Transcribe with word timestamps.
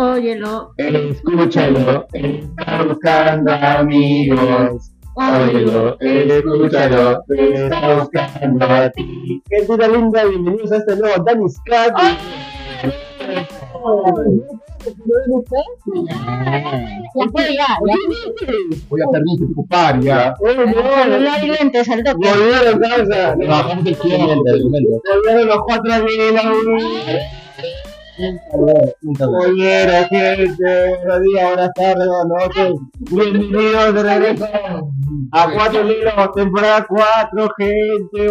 Óyelo. 0.00 0.74
Escúchalo, 0.76 2.06
está 2.12 2.84
buscando 2.84 3.50
amigos. 3.50 4.92
Óyelo, 5.16 5.96
escúchalo, 5.98 7.20
está 7.28 7.94
buscando 7.98 8.64
a 8.64 8.90
ti. 8.90 9.42
Gente 9.50 9.88
linda, 9.88 10.24
bienvenidos 10.24 10.70
a 10.70 10.76
este 10.76 10.94
nuevo 10.94 11.24
Danny 11.24 11.48
Scott. 11.50 11.94
Ya 17.16 17.26
ya, 17.34 17.50
ya. 17.50 17.76
Voy 18.88 19.00
a 19.02 19.10
permitir 19.10 19.48
tu 19.56 19.66
paria. 19.66 20.34
Bueno, 20.38 20.64
No 20.66 21.30
hay 21.32 21.48
lentes 21.48 21.88
al 21.88 22.04
toque. 22.04 22.28
volvieron 22.28 22.78
causa. 22.78 23.34
Bajamos 23.34 23.84
el 23.86 23.96
cliente, 23.96 24.50
el 24.52 24.62
momento. 24.64 25.02
Volvieron 25.12 25.48
los 25.48 25.58
cuatro 25.66 25.92
amigos. 25.92 26.34
Volvieron 28.18 30.04
gente, 30.06 30.96
buenos 31.04 31.22
días, 31.22 31.46
buenas 31.46 31.72
tardes, 31.74 32.08
buenas 32.08 32.26
noches. 32.26 32.74
Bienvenidos 33.12 33.94
de 33.94 34.02
regreso 34.02 34.44
a 35.30 35.52
Cuatro 35.52 35.84
Libros, 35.84 36.32
temporada 36.34 36.84
4, 36.88 37.48
gente. 37.58 38.28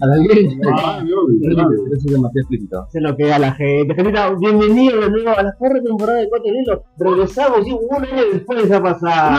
A 0.00 0.06
la 0.06 0.16
gente. 0.28 0.68
Ah, 0.76 1.02
Eso 1.02 1.94
es 1.94 2.04
demasiado 2.04 2.40
explícito. 2.40 2.86
Se 2.90 3.00
lo 3.00 3.16
queda 3.16 3.36
a 3.36 3.38
la 3.38 3.52
gente. 3.52 3.94
Gente, 3.94 4.12
bienvenidos 4.38 5.00
de 5.00 5.10
nuevo 5.10 5.30
a 5.30 5.42
la 5.44 5.52
cuarta 5.56 5.82
temporada 5.82 6.18
de 6.18 6.28
Cuatro 6.28 6.52
Libros. 6.52 6.80
Regresamos 6.98 7.66
y 7.66 7.72
un 7.72 7.94
año 7.94 8.24
después 8.34 8.70
ha 8.70 8.82
pasado. 8.82 9.38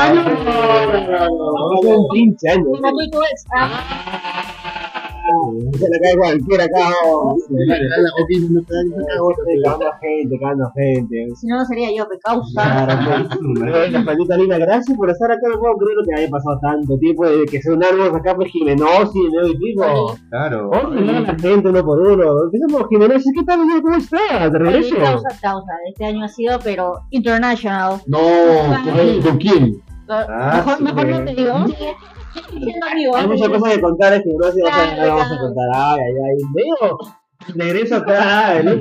15 2.14 2.50
años. 2.50 2.68
Se 5.78 5.90
le 5.90 6.00
cae 6.00 6.18
cualquiera. 6.18 6.66
La 6.74 6.90
no 8.50 8.62
te 8.64 8.74
da 8.74 8.84
ni 8.84 9.62
Cagando 9.64 9.92
gente, 10.02 10.40
cagando 10.40 10.72
gente. 10.76 11.28
Si 11.36 11.48
no, 11.48 11.58
no 11.58 11.66
sería 11.66 11.90
yo, 11.96 12.06
me 12.10 12.18
causa. 12.20 12.62
Claro, 12.64 13.28
pues. 13.36 13.92
La 13.92 14.02
maldita 14.02 14.38
Lina, 14.38 14.58
gracias 14.58 14.98
por 14.98 15.10
estar 15.10 15.32
acá. 15.32 15.48
No 15.52 15.60
puedo 15.60 15.76
creer 15.78 15.98
que 16.08 16.22
haya 16.22 16.30
pasado 16.30 16.60
tanto 16.62 16.98
tiempo 17.00 17.26
desde 17.26 17.46
que 17.46 17.62
se 17.62 17.72
unamos 17.72 18.14
acá 18.16 18.36
pues 18.36 18.52
Jimenosi 18.52 19.20
y 19.20 19.30
Leo 19.32 19.48
y 19.48 19.58
Pico. 19.58 20.18
Claro. 20.30 20.74
Hablar 20.74 21.16
a 21.16 21.20
la 21.22 21.36
gente 21.40 21.70
uno 21.70 21.84
por 21.84 22.00
uno. 22.00 22.44
Empezamos 22.46 22.88
Jimenosi, 22.90 23.32
¿qué 23.34 23.44
tal? 23.44 23.60
¿Cómo 23.82 23.96
estás? 23.96 24.52
¿De 24.52 24.60
regreso? 24.60 24.96
Causa, 24.98 25.30
causa. 25.42 25.72
Este 25.88 26.06
año 26.06 26.26
ha 26.26 26.28
sido, 26.30 26.60
pero 26.64 27.02
international. 27.12 28.02
No, 28.08 28.20
¿con- 28.20 29.22
¿con 29.22 29.38
quién? 29.38 29.82
Ah, 30.10 30.64
mejor 30.66 30.82
mejor 30.82 31.08
no 31.08 31.26
te 31.26 31.36
digo. 31.36 31.54
Hay 33.16 33.28
muchas 33.28 33.50
cosas 33.50 33.74
que 33.74 33.82
contar 33.82 34.14
en 34.14 34.24
Jimenosi, 34.24 34.60
no 34.60 34.68
Claro, 34.68 35.16
vamos 35.16 35.32
a 35.32 35.38
contar. 35.40 35.66
Ay, 35.74 36.00
ay, 36.02 36.14
ay. 36.26 36.38
Leo, 36.56 36.98
regreso 37.56 37.96
acá. 37.96 38.58
Que 38.58 38.64
no 38.64 38.76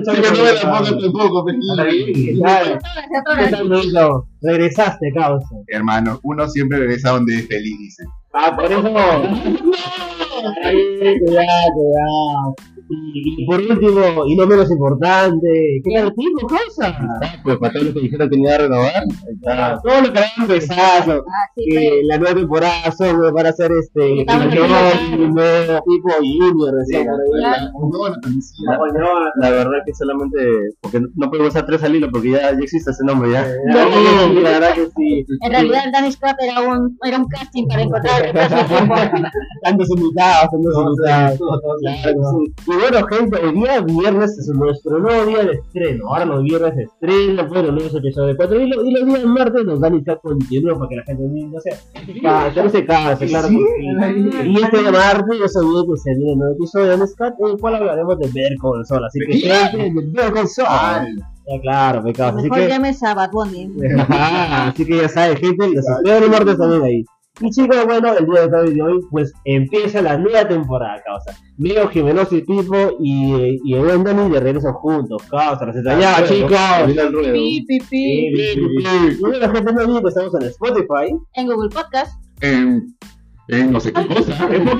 la 0.44 0.60
tampoco. 3.50 4.28
Regresaste, 4.42 5.12
causa. 5.14 5.48
Hermano, 5.68 6.20
uno 6.22 6.48
siempre 6.48 6.78
regresa 6.78 7.10
donde 7.10 7.36
es 7.36 7.46
feliz, 7.48 7.78
dice. 7.78 8.04
Ah, 8.32 8.54
por 8.54 8.66
eso. 8.66 8.82
Ay, 10.62 11.18
cuidado, 11.18 11.72
cuidado. 11.74 12.54
Y, 12.88 13.42
y 13.42 13.46
por 13.46 13.60
último, 13.60 14.26
y 14.26 14.36
no 14.36 14.46
menos 14.46 14.70
importante, 14.70 15.80
¿qué 15.84 15.94
tal 15.94 16.06
el 16.08 16.14
tipo, 16.14 16.46
cosa? 16.46 16.98
Pues 17.42 17.58
para 17.58 17.72
todos 17.72 17.86
los 17.86 17.94
que 17.94 18.00
dijeron 18.00 18.28
que 18.30 18.36
no 18.36 18.42
iba 18.44 18.54
a 18.54 18.58
renovar. 18.58 19.02
está. 19.32 19.80
Todo 19.82 20.02
lo 20.02 20.12
que 20.12 20.18
habían 20.18 20.40
empezado, 20.42 21.24
Ah, 21.26 21.50
sí, 21.56 21.64
que 21.68 22.00
la 22.04 22.18
nueva 22.18 22.34
temporada 22.34 22.92
son 22.92 23.34
para 23.34 23.50
hacer 23.50 23.70
este, 23.72 24.20
Estamos 24.20 24.44
campeón, 24.46 25.20
un 25.20 25.34
nuevo 25.34 25.82
tipo 25.84 26.08
junior. 26.20 26.74
Claro. 27.38 27.66
No, 27.74 28.08
la. 29.20 29.30
La 29.36 29.50
verdad 29.50 29.78
que 29.84 29.94
solamente, 29.94 30.38
porque 30.80 31.00
no 31.14 31.28
podemos 31.30 31.50
usar 31.50 31.66
tres 31.66 31.82
al 31.82 31.94
hilo 31.94 32.10
porque 32.10 32.30
ya, 32.30 32.52
ya 32.52 32.58
existe 32.62 32.90
ese 32.90 33.04
nombre 33.04 33.30
ya. 33.32 33.46
No, 33.66 34.40
la 34.40 34.50
verdad 34.50 34.74
que 34.74 34.86
sí. 34.96 35.26
En 35.42 35.50
realidad, 35.50 35.84
el 36.04 36.12
Scott 36.12 36.36
era 36.40 36.60
un, 36.62 36.96
era 37.04 37.18
un 37.18 37.26
casting 37.28 37.66
para 37.68 37.82
encontrar 37.82 38.32
Tantos 39.62 39.88
invitados, 39.90 40.50
tantos 40.50 40.74
invitados. 40.78 41.40
Que 42.76 42.86
sí. 42.86 42.90
Bueno, 42.90 43.06
gente, 43.06 43.40
el 43.42 43.54
día 43.54 43.80
viernes 43.80 44.38
es 44.38 44.48
nuestro 44.54 44.98
nuevo 44.98 45.24
día 45.26 45.44
de 45.44 45.52
estreno. 45.52 46.08
Ahora 46.08 46.24
los 46.24 46.42
viernes 46.42 46.74
se 46.74 46.82
estrena, 46.82 47.42
los 47.42 47.66
lunes 47.66 47.94
episodios 47.94 48.28
de 48.28 48.36
4 48.36 48.60
y, 48.60 48.68
lo- 48.68 48.84
y 48.84 48.90
los 48.92 49.06
días 49.06 49.24
martes 49.24 49.64
nos 49.64 49.80
dan 49.80 49.94
y 49.94 49.98
está 49.98 50.16
continúa 50.16 50.74
para 50.78 50.88
que 50.88 50.96
la 50.96 51.02
gente 51.04 51.22
no 51.24 51.60
se 51.60 51.70
canse, 52.22 52.62
no 52.62 52.70
se 52.70 52.84
canse, 52.86 53.26
claro. 53.26 53.48
que 53.48 53.54
sí. 53.54 54.46
Y 54.46 54.62
este 54.62 54.82
martes 54.90 55.40
ya 55.40 55.48
se 55.48 55.58
olvidó 55.58 55.84
que 55.86 55.96
se 55.98 56.10
viene 56.16 56.32
un 56.32 56.38
nuevo 56.38 56.54
episodio 56.54 56.96
de 56.98 57.06
Scat 57.06 57.34
en 57.40 57.46
el 57.48 57.58
cual 57.60 57.74
hablaremos 57.76 58.18
de 58.18 58.28
Ver 58.34 58.52
con 58.60 58.78
el 58.78 58.86
Sol. 58.86 59.04
Así 59.04 59.18
que, 59.20 59.36
gente, 59.38 59.78
de 60.00 60.06
Ver 60.12 60.30
con 60.32 60.38
el 60.42 60.48
Sol. 60.48 60.66
Ya, 61.48 61.60
claro, 61.60 62.02
pecado. 62.02 62.38
Así 62.38 62.48
Mejor 62.50 62.58
que. 62.64 62.68
llames 62.68 63.02
a 63.04 63.14
Bad 63.14 63.30
Bunny. 63.30 63.70
Ajá, 64.00 64.66
Así 64.68 64.84
que 64.84 64.96
ya 64.96 65.08
sabes, 65.08 65.38
gente, 65.38 65.68
los 65.70 65.86
espero 65.88 66.24
el 66.24 66.30
martes 66.30 66.58
también 66.58 66.82
ahí. 66.82 67.04
Y 67.40 67.50
chicos, 67.50 67.84
bueno, 67.84 68.14
el 68.16 68.26
día 68.26 68.48
de 68.48 68.56
hoy, 68.56 68.74
de 68.74 68.82
hoy 68.82 69.00
pues 69.10 69.32
empieza 69.44 70.00
la 70.00 70.16
nueva 70.16 70.48
temporada, 70.48 71.02
causa. 71.04 71.38
Leo, 71.58 71.88
Jimenos 71.88 72.32
y 72.32 72.40
Pipo 72.40 72.96
y, 72.98 73.60
y 73.62 73.74
el 73.74 73.80
buen 73.84 74.04
Dani 74.04 74.30
de 74.30 74.40
regreso 74.40 74.72
juntos, 74.72 75.22
causa, 75.30 75.66
los 75.66 75.76
extrañaba, 75.76 76.24
chicos. 76.26 76.50
Pi, 77.32 77.64
pi, 77.66 77.78
pi. 77.90 79.16
Bueno, 79.20 79.38
la 79.38 79.50
gente 79.50 79.72
no 79.72 79.82
olvide 79.82 80.02
que 80.02 80.08
estamos 80.08 80.34
en 80.34 80.42
Spotify. 80.44 81.14
En 81.34 81.46
Google 81.46 81.68
Podcast. 81.68 82.18
En, 82.40 82.96
en 83.48 83.72
no 83.72 83.80
sé 83.80 83.92
qué 83.92 84.06
cosa. 84.06 84.48
En 84.52 84.68
en. 84.68 84.78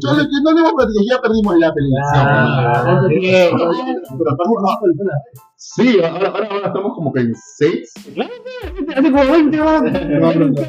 Yo 0.00 0.12
lo 0.12 0.22
que 0.22 0.38
no 0.42 0.52
le 0.52 0.60
hemos 0.60 0.72
platicado, 0.72 1.04
ya 1.10 1.20
perdimos 1.22 1.58
la 1.58 1.72
Ah, 2.14 3.06
tiempo. 3.08 3.70
Pero 4.18 4.30
no, 4.30 5.10
Sí, 5.56 5.98
ahora, 6.02 6.28
ahora, 6.28 6.48
ahora 6.50 6.66
estamos 6.66 6.92
como 6.94 7.12
que 7.12 7.20
en 7.20 7.34
6. 7.34 7.92
Hace 8.96 9.10
como 9.10 9.32
20 9.32 9.60
años. 9.60 10.60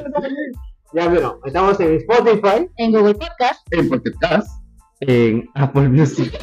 Ya, 0.93 1.09
bueno, 1.09 1.39
estamos 1.45 1.79
en 1.79 1.95
Spotify. 1.95 2.69
En 2.77 2.91
Google 2.91 3.15
Podcast. 3.15 3.61
En 3.71 3.89
Pocket 3.89 4.13
Cast. 4.19 4.49
En 5.01 5.47
Apple 5.55 5.89
Music. 5.89 6.39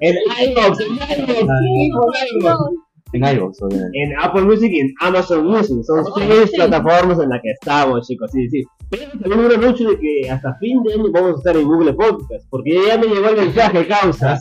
En 0.00 0.14
iVoox, 0.48 0.80
en 0.80 0.94
iVoox, 0.94 1.30
en 1.30 2.40
iVoox. 2.40 2.85
En 3.12 3.22
iVoox, 3.24 3.62
obviamente. 3.62 4.02
en 4.02 4.12
Apple 4.20 4.42
Music 4.42 4.70
y 4.72 4.80
en 4.80 4.92
Amazon 5.00 5.46
Music. 5.46 5.76
Son 5.84 6.04
seis 6.16 6.50
plataformas 6.54 7.18
en 7.20 7.28
las 7.30 7.40
que 7.40 7.50
estamos, 7.52 8.06
chicos. 8.06 8.30
Sí, 8.32 8.48
sí. 8.50 8.64
Pero 8.90 9.02
también 9.20 9.40
un 9.46 9.52
anuncio 9.52 9.90
de 9.90 9.98
que 9.98 10.30
hasta 10.30 10.54
fin 10.58 10.80
de 10.84 10.94
año 10.94 11.04
vamos 11.12 11.34
a 11.34 11.38
estar 11.38 11.56
en 11.56 11.66
Google 11.66 11.92
Podcast. 11.94 12.44
Porque 12.50 12.78
ya 12.86 12.98
me 12.98 13.06
llegó 13.06 13.28
el 13.30 13.36
mensaje, 13.36 13.86
causa. 13.86 14.38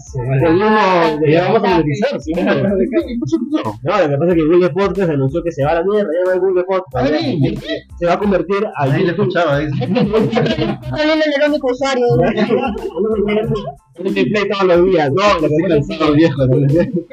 De 1.20 1.32
Ya 1.32 1.44
vamos 1.52 1.64
a 1.64 1.68
monetizar, 1.78 2.20
sí. 2.22 2.32
No, 2.36 2.44
lo 2.54 4.10
que 4.10 4.18
pasa 4.18 4.32
es 4.32 4.36
que 4.36 4.46
Google 4.46 4.70
Podcast 4.70 5.10
anunció 5.12 5.44
que 5.44 5.52
se 5.52 5.64
va 5.64 5.72
a 5.72 5.76
la 5.76 5.84
mierda, 5.84 6.10
ya 6.12 6.26
no 6.26 6.32
hay 6.32 6.40
Google 6.40 6.64
Podcast. 6.64 7.14
Se 8.00 8.06
va 8.06 8.14
a 8.14 8.20
convertir 8.20 8.66
a 8.76 8.84
Ahí 8.84 9.04
lo 9.04 9.10
YouTube. 9.10 9.28
escuchaba, 9.30 9.60
dice. 9.60 9.80
También 9.88 11.20
el 11.42 11.50
único 11.50 11.68
usuario. 11.72 12.06
Mi 14.00 14.12
play 14.26 14.50
todos 14.50 14.64
los 14.66 14.86
días, 14.86 15.10
no, 15.12 15.40
lo 15.40 15.48
que 15.48 15.56
pasa 15.64 15.78
es 15.78 15.88
que- 15.88 16.12
viejo. 16.12 16.42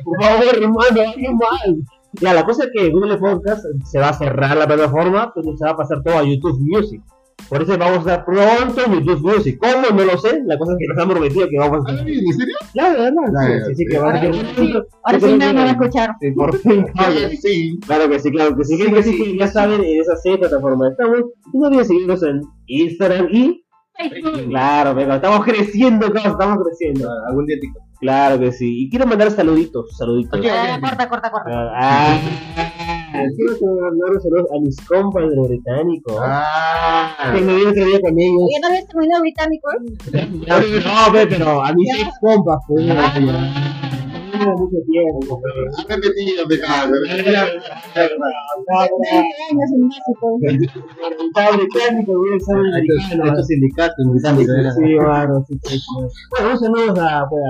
Por 0.05 0.23
favor, 0.25 0.55
hermano, 0.57 1.13
qué 1.17 1.27
mal. 1.51 1.83
Ya, 2.21 2.35
la 2.35 2.45
cosa 2.45 2.65
es 2.65 2.71
que 2.75 2.91
Google 2.91 3.17
Podcast 3.19 3.65
se 3.85 3.99
va 3.99 4.11
a 4.11 4.13
cerrar 4.13 4.57
la 4.57 4.67
plataforma, 4.67 5.33
pero 5.35 5.57
se 5.57 5.65
va 5.65 5.71
a 5.73 5.77
pasar 5.77 6.03
todo 6.03 6.19
a 6.19 6.25
YouTube 6.25 6.59
Music. 6.61 7.03
Por 7.49 7.63
eso 7.63 7.77
vamos 7.77 7.99
a 7.99 8.01
estar 8.01 8.25
pronto 8.25 8.81
en 8.87 9.05
YouTube 9.05 9.21
Music. 9.21 9.59
¿Cómo? 9.61 9.89
No 9.95 10.05
lo 10.05 10.19
sé. 10.19 10.41
La 10.47 10.57
cosa 10.59 10.73
es 10.73 10.79
que 10.79 10.87
nos 10.87 10.99
han 11.03 11.11
prometido 11.11 11.49
que 11.49 11.59
vamos 11.59 11.85
a 11.87 11.91
estar. 11.91 12.09
¿En 12.09 12.33
serio? 12.33 12.55
Claro, 12.73 13.03
¿verdad? 13.03 13.23
Ya, 13.33 13.41
Sí, 13.41 13.53
sí, 13.53 13.67
sí, 13.67 13.75
sí. 13.77 13.87
que 13.91 13.99
van 13.99 14.17
a 14.17 14.21
Ahora 14.21 14.33
sí, 14.33 14.73
ahora 15.03 15.21
sí 15.21 15.27
me 15.27 15.39
van 15.39 15.59
a 15.59 15.71
escuchar. 15.71 16.11
Sí, 16.21 16.31
por 16.33 16.59
fin. 16.59 16.87
Claro 16.95 17.15
que 17.15 17.37
sí. 17.37 17.79
Claro 17.87 18.09
que 18.09 18.19
sí, 18.19 18.31
claro 18.31 18.57
que 18.57 18.65
sí. 18.65 18.79
Que 18.79 19.03
sí, 19.03 19.37
ya 19.39 19.49
saben, 19.49 19.83
en 19.85 20.01
esas 20.01 20.23
seis 20.23 20.39
plataformas 20.39 20.93
estamos. 20.93 21.21
Y 21.53 21.59
no 21.59 21.67
olviden 21.67 21.85
seguirnos 21.85 22.23
en 22.23 22.41
Instagram 22.67 23.29
y. 23.31 23.62
Facebook. 23.97 24.49
Claro, 24.49 24.95
pero 24.95 25.15
estamos 25.15 25.45
creciendo, 25.45 26.11
claro, 26.11 26.31
estamos 26.33 26.59
creciendo. 26.65 27.09
Algún 27.29 27.47
día 27.47 27.57
TikTok. 27.61 27.83
Claro 28.01 28.39
que 28.41 28.51
sí. 28.53 28.83
Y 28.85 28.91
quiero 28.91 29.07
mandar 29.07 29.31
saluditos, 29.31 29.97
saluditos. 29.97 30.41
Ah, 30.51 30.79
corta, 30.81 31.09
corta, 31.09 31.31
corta. 31.31 31.51
Ah, 31.77 32.19
quiero 33.37 33.81
mandar 33.81 34.21
saludos 34.21 34.47
a 34.57 34.61
mis 34.61 34.77
compas 34.87 35.29
de 35.29 35.37
los 35.37 35.49
británicos. 35.49 36.17
Ah. 36.21 37.33
Que 37.35 37.41
me 37.43 37.55
vi 37.55 37.63
otro 37.65 37.85
día 37.85 38.01
con 38.01 38.19
ellos. 38.19 38.49
¿Ya 38.53 38.61
no 38.61 38.67
habías 38.69 38.89
terminado 38.89 39.21
británico? 39.23 39.69
eh? 39.73 40.29
No, 40.85 41.13
pe, 41.13 41.27
pero 41.29 41.63
a 41.65 41.73
mis 41.73 41.89
Ya. 41.97 42.07
ex 42.09 42.19
compas, 42.21 42.59
pues. 42.67 42.87
Mucho 44.51 44.77
tiempo. 44.91 45.41
Sabe 52.45 52.63
americano. 52.69 53.25
Estos 53.27 53.47
sindicatos 53.47 54.05
bueno, 54.97 56.53
un 56.53 56.59
saludo 56.59 57.03
a, 57.03 57.29
pues, 57.29 57.43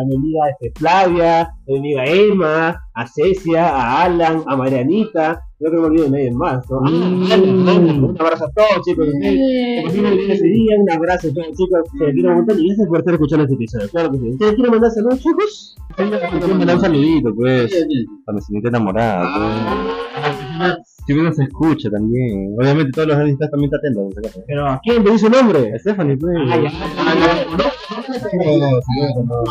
este, 0.51 0.79
Flavia, 0.79 1.49
Emma, 1.67 2.81
a 2.95 3.07
Cecia, 3.07 3.69
a 3.69 4.05
Alan, 4.05 4.43
a 4.47 4.57
Marianita, 4.57 5.41
creo 5.59 5.71
que 5.71 5.77
no 5.77 5.83
me 5.83 5.89
olvido 5.89 6.05
de 6.05 6.11
nadie 6.11 6.33
más, 6.33 6.69
¿no? 6.71 6.81
Mm. 6.81 7.23
Ah, 7.31 7.35
Alan, 7.35 7.69
Alan, 7.69 8.05
un 8.05 8.21
abrazo 8.21 8.45
a 8.47 8.51
todos, 8.51 8.85
chicos. 8.85 9.07
que 9.07 9.83
pasen 9.85 10.07
ese 10.07 10.47
día, 10.47 10.77
un 10.79 10.91
abrazo 10.91 11.29
a 11.29 11.33
todos, 11.33 11.57
chicos. 11.57 11.81
Se 11.99 12.05
les 12.05 12.15
quiero 12.15 12.29
un 12.31 12.37
montón 12.37 12.61
y 12.61 12.67
gracias 12.67 12.89
por 12.89 12.99
estar 12.99 13.15
escuchando 13.15 13.45
este 13.45 13.55
episodio. 13.55 13.89
Claro 13.91 14.11
que 14.13 14.19
sí. 14.19 14.29
¿Ustedes 14.31 14.55
quieren 14.55 14.73
mandar 14.73 14.91
saludos, 14.91 15.21
chicos? 15.21 15.77
Quiero 15.97 16.55
mandar 16.57 16.77
un 16.77 16.81
saludito, 16.81 17.35
pues, 17.35 17.87
cuando 18.25 18.41
se 18.41 18.47
siente 18.49 18.69
enamorada, 18.69 19.29
pues. 19.35 20.42
Si 21.05 21.13
uno 21.13 21.33
se 21.33 21.43
escucha 21.43 21.91
también. 21.91 22.55
Obviamente 22.57 22.93
todos 22.93 23.09
los 23.09 23.17
artistas 23.17 23.51
también 23.51 23.73
están 23.75 23.91
atentos. 23.91 24.45
Pero 24.47 24.69
¿a 24.69 24.81
quién 24.85 25.03
pedí 25.03 25.19
su 25.19 25.29
nombre? 25.29 25.75
A 25.75 25.79
Stephanie, 25.81 26.17
pues. 26.17 26.37
Ah, 26.49 26.57
ya. 26.57 26.71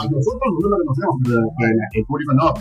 Nosotros 0.09 0.50
no 0.62 0.69
lo 0.69 0.77
conocemos, 0.77 1.15
pero 1.25 1.39
el 1.92 2.06
público 2.06 2.33
no. 2.33 2.53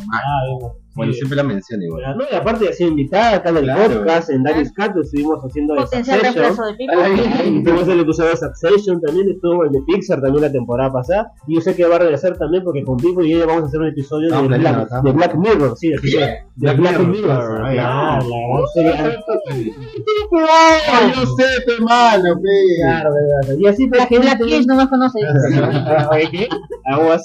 Bueno, 1.01 1.13
siempre 1.13 1.37
la 1.37 1.43
menciono 1.45 1.85
igual. 1.85 2.17
No, 2.19 2.25
y 2.31 2.35
aparte 2.35 2.65
de 2.67 2.73
ser 2.73 2.89
invitada 2.89 3.37
acá 3.37 3.49
en 3.51 3.57
el 3.59 3.65
Claro. 3.65 3.95
podcast, 3.99 4.31
en 4.31 4.43
Darius 4.43 4.73
Cat, 4.73 4.97
estuvimos 4.97 5.39
haciendo 5.45 5.75
de 5.75 5.81
Potencial 5.83 6.21
Succession. 6.21 6.45
reemplazo 6.45 6.67
de 6.71 6.75
Pipo. 6.75 7.65
Tuvimos 7.71 7.89
el 7.89 8.01
episodio 8.01 8.31
de 8.31 8.37
Succession 8.37 9.01
también, 9.01 9.31
estuvo 9.31 9.65
el 9.65 9.73
de 9.73 9.81
Pixar 9.87 10.21
también 10.21 10.43
la 10.45 10.53
temporada 10.53 10.93
pasada. 10.93 11.33
Y 11.47 11.55
yo 11.57 11.61
sé 11.61 11.75
que 11.75 11.85
va 11.87 11.97
a 11.97 11.99
regresar 12.01 12.37
también 12.39 12.63
porque 12.65 12.83
con 12.85 12.97
Pipo 12.97 13.23
y 13.23 13.33
ella 13.35 13.47
vamos 13.47 13.65
a 13.65 13.67
hacer 13.67 13.81
un 13.81 13.89
episodio 13.89 14.29
Estamos 14.29 14.51
de, 14.51 14.59
planeando, 14.59 14.87
Black, 14.89 15.03
de 15.05 15.13
Black 15.13 15.35
Mirror, 15.37 15.77
sí, 15.77 15.93
así 15.95 16.11
que- 16.13 16.19
de 16.19 16.37
Black 16.57 16.77
Black, 16.79 16.99
Mirror, 16.99 17.09
Mirror. 17.09 17.27
claro, 17.27 17.67
ahí. 17.67 17.77
Claro, 17.77 18.65
la. 18.77 19.25
Ay, 20.93 21.13
yo 21.15 21.27
sé, 21.37 21.45
te 21.67 21.83
malo, 21.83 22.35
pe. 22.43 22.83
Claro, 22.83 23.11
verdad. 23.15 23.59
Y 23.59 23.67
así 23.67 23.87
pues, 23.89 24.09
Black 24.09 24.39
Kids 24.45 24.67
no 24.67 24.77
más 24.77 24.89
conoce. 24.89 25.19
¿qué? 26.31 26.49
Aguas. 26.87 27.25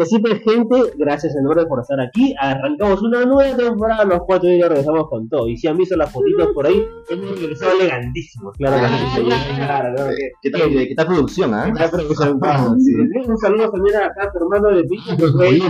Y 0.00 0.02
así 0.02 0.18
pues, 0.18 0.40
gente, 0.42 0.94
gracias 0.96 1.36
enorme 1.36 1.66
por 1.66 1.80
estar 1.80 2.00
aquí. 2.00 2.34
Arrancamos 2.40 3.02
una 3.02 3.26
nueva 3.26 3.54
temporada, 3.54 4.02
los 4.06 4.20
cuatro 4.26 4.48
días 4.48 4.66
regresamos 4.66 5.10
con 5.10 5.28
todo. 5.28 5.46
Y 5.46 5.58
si 5.58 5.68
han 5.68 5.76
visto 5.76 5.94
las 5.94 6.10
fotitos 6.10 6.48
por 6.54 6.66
ahí, 6.66 6.82
hemos 7.10 7.38
regresado 7.38 7.72
elegantísimos, 7.78 8.56
claro 8.56 8.80
que 8.80 9.20
sí. 9.20 9.28
Claro, 9.56 9.94
claro 9.94 10.10
que 10.16 10.30
¿Qué 10.40 10.50
tal, 10.50 10.70
qué 10.70 10.94
tal 10.96 11.06
producción, 11.06 11.52
ah? 11.52 11.68
Está 11.68 11.90
producción, 11.90 12.40
claro, 12.40 12.76
sí. 12.78 12.94
Un 13.28 13.36
saludo 13.36 13.70
también 13.70 13.96
acá 13.96 14.24
a 14.24 14.32
tu 14.32 14.38
hermano 14.38 14.74
de 14.74 14.84
Pico, 14.84 15.16
que 15.18 15.26
fue 15.26 15.48
ahí. 15.48 15.62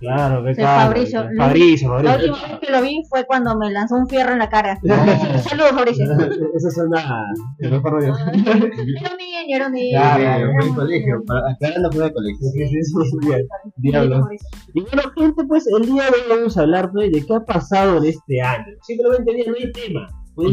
Claro, 0.00 0.44
que 0.44 0.54
Sí, 0.54 0.60
claro. 0.60 0.80
Fabricio. 0.88 1.28
Fabricio, 1.36 1.88
La 2.02 2.10
Fabricio. 2.12 2.32
última 2.34 2.48
vez 2.48 2.60
que 2.60 2.72
lo 2.72 2.82
vi 2.82 3.02
fue 3.08 3.24
cuando 3.26 3.56
me 3.58 3.70
lanzó 3.72 3.96
un 3.96 4.08
fierro 4.08 4.32
en 4.32 4.38
la 4.38 4.48
cara. 4.48 4.78
Saludos, 5.42 5.72
Mauricio. 5.74 6.04
Esa 6.54 6.68
es 6.68 6.78
una. 6.78 7.24
el 7.58 7.70
mejor 7.72 8.00
de- 8.00 8.06
Era 8.08 8.14
un 8.14 9.16
niño, 9.18 9.56
era 9.56 9.66
un 9.66 9.72
niño. 9.72 9.98
Claro, 9.98 10.50
Fue 10.58 10.68
en 10.68 10.74
colegio, 10.74 11.22
aclarando 11.50 11.92
fue 11.92 12.06
en 12.06 12.12
colegio. 12.12 12.38
Diablo. 13.76 14.28
Y 14.74 14.80
bueno, 14.82 15.02
gente, 15.16 15.44
pues 15.44 15.66
el 15.66 15.86
día 15.86 16.04
de 16.04 16.10
hoy 16.10 16.22
vamos 16.38 16.56
a 16.56 16.60
hablar 16.62 16.90
pues, 16.92 17.10
de 17.12 17.24
qué 17.24 17.34
ha 17.34 17.40
pasado 17.40 17.98
en 17.98 18.04
este 18.06 18.40
año. 18.40 18.66
Simplemente 18.82 19.32
no 19.46 19.54
hay 19.54 19.72
tema. 19.72 20.06
Pues, 20.34 20.52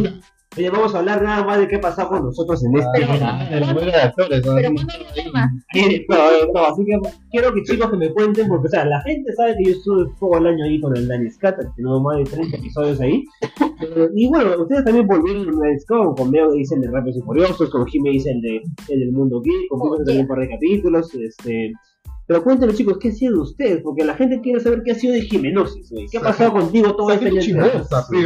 oye, 0.57 0.69
vamos 0.69 0.95
a 0.95 0.99
hablar 0.99 1.21
nada 1.21 1.43
más 1.45 1.59
de 1.59 1.67
qué 1.67 1.75
ha 1.77 1.81
pasado 1.81 2.09
con 2.09 2.23
nosotros 2.25 2.63
en 2.65 2.77
este 2.77 3.03
año. 3.03 3.47
El 3.51 3.65
mundo 3.65 3.81
de 3.81 3.93
actores, 3.95 4.45
¿no? 4.45 4.55
Pero 4.55 4.69
un 4.69 4.75
tema. 5.13 5.51
No, 6.09 6.53
no, 6.53 6.65
así 6.65 6.85
que 6.85 6.99
quiero 7.31 7.53
que 7.53 7.63
chicos 7.63 7.91
que 7.91 7.97
me 7.97 8.09
cuenten, 8.13 8.47
porque 8.47 8.67
o 8.67 8.69
sea, 8.71 8.85
la 8.85 9.01
gente 9.01 9.33
sabe 9.33 9.55
que 9.57 9.65
yo 9.65 9.71
estuve 9.71 10.05
todo 10.19 10.37
el 10.37 10.47
año 10.47 10.63
ahí 10.65 10.79
con 10.79 10.95
el 10.95 11.07
Danny 11.07 11.29
Scat, 11.29 11.57
tenemos 11.75 12.01
más 12.01 12.17
de 12.17 12.23
30 12.25 12.57
episodios 12.57 12.99
ahí. 13.01 13.23
Pero- 13.79 14.09
y 14.15 14.27
bueno, 14.29 14.61
ustedes 14.61 14.85
también 14.85 15.07
volvieron 15.07 15.45
con 15.45 15.79
Scott, 15.79 16.17
con 16.17 16.31
Meo 16.31 16.51
dicen 16.53 16.81
de 16.81 16.89
Rápidos 16.89 17.17
y 17.17 17.21
Furiosos, 17.21 17.69
con 17.69 17.85
Jimmy 17.87 18.11
dicen 18.11 18.39
de 18.41 18.61
el 18.89 18.99
del 18.99 19.11
Mundo 19.11 19.41
Geek, 19.41 19.67
con 19.69 19.79
Pico 19.81 19.97
también 19.97 20.21
un 20.21 20.27
par 20.27 20.39
de 20.39 20.49
capítulos, 20.49 21.13
este... 21.15 21.73
Pero 22.27 22.43
cuéntenme 22.43 22.73
chicos, 22.73 22.97
¿qué 22.99 23.09
ha 23.09 23.11
sido 23.11 23.33
de 23.35 23.39
ustedes? 23.41 23.81
Porque 23.83 24.03
la 24.03 24.15
gente 24.15 24.41
quiere 24.41 24.59
saber 24.59 24.81
qué 24.83 24.93
ha 24.93 24.95
sido 24.95 25.13
de 25.13 25.21
Jimenosis, 25.21 25.91
güey. 25.91 26.07
¿Qué 26.07 26.17
ha 26.17 26.21
pasado 26.21 26.53
contigo 26.53 26.95
todo 26.95 27.11
este 27.11 27.25
año? 27.29 27.37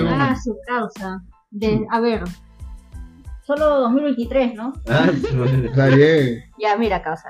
Ah, 0.07 0.35
su 0.41 0.55
causa. 0.65 1.21
De, 1.51 1.85
a 1.89 1.99
ver, 1.99 2.23
solo 3.45 3.79
2023, 3.81 4.53
¿no? 4.53 4.73
Ah, 4.87 5.07
Está 5.63 5.87
bien. 5.87 6.43
Ya, 6.59 6.77
mira, 6.77 7.01
causa. 7.01 7.29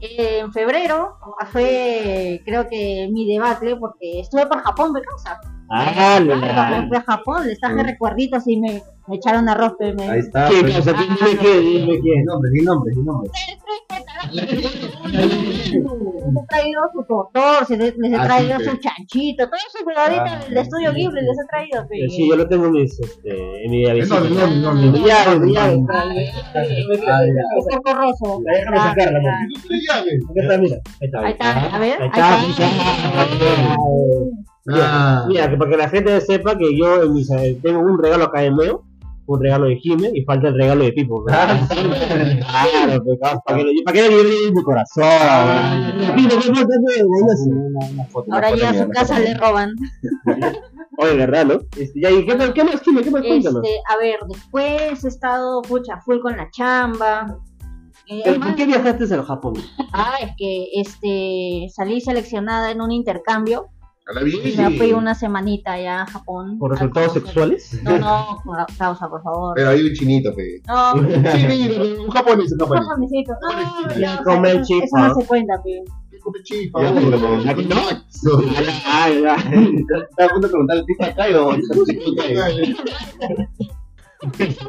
Eh, 0.00 0.40
en 0.40 0.52
febrero 0.52 1.16
fue, 1.52 2.42
creo 2.44 2.68
que 2.68 3.08
mi 3.10 3.26
debate, 3.26 3.76
porque 3.76 4.20
estuve 4.20 4.46
por 4.46 4.60
Japón, 4.62 4.92
me 4.92 5.00
causa. 5.00 5.40
Ah, 5.68 5.90
Claro, 5.94 6.36
la... 6.36 6.86
fui 6.88 6.96
a 6.96 7.02
Japón, 7.02 7.46
les 7.46 7.58
traje 7.58 7.82
recuerditos 7.82 8.46
y 8.46 8.56
me, 8.60 8.82
me 9.08 9.16
echaron 9.16 9.48
arroz. 9.48 9.74
Me, 9.80 10.08
Ahí 10.08 10.20
está. 10.20 10.48
¿Qué 10.48 10.60
pues. 10.60 10.76
cosa? 10.76 10.92
Dime 10.92 11.38
qué, 11.40 11.58
dime 11.60 11.92
qué. 12.02 12.22
Nombre, 12.24 12.50
sin 12.52 12.64
nombre, 12.64 12.94
sin 12.94 13.04
nombre. 13.04 13.30
Les 14.32 14.52
he 14.52 16.46
traído 16.48 16.80
su 16.92 17.04
tortor, 17.04 17.66
se 17.66 17.76
les, 17.76 17.94
he 17.94 18.14
Ah, 18.16 18.24
traído 18.24 18.58
sí, 18.58 18.64
su 18.64 18.76
chanchito, 18.78 19.44
todo 19.48 19.58
su 19.76 19.84
cuidadito 19.84 20.22
Ah, 20.26 20.40
del 20.48 20.58
estudio 20.58 20.92
Ghibli 20.92 21.20
les 21.20 21.36
he 21.38 21.46
traído. 21.48 21.86
pe. 21.88 22.08
Sí, 22.08 22.28
yo 22.28 22.36
lo 22.36 22.48
tengo 22.48 22.66
en 22.66 22.72
mis, 22.72 22.98
este, 22.98 23.64
en 23.64 23.70
mi 23.70 23.82
No, 23.84 23.94
visita. 23.94 24.20
no, 24.20 24.46
no, 24.46 24.74
no, 24.74 24.92
mi 24.92 24.98
llave. 25.00 25.52
Es 27.68 27.78
corroso. 27.84 28.40
Déjame 28.44 28.76
sacarla, 28.78 29.18
Ah, 29.26 29.38
Aquí 29.44 30.40
está, 30.40 30.58
mira. 30.58 30.76
Ahí 31.00 31.06
está. 31.06 31.18
Ahí 31.20 31.32
está, 31.32 31.74
a 31.74 31.78
ver, 31.78 32.02
Ahí 32.02 32.10
ahí 32.12 32.50
está. 32.50 33.76
Ah. 34.72 35.24
Mira, 35.28 35.48
que 35.50 35.56
para 35.56 35.70
que 35.70 35.76
la 35.76 35.88
gente 35.88 36.20
sepa 36.20 36.56
que 36.58 36.76
yo 36.76 37.02
en 37.02 37.12
mis, 37.14 37.30
eh, 37.30 37.58
tengo 37.62 37.80
un 37.80 38.02
regalo 38.02 38.24
acá 38.24 38.40
de 38.40 38.50
Meo, 38.50 38.84
un 39.26 39.40
regalo 39.42 39.66
de 39.66 39.76
Jime 39.76 40.10
y 40.14 40.24
falta 40.24 40.48
el 40.48 40.54
regalo 40.54 40.84
de 40.84 40.92
Pipo. 40.92 41.20
¿no? 41.20 41.26
Claro, 41.26 41.54
pues, 43.04 43.18
claro, 43.20 43.42
para 43.44 43.58
que 43.58 43.64
lo 43.64 43.70
para 43.84 43.94
que 43.96 44.08
lleve 44.08 44.46
en 44.48 44.54
mi 44.54 44.62
corazón. 44.62 45.04
Ahora 48.30 48.50
llega 48.52 48.70
a 48.70 48.74
su 48.84 48.88
casa, 48.90 49.18
le 49.18 49.34
roban. 49.34 49.70
Oye, 50.98 51.14
¿verdad, 51.16 51.44
no? 51.44 51.54
Este, 51.78 52.00
ya, 52.00 52.10
¿y 52.10 52.24
qué, 52.24 52.34
más- 52.36 52.50
qué 52.52 52.64
más, 52.64 52.80
Jime? 52.80 53.02
¿Qué 53.02 53.10
más? 53.10 53.22
Cuéntanos. 53.22 53.62
Este, 53.64 53.76
a 53.92 53.96
ver, 53.98 54.18
después 54.28 55.04
he 55.04 55.08
estado, 55.08 55.60
pucha, 55.62 56.00
full 56.00 56.20
con 56.20 56.36
la 56.36 56.48
chamba. 56.50 57.36
Eh, 58.06 58.20
¿Pero 58.24 58.30
además- 58.30 58.48
¿Por 58.50 58.56
qué 58.56 58.66
viajaste 58.66 59.14
al 59.14 59.24
Japón? 59.24 59.54
Ah, 59.92 60.14
es 60.22 60.30
que 60.38 60.68
este 60.74 61.66
salí 61.74 62.00
seleccionada 62.00 62.70
en 62.70 62.80
un 62.80 62.92
intercambio 62.92 63.66
A 64.08 64.12
la 64.12 64.22
bien. 64.22 64.40
me 64.56 64.70
fui 64.78 64.92
una 64.92 65.14
semanita 65.16 65.72
allá 65.72 66.02
a 66.02 66.06
Japón. 66.06 66.58
¿Por 66.60 66.70
resultados 66.70 67.12
sexuales? 67.14 67.80
No, 67.82 67.98
no, 67.98 68.40
causa, 68.78 69.08
por 69.08 69.20
favor. 69.22 69.54
Pero 69.56 69.70
hay 69.70 69.82
un 69.82 69.92
chinito, 69.94 70.32
pe. 70.34 70.62
No, 70.68 70.92
un 70.94 71.08
Chinito, 71.24 72.02
un 72.04 72.10
japonés, 72.10 72.52
un 72.52 72.58
japonés. 72.60 72.84
japonesito. 72.84 73.32
No, 73.42 73.98
Ya 73.98 74.14
no, 74.16 74.22
come 74.24 74.50
el 74.52 74.56
eso- 74.58 74.66
chip, 74.66 74.84
Eso 74.84 74.96
no 74.96 75.08
¿no? 75.08 75.14
se 75.16 75.26
cuenta, 75.26 75.54
pe. 75.62 75.82
Come 76.22 76.42
chifa. 76.44 76.82
Ya, 76.82 76.92
Ya, 76.92 77.54
no. 77.54 77.82
Ya. 79.22 79.34
Estaba 79.36 80.26
a 80.26 80.28
punto 80.32 80.46
de 80.46 80.48
preguntarle, 80.52 80.84
¿tipo 80.86 81.04
acá 81.04 81.24
o 81.40 81.54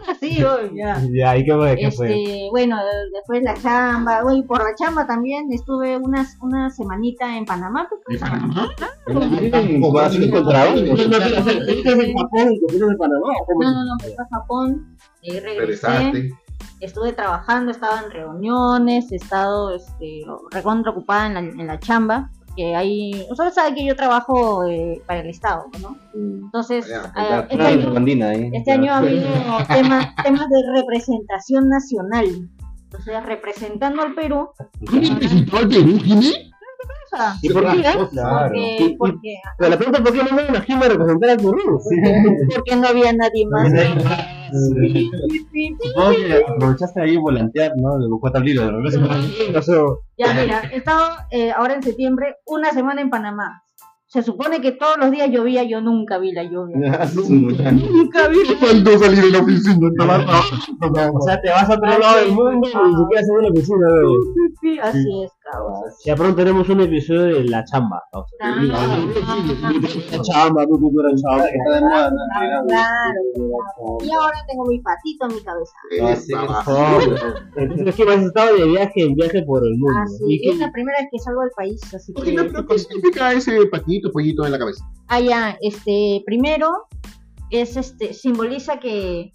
Así, 0.07 0.43
hoy, 0.43 0.71
ya. 0.75 1.01
Ya, 1.09 1.37
¿y 1.37 1.45
qué 1.45 1.53
fue? 1.53 1.75
¿Qué 1.75 1.91
fue? 1.91 2.07
Este, 2.07 2.47
bueno, 2.51 2.77
después 3.13 3.43
la 3.43 3.55
chamba, 3.55 4.23
uy, 4.25 4.43
por 4.43 4.59
la 4.59 4.75
chamba 4.75 5.07
también 5.07 5.51
estuve 5.51 5.97
unas, 5.97 6.37
una 6.41 6.69
semanita 6.69 7.37
en 7.37 7.45
Panamá. 7.45 7.87
pues, 7.89 8.19
pe, 8.19 9.79
¿Cómo 9.79 9.93
vas 9.93 10.13
a 10.13 10.17
encontrar? 10.17 10.77
¿Estás 10.77 11.47
en 11.47 12.09
y 12.09 12.97
Panamá? 12.97 13.33
No, 13.59 13.71
no, 13.71 13.85
no, 13.85 13.95
me 13.95 14.03
fui 14.03 14.13
a 14.17 14.27
Japón, 14.29 14.97
y 15.21 15.39
regresé, 15.39 16.31
estuve 16.79 17.13
trabajando, 17.13 17.71
estaba 17.71 18.01
en 18.03 18.11
reuniones, 18.11 19.11
he 19.11 19.15
estado 19.15 19.75
este, 19.75 20.23
recontra 20.51 20.91
ocupada 20.91 21.27
en 21.27 21.33
la, 21.33 21.39
en 21.39 21.67
la 21.67 21.79
chamba, 21.79 22.31
que 22.57 22.75
hay, 22.75 23.25
ustedes 23.29 23.53
saben 23.53 23.75
que 23.75 23.85
yo 23.85 23.95
trabajo 23.95 24.65
eh, 24.67 25.01
para 25.05 25.21
el 25.21 25.29
Estado, 25.29 25.65
¿no? 25.81 25.95
Entonces, 26.13 26.87
Ya, 26.87 27.13
eh, 27.15 27.39
este, 27.43 27.55
Claro, 27.55 27.79
año, 27.79 27.93
bandina 27.93 28.29
ahí. 28.29 28.49
este 28.51 28.71
año 28.73 28.91
ha 28.91 28.97
habido 28.97 29.27
temas, 29.73 30.15
temas 30.23 30.49
de 30.49 30.63
representación 30.81 31.69
nacional, 31.69 32.49
o 32.97 33.01
sea, 33.01 33.21
representando 33.21 34.01
al 34.01 34.15
Perú, 34.15 34.49
¿Presentó 35.19 35.57
al 35.57 35.67
Perú, 35.69 35.99
Jimmy? 36.03 36.51
Sea, 37.07 37.35
¿Y 37.41 37.49
por 37.49 37.71
qué? 37.71 37.81
Claro. 38.11 38.49
porque, 38.49 38.95
porque, 38.97 39.35
Pero 39.57 39.69
la 39.69 39.77
pregunta 39.77 39.99
es 39.99 40.05
por 40.05 40.13
qué 40.13 40.23
no 40.23 40.35
me 40.35 40.45
imagino 40.47 40.83
a 40.83 40.87
representar 40.89 41.29
al 41.29 41.37
Perú. 41.37 41.79
porque 42.55 42.75
no 42.75 42.87
había 42.87 43.13
nadie 43.13 43.45
más. 43.47 43.71
Supongo 44.51 46.11
que 46.11 46.45
aprovechaste 46.47 47.01
ahí 47.01 47.17
volantear, 47.17 47.73
¿no? 47.77 47.97
De 47.97 48.07
buscar 48.07 48.31
tablero 48.33 48.63
de 48.63 48.71
regreso. 48.71 48.99
No 49.53 49.61
sé. 49.61 49.73
Ya, 50.17 50.33
mira, 50.33 50.61
he 50.71 50.77
estado 50.77 51.17
eh, 51.31 51.51
ahora 51.51 51.75
en 51.75 51.83
septiembre 51.83 52.35
una 52.45 52.71
semana 52.71 53.01
en 53.01 53.09
Panamá. 53.09 53.63
Se 54.09 54.23
supone 54.23 54.61
que 54.61 54.71
todos 54.71 54.97
los 54.97 55.11
días 55.11 55.29
llovía, 55.29 55.63
yo 55.63 55.81
nunca 55.81 56.17
vi 56.17 56.31
la 56.31 56.43
lluvia. 56.43 56.77
Nunca 57.13 58.29
vi. 58.29 58.37
Faltó 58.55 58.97
salir 58.97 59.21
de 59.21 59.31
la 59.31 59.39
oficina. 59.39 59.89
O 61.13 61.21
sea, 61.21 61.41
te 61.41 61.49
vas 61.49 61.69
a 61.69 61.73
otro 61.73 61.99
lado 61.99 62.17
del 62.17 62.31
mundo 62.31 62.69
y 62.69 62.73
ni 62.73 62.95
siquiera 62.95 63.21
ve 63.35 63.43
la 63.43 63.49
oficina, 63.49 63.87
güey. 64.03 64.79
Así 64.79 65.23
es. 65.23 65.31
Ya 66.05 66.15
pronto 66.15 66.35
tenemos 66.35 66.67
un 66.69 66.81
episodio 66.81 67.35
de 67.37 67.43
La 67.45 67.63
Chamba. 67.65 68.01
Ah, 68.41 68.55
La 70.11 70.21
Chamba, 70.21 70.65
cultura 70.65 71.09
chamba. 71.15 71.45
Claro, 71.47 72.15
claro. 72.67 73.97
Y 74.03 74.11
ahora 74.11 74.37
tengo 74.47 74.65
mi 74.65 74.79
patito 74.79 75.25
en 75.27 75.35
mi 75.35 75.41
cabeza. 75.41 75.73
Eh. 75.91 76.17
Entonces, 77.55 77.95
¿qué 77.95 78.05
más 78.05 78.17
has 78.17 78.23
estado 78.25 78.55
de 78.57 78.65
viaje 78.65 79.03
en 79.03 79.15
viaje 79.15 79.43
por 79.43 79.63
el 79.65 79.77
mundo? 79.77 79.99
¿Y 80.27 80.49
es 80.49 80.57
la 80.59 80.71
primera 80.71 80.99
vez 80.99 81.07
que 81.11 81.19
salgo 81.19 81.41
del 81.41 81.51
país, 81.55 81.81
así 81.93 82.13
que... 82.13 82.33
¿no- 82.33 82.43
no- 82.43 82.65
¿Qué 82.67 82.79
significa 82.79 83.33
ese 83.33 83.65
patito, 83.67 84.11
pollito 84.11 84.45
en 84.45 84.51
la 84.51 84.59
cabeza? 84.59 84.85
Ah, 85.07 85.19
ya, 85.19 85.57
este, 85.61 86.21
primero, 86.25 86.69
es 87.49 87.77
este, 87.77 88.13
simboliza 88.13 88.79
que... 88.79 89.31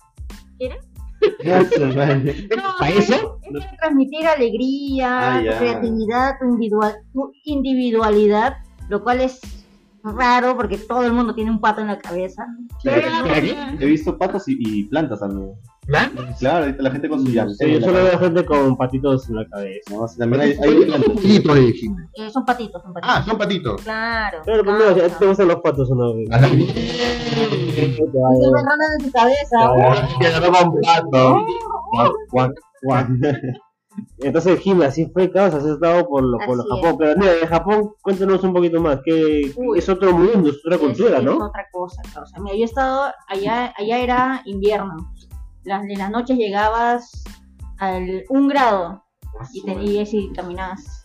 No, 2.57 2.63
¿Para 2.79 2.91
es- 2.93 3.11
eso? 3.11 3.39
Es 3.43 3.65
para 3.65 3.77
transmitir 3.77 4.27
alegría, 4.27 5.37
Ah, 5.37 5.41
creatividad, 5.59 6.33
tu, 6.41 6.47
individual, 6.47 6.95
tu 7.13 7.33
individualidad, 7.45 8.55
lo 8.89 9.03
cual 9.03 9.21
es 9.21 9.41
raro 10.05 10.57
porque 10.57 10.79
todo 10.79 11.05
el 11.05 11.13
mundo 11.13 11.35
tiene 11.35 11.51
un 11.51 11.61
pato 11.61 11.81
en 11.81 11.87
la 11.89 11.99
cabeza. 11.99 12.47
He 12.85 13.87
visto 13.87 14.17
patos 14.19 14.49
y, 14.49 14.57
y 14.59 14.85
plantas 14.85 15.21
también. 15.21 15.53
¿Plantas? 15.87 16.39
Claro, 16.39 16.65
ahorita 16.65 16.83
la 16.83 16.91
gente 16.93 17.09
con 17.09 17.21
su 17.27 17.33
llantero. 17.33 17.57
Sí, 17.75 17.81
yo 17.81 17.81
solo 17.87 18.05
veo 18.05 18.19
gente 18.19 18.45
con 18.45 18.77
patitos 18.77 19.29
en 19.29 19.37
la 19.37 19.47
cabeza. 19.49 19.91
No, 19.95 20.07
también 20.17 20.43
hay, 20.43 20.51
hay 20.63 20.85
plantas. 20.85 21.15
De 21.23 21.73
Jimmy. 21.73 21.97
eh, 22.15 22.31
son 22.31 22.45
patitos, 22.45 22.83
son 22.83 22.93
patitos. 22.93 23.17
Ah, 23.17 23.25
son 23.27 23.39
patitos. 23.39 23.83
Claro. 23.83 24.39
Pero 24.45 24.63
claro. 24.63 24.79
primero, 24.79 25.07
¿a 25.07 25.09
ti 25.09 25.15
¿te 25.19 25.27
gustan 25.27 25.49
los 25.49 25.61
patos 25.61 25.91
o 25.91 25.95
no? 25.95 26.13
A 26.35 26.41
la 26.41 26.49
Te 26.49 26.57
Se 27.95 28.03
me 28.03 28.59
ronan 28.59 28.79
en 29.01 29.05
tu 29.07 29.11
cabeza. 29.13 30.09
que 30.21 30.27
agarraba 30.27 30.63
un 30.71 30.81
pato. 30.81 31.47
Guac, 31.93 32.13
guac, 32.31 32.53
guac. 32.83 33.09
Entonces, 34.19 34.61
Jimmy, 34.61 34.85
así 34.85 35.07
fue, 35.13 35.31
causa, 35.31 35.59
has 35.59 35.65
estado 35.65 36.07
por, 36.09 36.23
lo, 36.23 36.39
por 36.47 36.57
lo 36.57 36.65
Japón. 36.65 36.97
Pero 36.99 37.15
mira, 37.19 37.33
de 37.33 37.47
Japón, 37.47 37.91
cuéntanos 38.03 38.43
un 38.45 38.53
poquito 38.53 38.81
más. 38.81 39.01
que 39.05 39.53
Uy. 39.57 39.79
Es 39.79 39.89
otro 39.89 40.13
mundo, 40.13 40.51
es 40.51 40.57
otra 40.65 40.77
Es- 40.77 40.81
cultura, 40.81 41.19
es, 41.19 41.25
¿no? 41.25 41.37
otra 41.47 41.67
cosa, 41.73 42.01
o 42.21 42.27
sea, 42.27 42.41
mira, 42.41 42.57
yo 42.57 42.63
he 42.63 42.65
estado 42.65 43.13
allá, 43.29 43.73
allá 43.77 43.99
era 43.99 44.43
invierno. 44.45 45.13
Las, 45.65 45.85
en 45.85 45.99
las 45.99 46.11
noches 46.11 46.37
llegabas 46.37 47.25
al 47.79 48.25
un 48.29 48.49
grado 48.49 49.05
y, 49.53 49.63
te, 49.63 49.83
y 49.83 49.99
así 50.01 50.31
caminabas. 50.35 50.99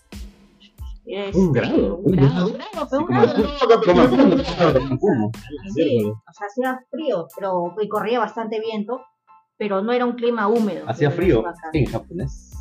Es- 1.06 1.36
¿Un 1.36 1.54
grado? 1.54 1.96
Un 2.04 2.12
grado, 2.12 2.48
un 2.48 2.54
grado, 2.54 3.82
pero 3.86 4.04
un 4.04 4.38
grado. 4.38 5.32
O 5.32 6.34
sea, 6.34 6.48
hacía 6.48 6.80
frío, 6.92 7.28
pero 7.36 7.74
y 7.82 7.88
corría 7.88 8.20
bastante 8.20 8.60
viento, 8.60 9.00
pero 9.58 9.82
no 9.82 9.92
era 9.92 10.06
un 10.06 10.14
clima 10.14 10.48
húmedo. 10.48 10.84
Hacía 10.88 11.10
frío 11.12 11.44
en 11.74 11.86
japonés. 11.92 12.52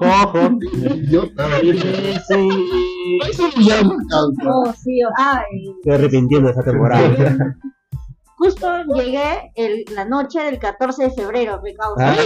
Ojo. 0.00 0.38
Idiota. 0.94 1.48
Sí. 1.60 2.48
Eso 3.30 3.48
lo 3.54 3.62
llama. 3.62 3.94
No, 4.42 4.72
sí, 4.72 5.00
ah, 5.18 5.42
y- 5.52 5.70
Estoy 5.70 5.92
arrepintiendo 5.92 6.46
de 6.48 6.52
esta 6.52 6.64
temporada. 6.70 7.56
Justo 8.36 8.68
llegué 8.94 9.52
el, 9.54 9.84
la 9.94 10.04
noche 10.04 10.40
del 10.42 10.58
14 10.58 11.04
de 11.04 11.10
febrero, 11.12 11.60
me 11.62 11.72
causa. 11.74 12.12
Ah, 12.12 12.16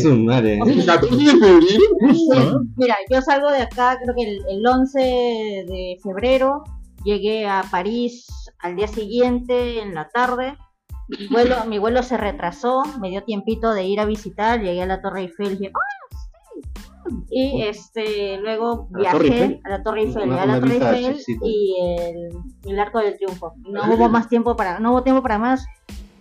su 0.00 0.14
madre. 0.16 0.58
¿El 0.64 0.86
14 0.86 1.16
de 1.16 1.24
febrero? 1.32 1.82
Sí, 2.12 2.28
Mira, 2.76 2.96
yo 3.10 3.20
salgo 3.20 3.50
de 3.50 3.62
acá, 3.62 3.98
creo 4.02 4.14
que 4.14 4.22
el, 4.22 4.42
el 4.48 4.66
11 4.66 4.98
de 5.00 5.98
febrero, 6.02 6.62
llegué 7.04 7.46
a 7.46 7.64
París 7.70 8.26
al 8.60 8.76
día 8.76 8.86
siguiente 8.88 9.80
en 9.82 9.94
la 9.94 10.08
tarde. 10.08 10.56
Mi 11.08 11.28
vuelo, 11.28 11.64
mi 11.66 11.78
vuelo 11.78 12.02
se 12.02 12.16
retrasó, 12.16 12.82
me 13.00 13.10
dio 13.10 13.22
tiempito 13.22 13.72
de 13.72 13.84
ir 13.84 14.00
a 14.00 14.04
visitar, 14.04 14.60
llegué 14.60 14.82
a 14.82 14.86
la 14.86 15.00
Torre 15.00 15.20
Eiffel 15.20 15.46
y 15.46 15.56
dije, 15.56 15.72
¡ah, 15.74 16.16
sí! 16.16 16.60
Y 17.30 17.62
este, 17.62 18.38
luego 18.38 18.88
¿A 18.94 18.98
la 18.98 19.12
Torre 19.12 19.28
viajé 19.28 19.44
Eiffel? 19.44 19.60
a 19.64 19.68
la 19.68 19.82
Torre 19.82 20.00
Eiffel, 20.02 20.28
la 20.28 20.60
Torre 20.60 21.16
y 21.42 21.76
el, 21.80 22.28
el 22.64 22.80
Arco 22.80 22.98
del 22.98 23.16
Triunfo. 23.16 23.54
No 23.58 23.94
hubo 23.94 24.08
más 24.08 24.28
tiempo 24.28 24.56
para, 24.56 24.80
no 24.80 24.92
hubo 24.92 25.02
tiempo 25.02 25.22
para 25.22 25.38
más. 25.38 25.64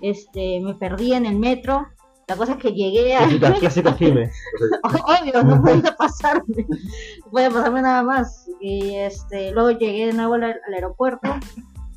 Este, 0.01 0.61
me 0.61 0.75
perdí 0.75 1.13
en 1.13 1.25
el 1.25 1.37
metro. 1.37 1.87
La 2.27 2.35
cosa 2.35 2.53
es 2.53 2.57
que 2.57 2.73
llegué 2.73 3.15
a, 3.15 3.27
Jimmy. 3.27 3.39
Obvio, 4.83 5.43
no 5.43 5.61
podía 5.61 5.95
pasarme. 5.97 6.65
No 6.67 7.31
podía 7.31 7.49
pasarme 7.49 7.81
nada 7.81 8.03
más. 8.03 8.47
Y 8.59 8.95
este, 8.95 9.51
luego 9.51 9.71
llegué 9.71 10.07
de 10.07 10.13
nuevo 10.13 10.35
al, 10.35 10.43
al 10.43 10.73
aeropuerto, 10.73 11.35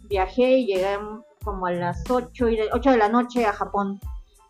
viajé 0.08 0.58
y 0.58 0.66
llegué 0.66 0.98
como 1.44 1.66
a 1.66 1.72
las 1.72 2.02
8, 2.10 2.48
y 2.48 2.56
de, 2.56 2.68
8 2.72 2.90
de 2.90 2.96
la 2.96 3.08
noche 3.08 3.44
a 3.46 3.52
Japón. 3.52 4.00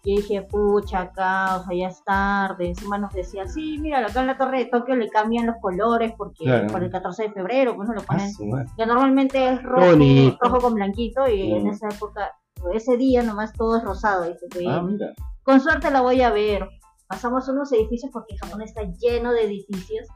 Y 0.04 0.16
dije, 0.16 0.42
pucha, 0.42 1.00
acá, 1.00 1.56
o 1.58 1.64
sea, 1.64 1.76
ya 1.76 1.88
es 1.88 2.02
tarde. 2.04 2.68
Encima 2.68 2.98
nos 2.98 3.12
decía, 3.12 3.46
sí, 3.46 3.78
mira, 3.80 3.98
acá 3.98 4.20
en 4.20 4.28
la 4.28 4.38
torre 4.38 4.58
de 4.60 4.64
Tokio 4.66 4.94
le 4.96 5.08
cambian 5.10 5.46
los 5.46 5.56
colores 5.60 6.12
porque 6.16 6.44
Claro. 6.44 6.68
por 6.68 6.82
el 6.84 6.90
14 6.90 7.24
de 7.24 7.32
febrero, 7.32 7.74
pues 7.76 7.88
no 7.88 7.94
lo 7.94 8.00
Ah, 8.02 8.04
ponen. 8.06 8.66
Que 8.76 8.86
normalmente 8.86 9.48
es 9.54 9.62
rojo, 9.62 9.86
bonito. 9.90 10.38
rojo 10.40 10.60
con 10.60 10.74
blanquito 10.74 11.28
y 11.28 11.52
en 11.52 11.66
esa 11.66 11.88
época, 11.88 12.30
ese 12.72 12.96
día 12.96 13.22
nomás 13.22 13.52
todo 13.52 13.76
es 13.76 13.84
rosado. 13.84 14.24
Dice, 14.24 14.46
Ah, 14.68 14.80
mira. 14.82 15.12
con 15.42 15.60
suerte 15.60 15.90
la 15.90 16.00
voy 16.00 16.22
a 16.22 16.30
ver. 16.30 16.66
Pasamos 17.08 17.48
unos 17.48 17.72
edificios 17.72 18.10
porque 18.12 18.36
Japón 18.38 18.62
está 18.62 18.82
lleno 18.84 19.32
de 19.32 19.44
edificios 19.44 20.06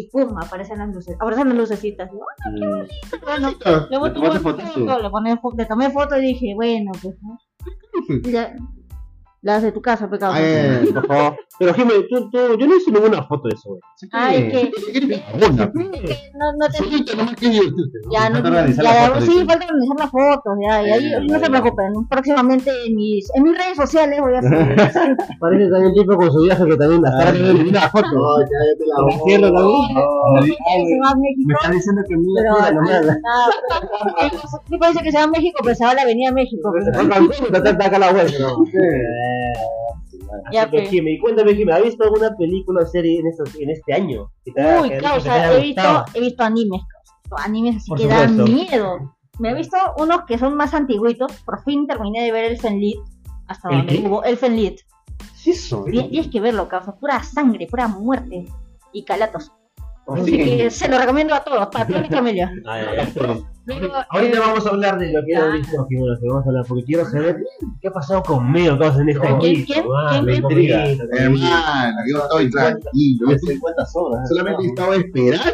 y 0.00 0.08
pum, 0.10 0.36
aparecen 0.38 0.78
las 0.78 0.88
luces, 0.94 1.14
aparecen 1.18 1.48
las 1.48 1.56
lucecitas. 1.58 2.10
Digo, 2.10 2.24
"Ah, 2.44 2.50
Mm. 2.50 2.86
bueno, 3.24 3.50
Ah, 3.64 3.86
le, 3.90 3.98
voy- 3.98 4.08
¿Le 4.10 4.14
tomaste 4.14 4.34
le 4.38 4.40
fotos 4.42 4.74
tú? 4.74 4.86
le, 4.86 5.02
le 5.56 5.66
tomé 5.66 5.90
foto 5.90 6.16
y 6.18 6.20
dije, 6.22 6.52
bueno, 6.54 6.92
pues. 7.02 7.14
¿no? 7.22 7.38
Las 9.42 9.62
de 9.62 9.70
tu 9.72 9.80
casa, 9.80 10.08
pecado. 10.10 10.34
eh, 10.36 10.88
Por 10.92 11.06
favor. 11.06 11.36
Pero 11.58 11.72
Jimmy, 11.72 11.92
tú, 12.10 12.28
tú, 12.30 12.38
yo 12.58 12.66
no 12.66 12.76
hice 12.76 12.90
ninguna 12.90 13.22
foto 13.22 13.48
de 13.48 13.54
eso, 13.54 13.70
güey. 13.70 13.80
Ay, 14.12 14.48
que 14.50 14.70
no, 16.34 16.52
no 16.58 16.68
te. 16.68 16.78
Ya, 18.12 18.28
no, 18.28 18.42
ya, 18.42 18.66
las 18.82 19.24
sí, 19.24 19.32
falta 19.46 19.64
organizar 19.64 19.96
las 19.98 20.10
fotos, 20.10 20.52
ya, 20.62 20.82
Ya, 20.82 21.20
no 21.20 21.38
se 21.38 21.48
preocupen, 21.50 21.92
próximamente 22.10 22.70
en 22.86 22.94
mis, 22.94 23.30
en 23.34 23.42
mis 23.42 23.56
redes 23.56 23.76
sociales 23.76 24.20
voy 24.20 24.34
a 24.34 24.38
hacer. 24.40 25.16
Parece 25.40 25.70
también 25.70 25.94
tipo 25.94 26.16
con 26.16 26.30
su 26.30 26.42
viaje 26.42 26.66
que 26.66 26.76
también 26.76 27.00
la 27.00 27.10
cara 27.16 27.32
tiene 27.32 27.54
ninguna 27.54 27.88
foto. 27.88 28.06
No, 28.12 28.40
ya, 28.40 28.46
ya 28.60 28.76
te 28.78 28.86
la 28.86 29.24
cierro 29.24 29.50
Me 31.46 31.54
está 31.54 31.70
diciendo 31.70 32.02
que 32.06 32.16
mira, 32.16 32.52
ah, 32.60 32.70
pero- 34.20 34.30
sí 34.68 34.78
parece 34.78 35.02
que 35.02 35.10
se 35.10 35.16
va 35.18 35.24
a 35.24 35.28
México, 35.28 35.58
pero 35.62 35.74
se 35.74 35.84
va 35.84 35.90
a 35.92 35.94
la 35.94 36.02
Avenida 36.02 36.32
México. 36.32 36.70
pues. 36.70 36.86
Está 36.86 37.86
acá 37.86 37.98
la. 37.98 38.12
¿no? 38.12 38.56
Ya, 40.52 40.62
Así 40.62 40.70
que, 40.70 40.78
pues. 40.78 40.90
Jimmy, 40.90 41.18
cuéntame, 41.18 41.54
Jimmy, 41.54 41.72
¿has 41.72 41.82
visto 41.82 42.04
alguna 42.04 42.34
película 42.36 42.82
o 42.82 42.86
serie 42.86 43.20
en, 43.20 43.26
estos, 43.26 43.54
en 43.56 43.70
este 43.70 43.92
año? 43.94 44.30
Uy, 44.46 44.88
te 44.88 44.98
causa, 44.98 45.34
haya 45.34 45.52
he 45.58 45.60
visto, 45.62 46.04
he 46.14 46.20
visto 46.20 46.42
animes, 46.44 46.82
animes 47.38 47.76
así 47.76 47.88
Por 47.88 47.98
que 47.98 48.06
dan 48.06 48.36
miedo. 48.44 49.14
Me 49.38 49.50
he 49.50 49.54
visto 49.54 49.76
unos 49.98 50.22
que 50.26 50.38
son 50.38 50.56
más 50.56 50.72
antiguitos, 50.74 51.30
por 51.44 51.62
fin 51.64 51.86
terminé 51.86 52.24
de 52.24 52.32
ver 52.32 52.44
el 52.46 52.58
Fenlit, 52.58 52.96
hasta 53.48 53.68
¿El 53.68 53.76
donde 53.78 53.98
qué? 54.00 54.06
hubo 54.08 54.24
el 54.24 54.36
Fenlit. 54.36 54.80
¿Qué 55.44 55.50
es 55.50 55.58
eso? 55.64 55.84
Tien- 55.84 56.08
Tienes 56.10 56.28
que 56.30 56.40
verlo, 56.40 56.68
causa, 56.68 56.96
pura 56.96 57.22
sangre, 57.22 57.66
pura 57.66 57.86
muerte 57.88 58.46
y 58.92 59.04
calatos. 59.04 59.52
Así 60.08 60.24
Sí. 60.30 60.36
que 60.38 60.70
se 60.70 60.88
lo 60.88 60.98
recomiendo 60.98 61.34
a 61.34 61.42
todos, 61.44 61.66
para 61.68 61.86
toda 61.86 62.00
mi 62.00 62.08
familia. 62.10 62.50
Ah, 62.66 62.80
ya, 62.80 63.04
ya. 63.04 63.36
Luego, 63.66 63.94
Ahorita 64.10 64.36
eh, 64.36 64.40
vamos 64.40 64.64
a 64.64 64.70
hablar 64.70 64.98
de 64.98 65.12
lo 65.12 65.24
que 65.24 65.36
ah. 65.36 65.48
he 65.48 65.58
visto, 65.58 65.86
que 65.88 65.96
vamos 66.28 66.46
a 66.46 66.48
hablar, 66.48 66.64
porque 66.68 66.84
quiero 66.84 67.04
saber 67.04 67.36
qué 67.80 67.88
ha 67.88 67.92
pasado 67.92 68.22
conmigo, 68.22 68.78
cosas 68.78 69.00
en 69.00 69.08
este 69.08 69.20
¿Quién, 69.20 69.34
añito. 69.34 69.72
quién, 69.72 69.84
ah, 69.96 70.22
me 70.22 70.36
intriga. 70.36 70.84
Hermano, 71.12 71.96
yo 72.08 72.18
estoy 72.18 72.50
tranquilo. 72.50 73.32
Yo 73.32 73.38
50 73.38 73.86
sobras. 73.86 74.28
solamente 74.28 74.66
estaba 74.66 74.94
esperando 74.94 75.50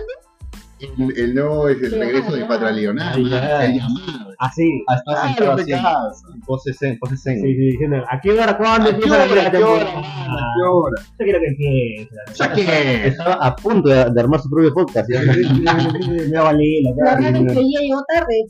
el, 0.99 1.19
el 1.19 1.35
nuevo 1.35 1.69
el 1.69 1.81
regreso 1.81 2.33
de 2.33 2.45
Patra 2.45 2.71
ya. 2.73 2.91
El 3.15 3.29
llamado. 3.31 4.33
Así. 4.39 4.85
Ah, 4.89 5.01
Ah, 5.07 5.35
lo 5.39 5.53
así. 5.53 5.65
pecas. 5.65 6.23
Pose 6.47 6.73
zen, 6.75 6.99
pose 6.99 7.17
zen. 7.17 7.37
Sí, 7.41 7.55
sí, 7.55 7.65
diciendo, 7.73 7.99
¿a 8.11 8.21
qué 8.21 8.33
hora, 8.33 8.57
cuándo 8.59 8.89
¿A 8.89 8.91
qué 8.91 8.95
empieza 8.97 9.19
la 9.27 9.33
hora? 9.33 9.47
¿A 9.47 9.51
qué 9.53 9.62
hora? 9.62 9.83
¿A 9.85 10.53
qué 10.57 10.69
hora? 10.69 11.03
Yo 11.03 11.25
quiero 11.25 11.39
que 11.39 11.47
empiece. 11.47 12.09
¿Ya 12.35 12.53
qué? 12.53 13.07
Estaba 13.09 13.35
a 13.35 13.55
punto 13.57 13.89
de, 13.89 14.05
de 14.11 14.21
armar 14.21 14.41
su 14.41 14.51
propio 14.51 14.73
podcast. 14.75 15.09
¿ya? 15.12 15.21
Me 15.23 16.33
va 16.33 16.41
a 16.41 16.45
valer, 16.45 16.83
la 16.83 17.05
cara. 17.05 17.21
verdad 17.21 17.43
es 17.47 17.53
que 17.57 17.71
ya 17.71 17.81
llegó 17.81 18.03
tarde. 18.09 18.47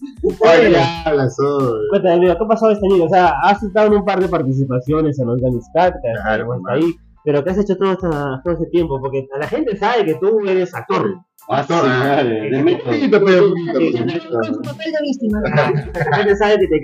Hablas 1.05 1.37
hoy. 1.41 1.79
Cuéntame, 1.91 2.15
amigo, 2.15 2.35
¿qué 2.39 2.45
ha 2.45 2.49
pasado 2.49 2.73
este 2.73 2.87
año? 2.93 3.05
O 3.05 3.09
sea, 3.09 3.33
has 3.43 3.62
estado 3.62 3.87
en 3.89 3.93
un 3.95 4.05
par 4.05 4.21
de 4.21 4.29
participaciones 4.29 5.19
en 5.19 5.29
Organizcat, 5.29 5.95
que 5.95 6.12
Claro, 6.23 6.53
hasta 6.55 6.73
ahí, 6.73 6.95
pero 7.25 7.45
¿qué 7.45 7.51
has 7.51 7.59
hecho 7.59 7.77
todo, 7.77 7.93
esta- 7.93 8.41
todo 8.43 8.55
ese 8.55 8.67
tiempo? 8.67 8.99
Porque 9.01 9.27
la 9.39 9.47
gente 9.49 9.77
sabe 9.77 10.05
que 10.05 10.15
tú 10.15 10.41
eres 10.47 10.75
actor. 10.75 11.17
Ah, 11.49 11.65
sí, 11.67 11.73
madre, 11.73 12.51
de. 12.51 12.77
Poquito, 12.85 13.25
pero 13.25 13.49
poquito, 13.51 14.63
papel 14.63 14.93
víctima. 15.03 15.41
Sabe 16.37 16.59
que 16.59 16.67
te. 16.69 16.81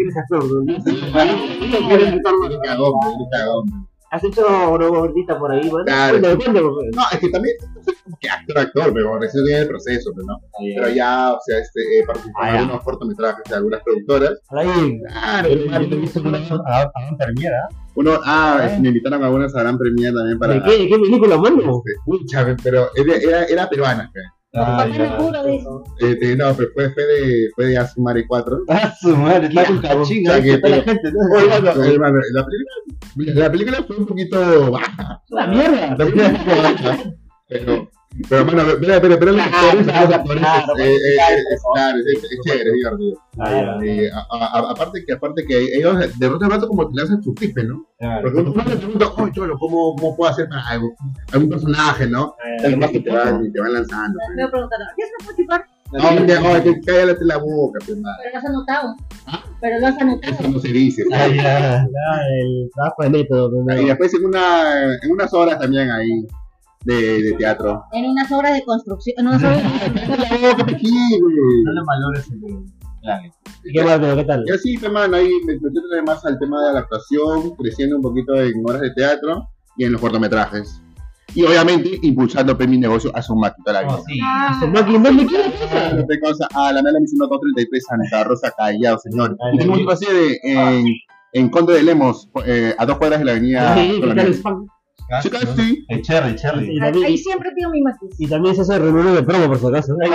Has 4.11 4.25
hecho 4.25 4.71
una 4.73 4.89
gordita 4.89 5.39
por 5.39 5.53
ahí, 5.53 5.71
¿no? 5.71 5.85
Claro. 5.85 6.19
Pues. 6.21 6.49
No, 6.97 7.03
es 7.13 7.19
que 7.19 7.29
también 7.29 7.57
no 7.75 7.83
soy 7.85 7.95
como 8.03 8.17
que 8.19 8.29
actor, 8.31 8.59
actor, 8.59 8.95
pero 8.95 9.19
recién 9.19 9.45
estoy 9.45 9.55
en 9.55 9.63
el 9.63 9.69
proceso, 9.69 10.11
pues, 10.15 10.27
¿no? 10.27 10.41
Pero 10.59 10.89
ya, 10.89 11.35
o 11.35 11.39
sea, 11.45 11.59
este, 11.59 11.81
he 11.99 12.07
participado 12.07 12.47
Ah, 12.47 12.51
en 12.51 12.57
algunos 12.57 12.85
cortometrajes 12.85 13.45
de 13.47 13.55
algunas 13.55 13.83
productoras. 13.83 14.41
Ahí, 14.49 15.01
Claro, 15.03 15.49
Yo 15.51 16.01
visto 16.01 16.23
con 16.23 16.35
una 16.35 16.39
a 16.39 16.83
a 16.83 17.09
una 17.09 17.19
premiera. 17.19 17.69
Uno, 17.97 18.19
ah, 18.25 18.67
me 18.81 18.89
invitaron 18.89 19.23
a 19.23 19.27
algunas 19.27 19.55
a 19.55 19.61
Gran 19.61 19.77
Premier 19.77 20.15
también 20.15 20.39
para. 20.39 20.55
¿de 20.55 20.89
qué, 20.89 20.99
película, 20.99 21.37
mano? 21.37 21.59
Este, 21.59 22.01
pucha, 22.07 22.57
pero 22.63 22.89
era, 22.97 23.17
era, 23.17 23.45
era 23.45 23.69
peruana, 23.69 24.11
juro, 24.53 25.45
dice. 25.45 25.67
Eh, 26.01 26.19
eh, 26.21 26.37
no, 26.37 26.55
pero 26.55 26.71
fue, 26.75 26.91
fue 26.91 27.03
de, 27.05 27.49
fue 27.55 27.67
de 27.67 27.79
Asumare 27.79 28.27
4. 28.27 28.61
Ah, 28.69 28.95
su 29.01 29.17
madre, 29.17 29.49
está 29.49 29.67
con 29.67 29.79
O 30.01 30.05
sea, 30.05 30.43
que- 30.43 30.53
está 30.55 30.69
la 30.69 30.83
gente, 30.83 31.13
¿no? 31.13 31.37
Oye, 31.37 31.55
hermano, 31.55 31.83
hermano, 31.83 32.19
la 32.33 32.47
película, 32.47 33.41
la 33.45 33.51
película 33.53 33.83
fue 33.87 33.97
un 33.97 34.07
poquito 34.07 34.71
baja. 34.71 35.23
¡La 35.29 35.47
mierda! 35.47 35.91
La 35.91 35.97
película 35.97 36.31
fue 36.31 36.39
un 36.39 36.45
poco 36.45 36.63
baja. 36.63 37.15
Pero, 37.49 37.91
pero, 38.29 38.41
hermano, 38.41 38.63
espera, 38.71 38.95
espera, 38.97 39.15
espera, 39.15 39.33
los 39.33 39.41
actores, 39.43 39.87
los 39.87 39.95
actores, 39.95 40.43
eh, 40.81 40.95
eh, 40.95 41.17
eh, 41.19 41.43
es, 41.53 41.63
claro, 41.75 41.99
es, 41.99 42.25
es 42.25 42.41
chévere, 42.45 42.71
es 42.71 42.77
divertido. 42.77 43.23
Ah, 43.39 43.79
Eh, 43.85 44.11
aparte 44.71 45.05
que 45.05 45.13
aparte 45.13 45.45
que 45.45 45.77
ellos 45.77 46.19
de 46.19 46.29
rato 46.29 46.45
a 46.45 46.49
rato 46.49 46.69
como 46.69 46.89
que 46.89 46.97
le 46.97 47.03
hacen 47.03 47.23
sus 47.23 47.35
tips, 47.35 47.65
¿no? 47.65 47.87
Porque 48.23 48.39
uno 48.39 48.65
le 48.65 48.77
pregunta, 48.77 49.13
oye, 49.17 49.33
cholo, 49.33 49.57
¿cómo, 49.59 49.95
¿cómo 49.95 50.17
puedo 50.17 50.31
hacer 50.31 50.49
para 50.49 50.67
algo, 50.69 50.95
algún 51.33 51.51
personaje, 51.51 52.07
no? 52.09 52.35
Y 52.59 53.03
te 53.03 53.11
van, 53.11 53.45
y 53.45 53.53
te 53.53 53.61
van 53.61 53.75
lanzando. 53.75 54.19
Me 54.31 54.43
voy 54.43 54.45
a 54.45 54.51
preguntar, 54.51 54.79
¿qué 54.97 55.03
es 55.03 55.29
un 55.29 55.37
chupar? 55.37 55.65
No, 55.91 56.63
que, 56.63 56.81
cállate 56.85 57.25
la 57.25 57.39
boca, 57.39 57.79
pues. 57.87 57.99
Pero 57.99 58.33
lo 58.33 58.39
has 58.39 58.45
anotado. 58.45 58.97
Pero 59.61 59.81
lo 59.81 59.87
has 59.87 59.99
anotado. 59.99 60.35
Eso 60.35 60.49
no 60.49 60.59
se 60.59 60.69
dice. 60.69 61.03
Ah, 61.13 61.29
ya. 61.29 61.35
Ya, 61.35 62.21
el 62.43 62.71
trabajo 62.75 63.03
de 63.05 63.11
método, 63.11 63.51
Y 63.81 63.87
después 63.87 64.13
en, 64.15 64.27
una, 64.27 64.95
en 65.03 65.11
unas 65.11 65.33
horas 65.33 65.59
también 65.59 65.91
ahí 65.91 66.27
de, 66.89 67.23
de 67.23 67.33
teatro. 67.35 67.85
En 67.93 68.07
unas 68.07 68.31
obras 68.33 68.55
de 68.55 68.65
construcción. 68.65 69.15
En 69.19 69.27
unas 69.29 69.43
obras 69.43 69.63
de 69.63 70.01
No 71.65 71.73
le 71.73 71.81
valores 71.87 72.31
el. 72.31 72.73
¿Y 73.65 73.73
qué 73.73 73.85
más, 73.85 74.01
qué 74.01 74.25
tal? 74.25 74.45
Y 74.47 74.51
así, 74.51 74.79
pues, 74.79 74.91
mano, 74.91 75.17
ahí 75.17 75.31
me 75.47 75.55
metí 75.55 75.79
además 75.93 76.25
al 76.25 76.39
tema 76.39 76.67
de 76.67 76.73
la 76.75 76.81
actuación, 76.81 77.55
creciendo 77.57 77.97
un 77.97 78.03
poquito 78.03 78.35
en 78.41 78.53
horas 78.67 78.83
de 78.83 78.91
teatro 78.93 79.49
y 79.77 79.85
en 79.85 79.93
los 79.93 80.01
cortometrajes. 80.01 80.83
Y 81.35 81.45
obviamente 81.45 81.99
impulsando 82.03 82.57
pues, 82.57 82.69
mi 82.69 82.79
negocio 82.79 83.15
a 83.15 83.21
su 83.21 83.37
máquina 83.37 83.73
la 83.73 83.83
vida. 83.83 84.01
sí. 84.07 84.19
Ah, 84.23 84.61
máquina, 84.73 84.99
¿dónde 84.99 85.27
quieres? 85.27 85.53
No 85.95 86.07
te 86.07 86.21
cosa, 86.21 86.49
a 86.55 86.73
la 86.73 86.83
mala 86.83 87.01
misión 87.01 87.19
233 87.19 87.85
Santa 87.87 88.25
Rosa 88.25 88.53
Callao, 88.57 88.99
señor. 88.99 89.37
Y 89.53 89.59
tengo 89.59 89.75
un 89.75 89.81
espacio 89.81 90.09
de, 90.13 90.39
en, 90.43 90.87
en 91.33 91.49
Conde 91.51 91.75
de 91.75 91.83
Lemos, 91.83 92.31
eh, 92.47 92.75
a 92.79 92.87
dos 92.87 92.97
cuadras 92.97 93.19
de 93.21 93.27
la 93.27 93.33
avenida 93.33 93.75
Sí, 93.75 94.01
Ahí 95.11 95.23
siempre 97.17 97.51
pido 97.57 97.71
mi 97.71 97.81
matiz. 97.81 98.11
y 98.19 98.27
también 98.27 98.55
se 98.55 98.61
hace 98.63 98.79
reunión 98.79 99.15
de 99.15 99.23
promo, 99.23 99.47
por 99.49 99.59
si 99.59 99.67
acaso. 99.67 99.95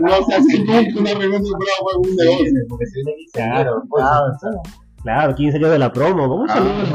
No, 0.00 0.16
se 0.26 0.34
hace 0.34 0.58
nunca 0.58 1.00
una 1.00 1.14
reunión 1.14 1.42
de 1.42 1.50
bravo 1.50 1.90
en 1.94 1.98
un 2.10 2.16
negocio. 2.16 2.52
Porque 2.68 2.86
se 2.86 2.92
viene 2.96 3.12
aquí 3.12 3.26
Claro, 3.32 3.82
claro, 3.90 4.26
claro, 5.02 5.34
15 5.34 5.56
años 5.58 5.70
de 5.70 5.78
la 5.78 5.92
promo. 5.92 6.28
¿Cómo 6.28 6.42
un 6.42 6.48
saludo? 6.48 6.72
Un 6.74 6.86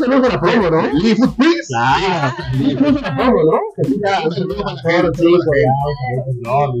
saludo 0.00 0.26
a 0.26 0.28
la 0.28 0.40
promo, 0.40 0.70
¿no? 0.70 0.82
Lee 0.98 1.14
Food 1.14 1.34
Quiz. 1.36 1.68
Claro, 1.68 2.34
un 2.52 2.80
saludo 2.80 2.98
a 2.98 3.02
la 3.02 3.14
promo, 3.16 3.38
¿no? 3.40 3.58
Que 3.76 3.84
sí, 3.84 3.94
ya, 4.04 4.14
Un 4.24 4.32
saludo 4.32 4.56
para 4.62 4.74
la 4.74 4.82
todos 4.82 4.92
gente, 4.92 5.06
los 5.06 5.16
chicos, 5.16 5.56
ya, 5.62 5.72
no, 6.42 6.66
no, 6.66 6.72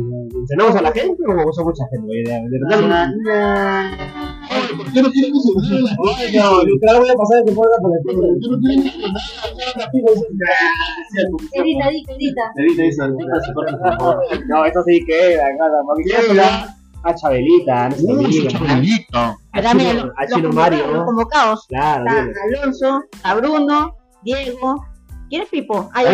¿Tenemos 0.48 0.74
a 0.76 0.82
la 0.82 0.92
gente 0.92 1.22
o 1.26 1.52
son 1.52 1.64
mucha 1.64 1.84
gente? 1.90 2.12
De, 2.12 2.22
de 2.22 2.58
verdad, 2.60 3.08
Oye, 4.52 4.74
¿por 4.76 4.86
qué 4.92 5.00
no 5.02 5.10
quieren 5.10 5.32
que 5.32 5.40
se 5.40 5.48
las 5.80 5.96
Ay, 6.18 6.36
no, 6.36 6.64
literal 6.64 7.00
voy 7.00 7.10
a 7.10 7.14
pasar 7.14 7.38
de 7.38 7.44
temporada 7.46 7.76
por 7.82 7.90
el 7.96 8.02
¿Por 8.02 8.40
qué 8.40 8.48
no 8.50 8.58
quieren 8.60 8.82
que 8.84 8.90
se 8.90 8.98
unan? 8.98 9.16
Edita, 11.52 11.88
edita, 11.88 12.12
edita. 12.12 12.42
Edita 12.56 12.82
dice, 12.82 13.02
"Edita, 13.04 13.40
se 13.40 13.52
favor". 13.98 14.16
No, 14.48 14.64
eso 14.64 14.82
sí 14.86 15.04
queda, 15.06 15.44
cada 15.58 15.82
Queda. 16.34 16.76
A 17.04 17.14
Chabelita, 17.14 17.82
a 17.82 17.86
amiga. 17.86 18.28
ese 18.28 18.46
chavalito. 18.48 19.18
A 19.18 19.36
Chino, 19.60 20.12
a 20.48 20.52
Mario, 20.52 20.86
Los 20.86 20.96
¿no? 20.98 21.04
convocados. 21.04 21.66
Claro, 21.66 22.04
dile. 22.08 22.32
Alonso, 22.60 23.02
a 23.24 23.34
Bruno, 23.34 23.96
Diego. 24.22 24.84
¿Quién 25.28 25.42
es 25.42 25.48
Pipo? 25.48 25.90
Ah, 25.94 26.04
ya. 26.04 26.12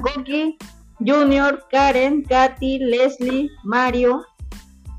Coqui, 0.00 0.56
Junior, 1.00 1.62
Karen, 1.70 2.22
Katy, 2.22 2.78
Leslie, 2.78 3.50
Mario, 3.64 4.24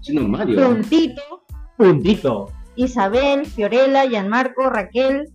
Chino 0.02 0.28
Mario. 0.28 0.64
Puntito, 0.70 1.22
Puntito. 1.80 2.52
Isabel, 2.76 3.46
Fiorella, 3.46 4.06
Gianmarco, 4.06 4.70
Raquel, 4.70 5.32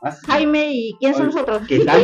Ah. 0.00 0.12
Jaime 0.28 0.70
y 0.72 0.94
¿quién 1.00 1.12
son 1.12 1.26
los 1.26 1.34
otros? 1.36 1.60
¿Qué 1.66 1.80
tal? 1.80 2.00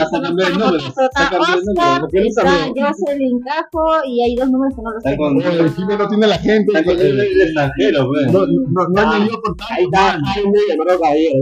Ah, 0.00 0.06
se 0.10 0.20
cambió 0.20 0.46
el 0.46 0.52
número. 0.58 0.80
Se 0.80 0.88
Está 0.88 1.30
cambió 1.30 1.54
el 1.54 1.60
Oscar, 1.68 2.00
número. 2.02 2.26
está 2.26 2.92
Jocelyn 2.92 3.40
Cajo 3.40 3.86
y 4.06 4.22
hay 4.24 4.34
dos 4.34 4.50
números 4.50 4.74
que 4.74 4.82
no 4.82 4.90
los 4.92 5.02
tengo. 5.04 5.24
con 5.24 5.40
El 5.40 5.70
Jimmy 5.70 5.96
no 5.96 6.08
tiene 6.08 6.26
la 6.26 6.38
gente. 6.38 6.72
Está 6.72 6.84
con 6.84 6.98
el 7.00 7.40
extranjero, 7.42 8.06
pues. 8.08 8.32
No, 8.32 8.46
no, 8.46 8.88
no 8.88 9.00
han 9.12 9.22
ido 9.26 9.40
con 9.40 9.54
Ahí 9.70 9.84
está, 9.84 10.18
Jaime 10.34 10.58
y 10.68 10.72
Amaro 10.72 10.98
Caballero. 10.98 11.38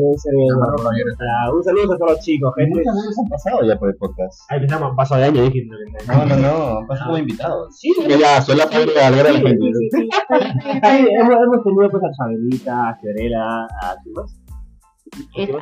Ah, 1.20 1.50
Un 1.54 1.64
saludo 1.64 1.92
a 1.94 1.98
todos 1.98 2.10
los 2.12 2.20
chicos, 2.20 2.52
gente. 2.56 2.78
Muchos 2.78 2.92
años 2.92 3.18
han 3.18 3.28
pasado 3.30 3.58
ya 3.66 3.78
por 3.78 3.88
el 3.88 3.96
podcast. 3.96 4.40
Ahí 4.50 4.56
empezamos, 4.58 4.92
paso 4.96 5.16
de 5.16 5.24
año. 5.24 5.42
No, 6.08 6.26
no, 6.26 6.36
no. 6.36 6.78
Han 6.80 6.86
pasado 6.86 7.06
como 7.06 7.18
invitados. 7.18 7.74
Sí, 7.76 7.90
Que 8.06 8.18
ya, 8.18 8.42
soy 8.42 8.56
padre 8.58 8.92
de 8.92 9.00
Algar 9.00 9.26
a 9.28 9.32
la 9.32 9.38
gente. 9.40 9.66
Hemos 9.66 11.62
tenido 11.64 11.90
pues 11.90 12.02
a 12.04 12.10
Chabelita, 12.12 12.88
a 12.90 12.96
Fiorella, 12.96 13.45
a 13.82 13.96
¿quién 14.02 14.14
más? 14.14 14.36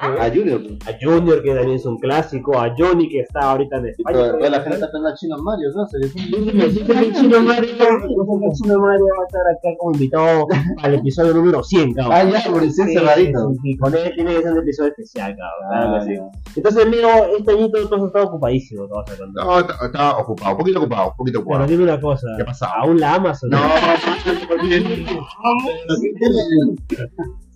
A 0.01 0.31
Junior. 0.31 0.61
A 0.87 0.93
Junior, 1.01 1.43
que 1.43 1.55
también 1.55 1.77
es 1.77 1.85
un 1.85 1.99
clásico, 1.99 2.59
a 2.59 2.75
Johnny, 2.77 3.09
que 3.09 3.21
está 3.21 3.51
ahorita 3.51 3.77
en 3.77 3.87
España. 3.89 4.17
Toda 4.17 4.39
toda 4.39 4.51
la 4.51 4.61
gente 4.61 4.75
está 4.77 4.91
con 4.91 5.03
la 5.05 5.15
Chino 5.15 5.37
Mario, 5.39 5.69
¿no? 5.77 5.87
Se 5.87 5.99
le 5.99 6.07
El 6.07 7.15
Chino 7.15 7.41
Mario, 7.43 7.71
el 7.71 8.53
Chino 8.55 8.79
Mario 8.81 9.05
va 9.05 9.23
a 9.23 9.27
estar 9.27 9.43
acá 9.53 9.69
como 9.79 9.93
invitado 9.93 10.47
al 10.83 10.95
episodio 10.95 11.35
número 11.35 11.63
100, 11.63 11.93
cabrón. 11.95 12.13
Ah, 12.17 12.25
ya, 12.25 12.51
por 12.51 12.63
el 12.63 12.73
Sí, 12.73 12.83
cerradito. 12.95 13.51
sí, 13.53 13.59
sí, 13.63 13.77
con 13.77 13.95
él 13.95 14.13
tiene 14.15 14.35
que 14.35 14.43
ser 14.43 14.53
un 14.53 14.59
episodio 14.61 14.91
especial, 14.91 15.37
cabrón. 15.37 15.95
Ah, 15.95 16.05
sí. 16.05 16.15
Entonces, 16.57 16.87
Leo, 16.89 17.37
este 17.39 17.53
añito 17.53 17.89
tú 17.89 17.95
has 17.97 18.03
estado 18.03 18.25
ocupadísimo, 18.27 18.87
te 18.89 18.95
vas 18.95 19.11
a 19.13 19.17
contar. 19.19 19.45
No, 19.45 19.59
está- 19.61 19.87
estaba 19.87 20.19
ocupado, 20.19 20.53
un 20.53 20.59
poquito 20.59 20.79
ocupado, 20.81 21.11
un 21.11 21.17
poquito 21.17 21.39
Pero 21.41 21.51
ocupado. 21.51 21.67
dime 21.71 21.85
una 21.85 22.01
cosa, 22.01 22.27
¿Qué 22.39 22.45
pasa? 22.45 22.71
¿aún 22.81 22.99
la 22.99 23.15
amas 23.15 23.45
o 23.45 23.47
no? 23.49 23.59
No, 23.59 23.65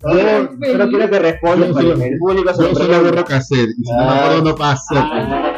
Solo 0.01 0.49
solo 0.71 0.87
quiero 0.89 1.09
que 1.09 1.19
respondas 1.19 1.67
Yo 1.69 1.73
para 1.73 1.87
solo- 1.87 1.99
que 1.99 2.07
el 2.07 2.17
público 2.19 2.53
se 2.53 2.61
yo 2.63 2.69
lo 2.69 2.75
solo 2.75 2.95
agarro 2.95 3.25
cassette 3.25 3.69
y 3.77 3.83
si 3.85 3.91
no 3.91 3.97
me 3.97 4.03
Ah. 4.05 4.23
acuerdo 4.25 4.43
no 4.49 4.55
pasa. 4.55 4.95
Ah, 4.95 5.55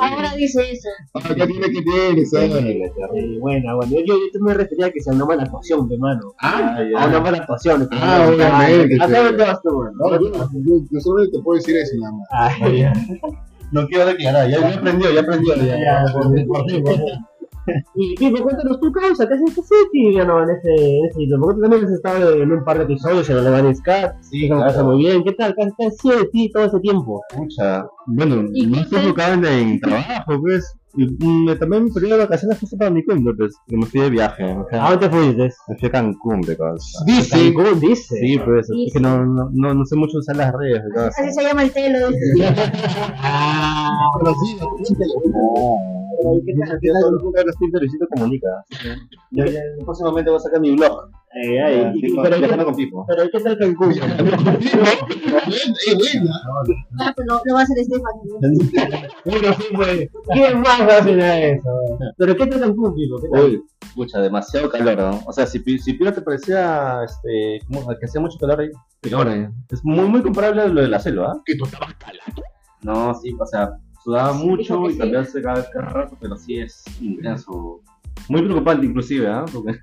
Ahora 0.00 0.34
dice 0.36 0.70
eso. 0.72 0.88
Ah, 1.14 1.20
¿Qué 1.26 1.34
tiene 1.46 1.66
que 1.70 1.82
tiene? 1.82 2.26
¿sabes? 2.26 2.52
sí, 2.52 3.38
buena, 3.38 3.74
bueno. 3.74 3.92
Yo, 3.92 3.98
yo, 4.06 4.14
yo 4.32 4.40
me 4.40 4.54
refería 4.54 4.86
a 4.86 4.90
que 4.90 5.00
sea 5.00 5.12
una 5.12 5.24
mala 5.26 5.42
actuación, 5.42 5.86
mi 5.86 5.94
hermano. 5.94 6.34
Ah, 6.40 6.76
A 6.98 7.06
una 7.06 7.20
mala 7.20 7.38
actuación. 7.38 7.88
Ah, 7.92 8.24
no- 8.26 8.34
obviamente, 8.34 8.96
¿A 9.02 9.06
sí. 9.06 9.12
dónde 9.12 9.44
vas 9.44 9.62
tú, 9.62 9.68
hermano? 9.82 9.92
no, 9.98 10.20
yo, 10.20 10.32
yo- 10.64 10.84
yo 10.90 11.00
solamente 11.00 11.36
te 11.38 11.42
puedo 11.42 11.56
decir 11.58 11.76
eso 11.76 11.92
nada 12.00 12.12
más. 12.14 12.28
Ah, 12.32 12.68
ya. 12.70 12.92
No 13.70 13.86
quiero 13.86 14.06
declarar, 14.06 14.48
ya, 14.50 14.60
ya 14.60 14.76
aprendió, 14.78 15.12
ya 15.12 15.20
aprendió. 15.20 15.54
Ya, 15.56 15.64
Ya, 15.78 16.04
por 16.12 16.22
por 16.22 16.46
por 16.46 16.70
fin. 16.70 16.84
Y 17.94 18.14
Pipo, 18.16 18.42
cuéntanos 18.42 18.80
tu 18.80 18.90
causa, 18.92 19.26
¿qué 19.28 19.34
haces 19.34 19.54
que 19.92 20.14
ya 20.14 20.24
no 20.24 20.42
en 20.42 20.50
ese, 20.50 20.68
en 20.98 21.04
ese 21.06 21.18
título? 21.18 21.42
Porque 21.42 21.56
tú 21.56 21.62
también 21.62 21.84
has 21.84 21.90
estado 21.92 22.32
en 22.42 22.52
un 22.52 22.64
par 22.64 22.78
de 22.78 22.84
episodios 22.84 23.28
en 23.30 23.36
Alemania 23.38 23.74
Scat, 23.74 24.14
Sí, 24.22 24.48
como 24.48 24.60
pasa 24.62 24.74
claro. 24.80 24.88
muy 24.88 24.98
bien, 25.04 25.22
¿qué 25.24 25.32
tal? 25.32 25.54
¿Qué 25.56 25.68
qué 25.78 25.86
ha 25.86 25.90
sido 25.90 26.18
de 26.18 26.24
ti 26.26 26.50
todo 26.52 26.64
ese 26.64 26.80
tiempo? 26.80 27.22
Pucha, 27.34 27.86
bueno, 28.06 28.44
¿Y 28.52 28.66
no 28.66 28.80
estoy 28.80 28.98
enfocado 29.00 29.34
en, 29.34 29.44
en 29.44 29.80
trabajo, 29.80 30.40
pues. 30.40 30.74
Y, 30.94 31.06
mm, 31.06 31.58
también 31.58 31.84
mi 31.84 31.90
periodo 31.90 32.16
de 32.18 32.24
vacaciones 32.24 32.58
fue 32.58 32.78
para 32.78 32.90
mi 32.90 33.02
cuenta, 33.04 33.30
pues. 33.38 33.54
Que 33.66 33.76
me 33.78 33.86
fui 33.86 34.00
de 34.02 34.10
viaje. 34.10 34.44
Me 34.44 34.78
¿A 34.78 34.90
dónde 34.90 35.08
fuiste? 35.08 35.48
me 35.68 35.78
fui 35.78 35.88
a 35.88 35.90
Cancún, 35.90 36.40
de 36.42 36.54
cosas. 36.56 37.02
Dice, 37.06 37.54
Cancún, 37.54 37.80
dice. 37.80 38.16
Sí, 38.16 38.38
pues. 38.44 38.68
Es 38.68 38.92
que 38.92 39.00
no, 39.00 39.24
no, 39.24 39.48
no, 39.52 39.72
no 39.72 39.84
sé 39.86 39.96
mucho 39.96 40.18
usar 40.18 40.36
las 40.36 40.52
redes, 40.52 40.82
de 40.84 40.90
cosas. 40.90 41.18
Así 41.18 41.32
se 41.32 41.42
llama 41.44 41.62
el 41.62 41.70
telo. 41.72 42.08
Ah, 43.24 44.10
conocido, 44.14 44.68
Luisito 47.80 48.06
Comunica. 48.14 48.48
que 48.68 48.88
Yo 49.30 49.44
ya 49.46 49.60
próximamente 49.84 50.30
voy 50.30 50.36
a 50.38 50.40
sacar 50.40 50.60
mi 50.60 50.74
blog. 50.76 51.08
Eh, 51.34 51.62
ay, 51.62 51.80
Ah, 51.86 51.92
y- 51.94 52.14
pero, 52.22 52.36
viajando 52.38 52.58
¿qué, 52.58 52.64
con 52.64 52.74
Pipo. 52.74 53.06
pero 53.08 53.22
¿qué 53.30 53.40
tal 53.40 53.58
Cancún? 53.58 53.92
Es 55.52 55.96
buena. 55.98 56.32
Ah, 57.00 57.12
pero 57.16 57.26
lo, 57.34 57.40
lo 57.44 57.54
va 57.54 57.60
a 57.60 57.62
hacer 57.62 57.78
Estefan. 57.78 58.12
Bueno, 59.24 59.52
sí, 59.54 59.64
pues. 59.74 60.10
¿Quién 60.32 60.60
más 60.60 60.80
va 60.82 60.94
a 60.94 60.98
hacer 60.98 61.18
eso? 61.18 61.70
Pero 62.18 62.36
¿qué 62.36 62.46
tal 62.46 62.60
Cancún, 62.60 62.94
tal? 63.32 63.44
Uy, 63.44 63.62
pucha, 63.94 64.20
demasiado 64.20 64.68
calor, 64.68 64.98
¿no? 64.98 65.20
O 65.26 65.32
sea, 65.32 65.46
si, 65.46 65.60
Pi- 65.60 65.78
si 65.78 65.94
Piro 65.94 66.12
te 66.12 66.20
parecía 66.22 67.00
este, 67.04 67.60
como 67.66 67.88
que 67.98 68.04
hacía 68.06 68.20
mucho 68.20 68.36
calor 68.38 68.60
ahí, 68.60 68.70
peor, 69.00 69.28
¿eh? 69.28 69.50
Es 69.70 69.80
muy, 69.84 70.06
muy 70.08 70.22
comparable 70.22 70.62
a 70.62 70.66
lo 70.68 70.82
de 70.82 70.88
la 70.88 70.98
selva, 71.00 71.32
¿ah? 71.34 71.40
Que 71.46 71.56
tú 71.56 71.64
estabas 71.64 71.94
calado. 71.94 72.42
No, 72.82 73.14
sí, 73.14 73.34
o 73.38 73.46
sea, 73.46 73.70
sudaba 74.02 74.36
Sí, 74.36 74.46
mucho 74.46 74.88
y 74.88 74.92
sí. 74.92 74.98
cambiarse 74.98 75.42
cada, 75.42 75.70
cada 75.70 75.86
rato, 75.86 76.16
pero 76.20 76.36
sí 76.36 76.58
es 76.58 76.84
intenso. 77.00 77.80
Muy 78.28 78.42
preocupante 78.42 78.86
inclusive, 78.86 79.26
¿ah? 79.28 79.44
Porque 79.52 79.78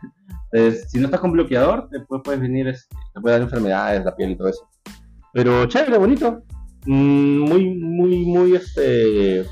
pues, 0.51 0.89
si 0.89 0.99
no 0.99 1.05
estás 1.05 1.19
con 1.19 1.31
bloqueador, 1.31 1.89
después 1.89 2.21
puedes 2.23 2.39
venir, 2.41 2.67
este, 2.67 2.95
te 3.13 3.21
puede 3.21 3.35
dar 3.35 3.41
enfermedades, 3.43 4.05
la 4.05 4.15
piel 4.15 4.31
y 4.31 4.35
todo 4.37 4.49
eso. 4.49 4.67
Pero 5.33 5.65
chévere, 5.65 5.97
bonito. 5.97 6.43
Mm, 6.85 7.39
muy, 7.39 7.75
muy, 7.75 8.25
muy, 8.25 8.55
este... 8.55 9.45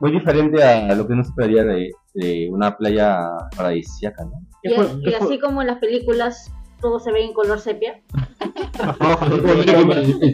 Muy 0.00 0.10
diferente 0.10 0.62
a 0.64 0.94
lo 0.96 1.06
que 1.06 1.12
uno 1.12 1.22
esperaría 1.22 1.62
de, 1.62 1.92
de 2.14 2.48
una 2.50 2.76
playa 2.76 3.20
paradisíaca, 3.56 4.24
¿no? 4.24 4.32
Y, 4.64 4.72
y 5.08 5.14
así 5.14 5.38
como 5.38 5.60
en 5.60 5.68
las 5.68 5.78
películas, 5.78 6.50
todo 6.80 6.98
se 6.98 7.12
ve 7.12 7.24
en 7.24 7.32
color 7.32 7.60
sepia. 7.60 8.02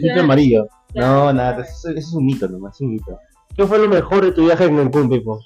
Filtro 0.01 0.21
amarillo. 0.21 0.67
No, 0.95 1.31
nada, 1.31 1.61
eso, 1.61 1.89
eso 1.89 1.99
es 1.99 2.13
un 2.13 2.25
mito 2.25 2.47
nomás, 2.47 2.75
es 2.75 2.81
un 2.81 2.93
mito. 2.93 3.15
¿Qué 3.55 3.65
fue 3.65 3.79
lo 3.79 3.87
mejor 3.87 4.25
de 4.25 4.31
tu 4.31 4.45
viaje 4.45 4.65
en 4.65 4.77
Cancún, 4.77 5.09
Pipo? 5.09 5.39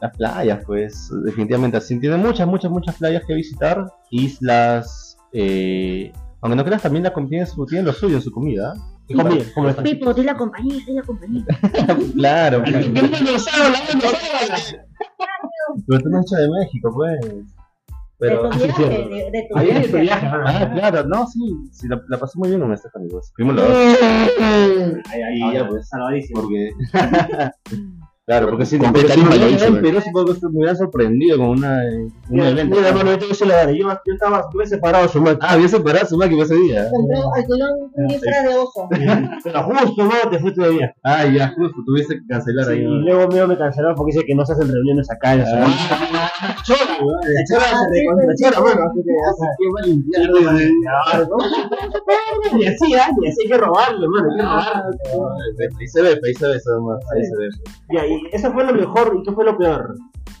Las 0.00 0.16
playas, 0.16 0.64
pues, 0.66 1.10
definitivamente. 1.24 1.76
Así, 1.76 1.98
tiene 2.00 2.16
muchas, 2.16 2.46
muchas, 2.48 2.70
muchas 2.70 2.96
playas 2.96 3.22
que 3.26 3.34
visitar. 3.34 3.86
Islas. 4.10 5.16
Eh, 5.32 6.12
aunque 6.40 6.56
no 6.56 6.64
creas, 6.64 6.82
también 6.82 7.04
la 7.04 7.12
comida 7.12 7.46
tiene, 7.68 7.84
lo 7.84 7.92
suyo 7.92 8.16
en 8.16 8.22
su 8.22 8.32
comida. 8.32 8.74
¿Qué 9.06 9.14
comida? 9.14 9.44
¿Cómo 9.54 9.68
está? 9.68 9.82
Pipo, 9.82 10.12
di 10.12 10.24
la 10.24 10.36
compañía, 10.36 10.84
di 10.84 10.92
la 10.92 11.02
compañía. 11.02 11.44
claro, 12.16 12.64
pues. 12.64 12.90
Pero 15.86 16.00
tú 16.00 16.08
no 16.08 16.18
has 16.18 16.26
hecho 16.26 16.36
de 16.36 16.48
México, 16.50 16.92
pues. 16.92 17.20
Pero. 18.22 18.42
de 18.44 18.50
tu 18.50 18.58
viaje, 18.58 18.72
cierto. 18.76 19.08
de, 19.08 19.30
de 19.32 19.46
tu 19.50 19.58
Ahí 19.58 19.70
es 19.70 19.90
tu 19.90 19.96
viaje. 19.98 20.26
viaje, 20.26 20.26
Ah, 20.46 20.70
claro, 20.72 21.08
no, 21.08 21.26
sí, 21.26 21.40
sí 21.72 21.88
la, 21.88 22.00
la 22.08 22.18
pasé 22.18 22.38
muy 22.38 22.48
bien 22.50 22.60
con 22.60 22.70
amigos. 22.94 23.32
Fuimos 23.34 23.56
los 23.56 23.66
dos. 23.68 23.76
Ahí, 25.10 25.22
ahí, 25.22 25.54
ya, 25.54 25.68
pues. 25.68 25.88
salvadísimo. 25.88 26.40
Porque. 26.42 26.70
claro, 28.26 28.48
porque 28.50 28.66
si 28.66 28.78
pero 28.78 29.08
si 29.08 29.20
me 29.20 29.34
en 29.36 29.76
¿eh? 29.76 29.80
Perú, 29.82 30.00
supongo 30.00 30.34
que 30.34 30.40
me 30.48 30.58
hubiera 30.58 30.74
sorprendido 30.74 31.38
con 31.38 31.48
una, 31.50 31.84
eh, 31.84 31.96
un 31.96 32.12
Mira, 32.30 32.48
evento. 32.50 32.76
mira, 32.76 32.88
hermano, 32.88 33.14
yo 33.18 33.28
decir 33.28 33.46
la 33.46 33.54
verdad. 33.56 33.72
Yo, 33.72 33.88
yo 33.88 34.12
estaba, 34.14 34.44
yo 34.54 34.66
separado 34.66 35.08
su 35.08 35.20
máquina. 35.20 35.38
Ah, 35.48 35.52
había 35.54 35.68
separado 35.68 36.06
su 36.06 36.16
máquina 36.16 36.42
ese 36.44 36.54
día. 36.56 36.88
Compró, 36.90 37.34
alquiló 37.34 37.66
un 37.94 38.06
disfraz 38.08 38.42
de 38.44 38.54
oso. 38.54 38.88
Pero 39.44 39.62
justo, 39.64 40.04
no, 40.04 40.30
te 40.30 40.38
fuiste 40.38 40.62
de 40.62 40.70
viaje. 40.70 40.94
Ah, 41.02 41.26
ya, 41.26 41.48
justo, 41.56 41.76
tuviste 41.84 42.14
que 42.16 42.26
cancelar 42.28 42.64
Sí, 42.66 42.70
ahí. 42.72 42.80
y 42.80 42.84
¿no? 42.84 43.00
luego 43.00 43.28
mío 43.28 43.46
me 43.48 43.58
cancelaron 43.58 43.96
porque 43.96 44.12
dice 44.14 44.24
que 44.26 44.34
no 44.34 44.46
se 44.46 44.52
hacen 44.52 44.68
reuniones 44.72 45.10
acá 45.10 45.32
en 45.34 45.38
la 45.40 45.46
ciudad. 45.46 45.66
Chola, 46.64 46.98
weón. 47.00 47.20
La 47.22 47.44
chola 47.48 47.66
Ah, 47.72 47.84
se 47.84 48.00
recontra 48.00 48.34
chola, 48.36 48.56
sí. 48.56 48.62
bueno, 48.62 48.82
así. 48.86 50.70
Y 52.58 52.66
así, 52.66 52.94
¿ah? 52.94 53.08
Y 53.22 53.28
así 53.28 53.42
hay 53.42 53.48
que 53.48 53.56
robarlo, 53.58 54.04
hermano, 54.04 54.28
hay 54.30 54.36
que 54.36 55.12
robarlo. 55.16 55.38
Ahí 55.78 55.88
se 55.88 56.02
ve, 56.02 56.08
ahí 56.24 56.34
se 56.34 56.46
ve 56.46 56.56
eso 56.56 56.70
nomás, 56.76 56.98
ahí 57.14 57.24
se 57.24 57.36
ve. 57.36 57.48
Eso 58.32 58.52
fue 58.52 58.64
lo 58.64 58.72
mejor, 58.72 59.16
¿y 59.18 59.22
qué 59.22 59.32
fue 59.32 59.44
lo 59.44 59.56
peor? 59.56 59.96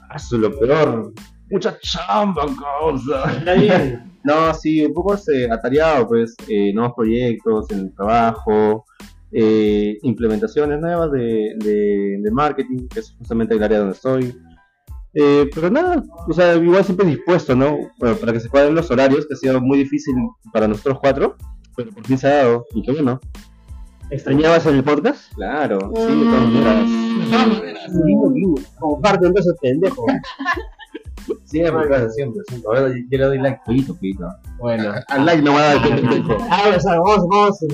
Ah, 0.08 0.18
su 0.18 0.38
lo 0.38 0.58
peor. 0.58 1.12
Mucha 1.50 1.78
chamba, 1.80 2.46
causa. 2.46 3.32
Está 3.38 3.54
bien. 3.54 4.18
No, 4.24 4.54
sí, 4.54 4.84
un 4.84 4.94
poco 4.94 5.14
este, 5.14 5.50
atareado, 5.50 6.06
pues, 6.06 6.34
eh, 6.48 6.72
nuevos 6.72 6.94
proyectos 6.94 7.70
en 7.70 7.80
el 7.80 7.94
trabajo, 7.94 8.84
eh, 9.32 9.98
implementaciones 10.02 10.80
nuevas 10.80 11.10
de, 11.10 11.54
de, 11.58 12.18
de 12.22 12.30
marketing, 12.30 12.86
que 12.88 13.00
es 13.00 13.14
justamente 13.18 13.54
el 13.54 13.62
área 13.62 13.78
donde 13.78 13.94
estoy. 13.94 14.34
Eh, 15.14 15.50
pero 15.54 15.70
nada, 15.70 16.02
o 16.26 16.32
sea, 16.32 16.54
igual 16.56 16.84
siempre 16.84 17.06
dispuesto, 17.06 17.54
¿no? 17.54 17.76
Bueno, 17.98 18.16
para 18.16 18.32
que 18.32 18.40
se 18.40 18.48
cuadren 18.48 18.74
los 18.74 18.90
horarios, 18.90 19.26
que 19.26 19.34
ha 19.34 19.36
sido 19.36 19.60
muy 19.60 19.78
difícil 19.78 20.14
para 20.52 20.68
nosotros 20.68 20.98
cuatro, 21.00 21.36
pero 21.76 21.90
por 21.90 22.06
fin 22.06 22.16
se 22.16 22.28
ha 22.28 22.36
dado, 22.36 22.64
y 22.74 22.82
qué 22.82 22.92
bueno. 22.92 23.20
¿Extrañabas 24.12 24.66
en 24.66 24.74
el 24.76 24.84
podcast? 24.84 25.32
Claro, 25.34 25.78
sí, 25.94 26.02
de 26.02 26.24
todas 26.24 26.48
maneras. 26.48 26.90
Comparte 28.78 29.26
entonces, 29.26 29.54
pendejo. 29.60 30.04
Siempre, 31.44 31.86
claro, 31.86 32.10
siempre, 32.10 32.42
siempre. 32.48 32.70
A 32.76 32.80
ver, 32.82 32.92
yo 33.08 33.18
le 33.18 33.24
doy 33.24 33.38
like, 33.38 33.60
poquito, 33.64 33.94
poquito. 33.94 34.26
Bueno. 34.58 34.92
Al 35.08 35.24
like 35.24 35.42
no 35.42 35.52
va 35.54 35.60
a 35.70 35.74
dar 35.74 35.86
el 35.86 36.00
pendejo. 36.00 36.36
Ah, 36.50 36.62
o 36.76 36.80
sea, 36.80 36.94
En, 36.94 37.00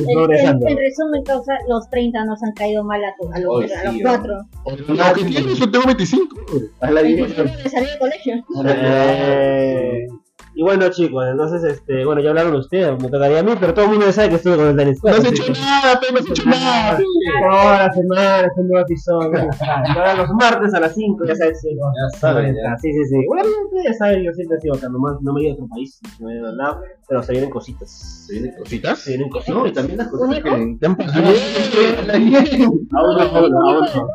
en, 0.00 0.14
progresando. 0.14 0.66
en 0.68 0.76
resumen, 0.76 1.22
causa, 1.24 1.52
los 1.68 1.88
30 1.90 2.24
nos 2.24 2.42
han 2.42 2.52
caído 2.52 2.84
mal 2.84 3.00
a, 3.04 3.08
a 3.34 3.38
los, 3.40 3.50
Oy, 3.50 3.72
a 3.72 3.84
los 3.84 3.94
sí, 3.94 4.02
cuatro. 4.02 4.34
Lo 4.66 5.14
que 5.14 5.24
tienes, 5.24 5.58
yo 5.58 5.70
tengo 5.70 5.86
25. 5.86 6.36
Haz 6.80 6.92
la 6.92 7.02
Incluso 7.08 7.42
dieta. 7.42 7.58
me 7.64 7.70
salí 7.70 7.86
del 7.86 7.98
colegio. 7.98 8.34
Eh, 8.66 10.06
y 10.54 10.62
bueno, 10.62 10.88
chicos, 10.90 11.24
entonces, 11.30 11.62
este, 11.64 12.04
bueno, 12.04 12.20
ya 12.20 12.30
hablaron 12.30 12.54
ustedes, 12.56 13.00
me 13.02 13.08
tocaría 13.08 13.40
a 13.40 13.42
mí, 13.42 13.52
pero 13.60 13.74
todo 13.74 13.84
el 13.84 13.90
mundo 13.92 14.06
ya 14.06 14.12
sabe 14.12 14.30
que 14.30 14.34
estuve 14.36 14.56
con 14.56 14.66
el 14.66 14.76
Dennis. 14.76 15.02
No 15.04 15.10
has 15.10 15.24
hecho 15.24 15.52
nada, 15.52 16.00
pe, 16.00 16.06
no 16.12 16.18
has 16.18 16.26
hecho 16.28 16.44
nada. 16.48 16.98
Toda 16.98 17.78
la 17.86 17.92
semana, 17.92 18.40
es 18.40 18.52
un 18.56 18.68
nuevo 18.68 18.84
episodio. 18.84 19.50
Ahora 19.96 20.14
los 20.14 20.30
martes 20.30 20.74
a 20.74 20.80
las 20.80 20.94
5, 20.94 21.24
ya 21.26 21.34
sabes. 21.34 21.60
Sí, 21.60 21.68
Ya 21.76 22.18
saben, 22.18 22.54
ya. 22.54 22.76
Sí, 22.78 22.92
sí, 22.92 23.04
sí. 23.04 23.16
Bueno, 23.26 23.48
ustedes 23.64 23.84
ya 23.84 23.92
saben, 23.94 24.22
yo 24.24 24.32
siempre 24.32 24.58
he 24.58 24.60
sido 24.60 24.74
acá, 24.74 24.88
nomás 24.88 25.16
no 25.22 25.32
me 25.32 25.40
he 25.40 25.44
ido 25.44 25.52
a 25.52 25.54
otro 25.54 25.68
país, 25.68 26.00
no 26.20 26.26
me 26.26 26.34
he 26.34 26.38
ido 26.38 26.48
a 26.48 26.52
lado, 26.52 26.80
pero 27.08 27.22
se 27.22 27.32
vienen 27.32 27.50
cositas. 27.50 28.26
Se 28.26 28.32
vienen 28.32 28.54
cositas. 28.58 28.98
Se 28.98 29.10
vienen 29.10 29.28
cositas. 29.30 29.54
No, 29.54 29.66
y 29.66 29.72
también 29.72 29.98
las 29.98 30.08
cosas 30.08 30.28
¿Un 30.28 30.34
que 30.34 30.76
te 30.80 30.86
han 30.86 30.96
pasado. 30.96 31.24
Aún 31.28 33.16
no, 33.16 33.22
aún 33.22 33.50
no, 33.50 33.68
aún 33.68 33.80
no. 33.94 34.08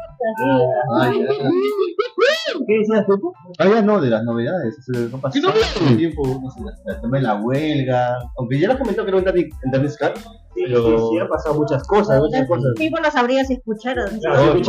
Ah, 0.95 1.11
ya. 1.11 1.27
¿Qué 2.65 2.77
decías 2.79 3.05
tú? 3.05 3.33
Ah, 3.59 3.67
ya 3.67 3.81
no, 3.81 3.99
de 3.99 4.09
las 4.09 4.23
novedades. 4.23 4.77
¿Qué 4.91 5.41
novedades? 5.41 5.97
tiempo. 5.97 6.32
No 6.41 6.49
sé, 6.51 6.59
el 6.87 7.01
tema 7.01 7.17
de 7.17 7.23
la 7.23 7.35
huelga. 7.35 8.17
Aunque 8.37 8.59
ya 8.59 8.67
lo 8.67 8.79
comentó 8.79 9.03
que 9.03 9.09
era 9.09 9.17
un 9.17 9.25
David 9.25 9.53
en 9.63 9.71
David 9.71 9.89
Scar. 9.89 10.13
Sí, 10.55 10.61
Pero- 10.67 10.85
sí, 10.85 11.03
sí, 11.11 11.19
han 11.19 11.27
pasado 11.27 11.55
muchas 11.55 11.83
cosas, 11.87 12.19
muchas 12.19 12.47
cosas. 12.47 12.73
Pipo 12.77 12.99
lo 12.99 13.09
sabría 13.09 13.43
si 13.43 13.53
escucharon. 13.53 14.19
Claro, 14.19 14.53
No, 14.53 14.53
no. 14.53 14.61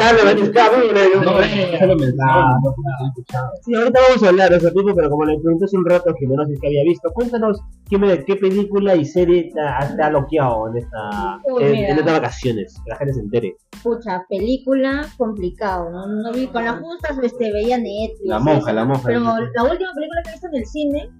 Sí, 3.62 3.74
ahorita 3.74 4.00
vamos 4.08 4.22
a 4.22 4.28
hablar 4.28 4.50
de 4.50 4.56
ese 4.56 4.70
tipo, 4.70 4.94
pero 4.94 5.10
como 5.10 5.24
le 5.26 5.38
pregunté 5.40 5.66
hace 5.66 5.76
un 5.76 5.84
rato 5.84 6.10
a 6.10 6.14
Jimena 6.18 6.46
si 6.46 6.54
es 6.54 6.60
que 6.60 6.66
había 6.68 6.84
visto, 6.84 7.10
cuéntanos 7.12 7.60
qué, 7.88 8.36
película 8.36 8.96
y 8.96 9.04
serie 9.04 9.50
te 9.52 9.60
ha, 9.60 10.08
bloqueado 10.08 10.68
en, 10.68 10.78
esta, 10.78 11.40
Uy, 11.44 11.62
en, 11.64 11.72
mira. 11.72 11.88
en 11.90 11.98
estas 11.98 12.12
vacaciones, 12.14 12.80
que 12.84 12.90
la 12.90 12.96
gente 12.96 13.14
se 13.14 13.20
entere. 13.20 13.56
Pucha, 13.82 14.24
película 14.28 15.06
complicado, 15.18 15.90
¿no? 15.90 16.06
No 16.06 16.32
vi 16.32 16.46
con 16.46 16.64
las 16.64 16.80
justas, 16.80 17.18
este, 17.22 17.52
veía 17.52 17.76
Netflix. 17.76 18.20
La 18.24 18.38
monja, 18.38 18.72
la 18.72 18.84
monja. 18.84 19.02
Pero 19.06 19.20
la 19.20 19.64
última 19.64 19.92
película 19.94 20.22
que 20.22 20.30
he 20.30 20.32
visto 20.32 20.46
en 20.48 20.54
el 20.54 20.66
cine, 20.66 21.10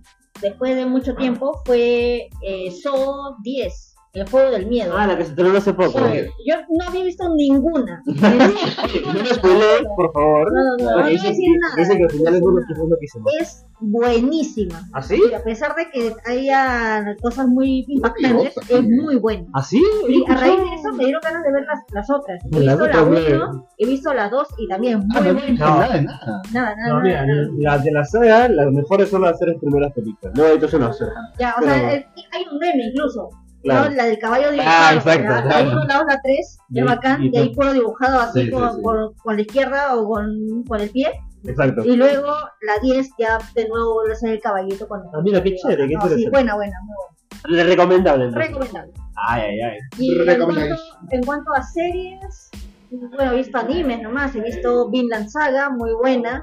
después 0.45 0.77
de 0.77 0.85
mucho 0.85 1.15
tiempo, 1.17 1.63
fue 1.65 2.29
eh, 2.43 2.71
Saw 2.71 3.37
10, 3.43 3.94
El 4.15 4.29
Juego 4.31 4.51
del 4.53 4.67
Miedo. 4.67 4.95
Ah, 4.97 5.09
la 5.09 5.17
que 5.19 5.25
se 5.25 5.31
estrenó 5.31 5.57
hace 5.59 5.75
poco. 5.75 5.99
Yo 6.47 6.55
no 6.69 6.89
había 6.89 7.03
visto 7.05 7.25
ninguna. 7.35 8.01
No 8.07 9.13
me 9.13 9.27
spoilees, 9.27 9.83
por 9.97 10.13
favor. 10.13 10.53
No, 10.53 10.63
no, 10.63 10.77
no, 10.77 10.85
no 10.85 10.85
Porque 10.85 10.93
voy 10.95 11.03
a 11.03 11.07
dicen, 11.09 11.31
decir 11.31 11.49
nada. 11.61 11.75
dicen 11.77 11.97
que 11.99 12.05
al 12.05 12.11
final 12.11 12.35
es 12.35 12.41
que 12.41 12.73
es 12.73 13.03
hicimos. 13.03 13.65
Buenísima. 13.81 14.83
¿Ah, 14.93 15.03
sí? 15.03 15.21
Y 15.31 15.35
a 15.35 15.43
pesar 15.43 15.75
de 15.75 15.91
que 15.91 16.15
haya 16.27 17.05
cosas 17.21 17.47
muy 17.49 17.85
impactantes, 17.89 18.57
Mentirosa. 18.57 18.79
es 18.79 18.83
muy 18.89 19.17
buena. 19.17 19.47
¿Ah, 19.53 19.63
sí? 19.63 19.83
Y 20.09 20.25
a 20.31 20.37
raíz 20.37 20.59
de 20.59 20.75
eso 20.77 20.93
me 20.93 21.05
dieron 21.05 21.21
ganas 21.23 21.43
de 21.43 21.53
ver 21.53 21.65
las, 21.65 21.81
las 21.93 22.11
otras. 22.11 22.41
He 22.45 22.49
visto 22.61 22.65
la 22.65 22.75
otras, 22.75 23.03
1, 23.03 23.69
he 23.79 23.87
visto 23.87 24.15
la 24.15 24.29
2 24.29 24.49
y 24.59 24.69
también 24.69 24.99
muy 25.01 25.09
Ah, 25.17 25.21
no, 25.21 25.35
buena. 25.35 25.53
no, 25.53 25.79
nada 25.81 25.93
de 25.97 26.03
nada. 26.03 26.43
Nada, 26.53 26.77
nada, 26.77 26.89
No, 26.89 26.95
nada, 26.95 27.03
mira, 27.03 27.27
nada. 27.27 27.49
las 27.59 27.85
de 27.85 27.93
la 27.93 28.05
saga, 28.05 28.49
las 28.49 28.71
mejores 28.73 29.09
son 29.11 29.23
las 29.23 29.39
tres 29.39 29.57
primeras 29.61 29.93
películas. 29.93 30.35
No, 30.37 30.47
entonces 30.47 30.81
no. 30.81 30.91
Ya, 31.39 31.55
o 31.57 31.61
Pero- 31.61 31.73
sea, 31.73 31.95
es- 31.95 32.07
hay 32.33 32.45
un 32.51 32.59
meme 32.59 32.87
incluso. 32.93 33.29
Claro. 33.65 33.91
¿no? 33.91 33.97
La 33.97 34.05
del 34.05 34.19
caballo 34.19 34.47
Ah, 34.49 34.53
dibujado. 34.53 34.97
exacto, 34.99 35.23
¿ya? 35.23 35.35
La 35.37 35.43
claro. 35.43 35.71
1, 35.73 35.85
la 35.87 35.95
2, 35.99 36.05
la 36.09 36.21
3, 36.23 36.59
Y- 36.69 36.79
es 36.81 36.85
bacán, 36.85 37.23
y- 37.25 37.31
y 37.33 37.37
ahí 37.39 37.55
puro 37.55 37.73
dibujado 37.73 38.21
así 38.21 38.41
Sí, 38.41 38.45
sí, 38.47 38.51
con, 38.53 38.77
sí. 38.77 38.83
Con, 38.83 39.15
con 39.15 39.37
la 39.37 39.43
izquierda 39.43 39.97
o 39.97 40.09
con, 40.09 40.65
con 40.69 40.81
el 40.81 40.91
pie. 40.91 41.11
Exacto. 41.47 41.83
Y 41.85 41.97
luego 41.97 42.33
la 42.63 42.79
10 42.83 43.11
ya 43.19 43.39
de 43.55 43.69
nuevo 43.69 43.95
vuelve 43.95 44.13
a 44.13 44.17
ser 44.17 44.31
el 44.31 44.41
caballito 44.41 44.87
cuando. 44.89 45.11
Ah, 45.15 45.21
mira, 45.23 45.43
qué 45.43 45.55
chévere, 45.57 45.89
qué 45.89 45.95
No, 45.95 46.01
sí, 46.03 46.07
interesante. 46.07 46.31
buena, 46.31 46.55
buena, 46.55 46.77
muy 46.85 46.95
buena. 46.95 47.57
Le 47.57 47.65
recomendable. 47.65 48.25
entonces. 48.27 48.49
Recomendable. 48.51 48.93
Ay, 49.29 49.43
ay, 49.43 49.61
ay. 49.61 49.79
Y 49.99 50.19
en 50.21 50.27
Recomendable. 50.27 50.77
cuanto, 50.77 51.15
en 51.15 51.23
cuanto 51.25 51.53
a 51.53 51.63
series, 51.63 52.51
bueno, 52.91 53.33
he 53.33 53.37
visto 53.37 53.59
animes 53.59 54.01
nomás, 54.03 54.35
he 54.35 54.41
visto 54.41 54.89
Vinland 54.91 55.29
Saga, 55.29 55.69
muy 55.71 55.93
buena. 55.93 56.41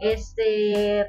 Este 0.00 1.06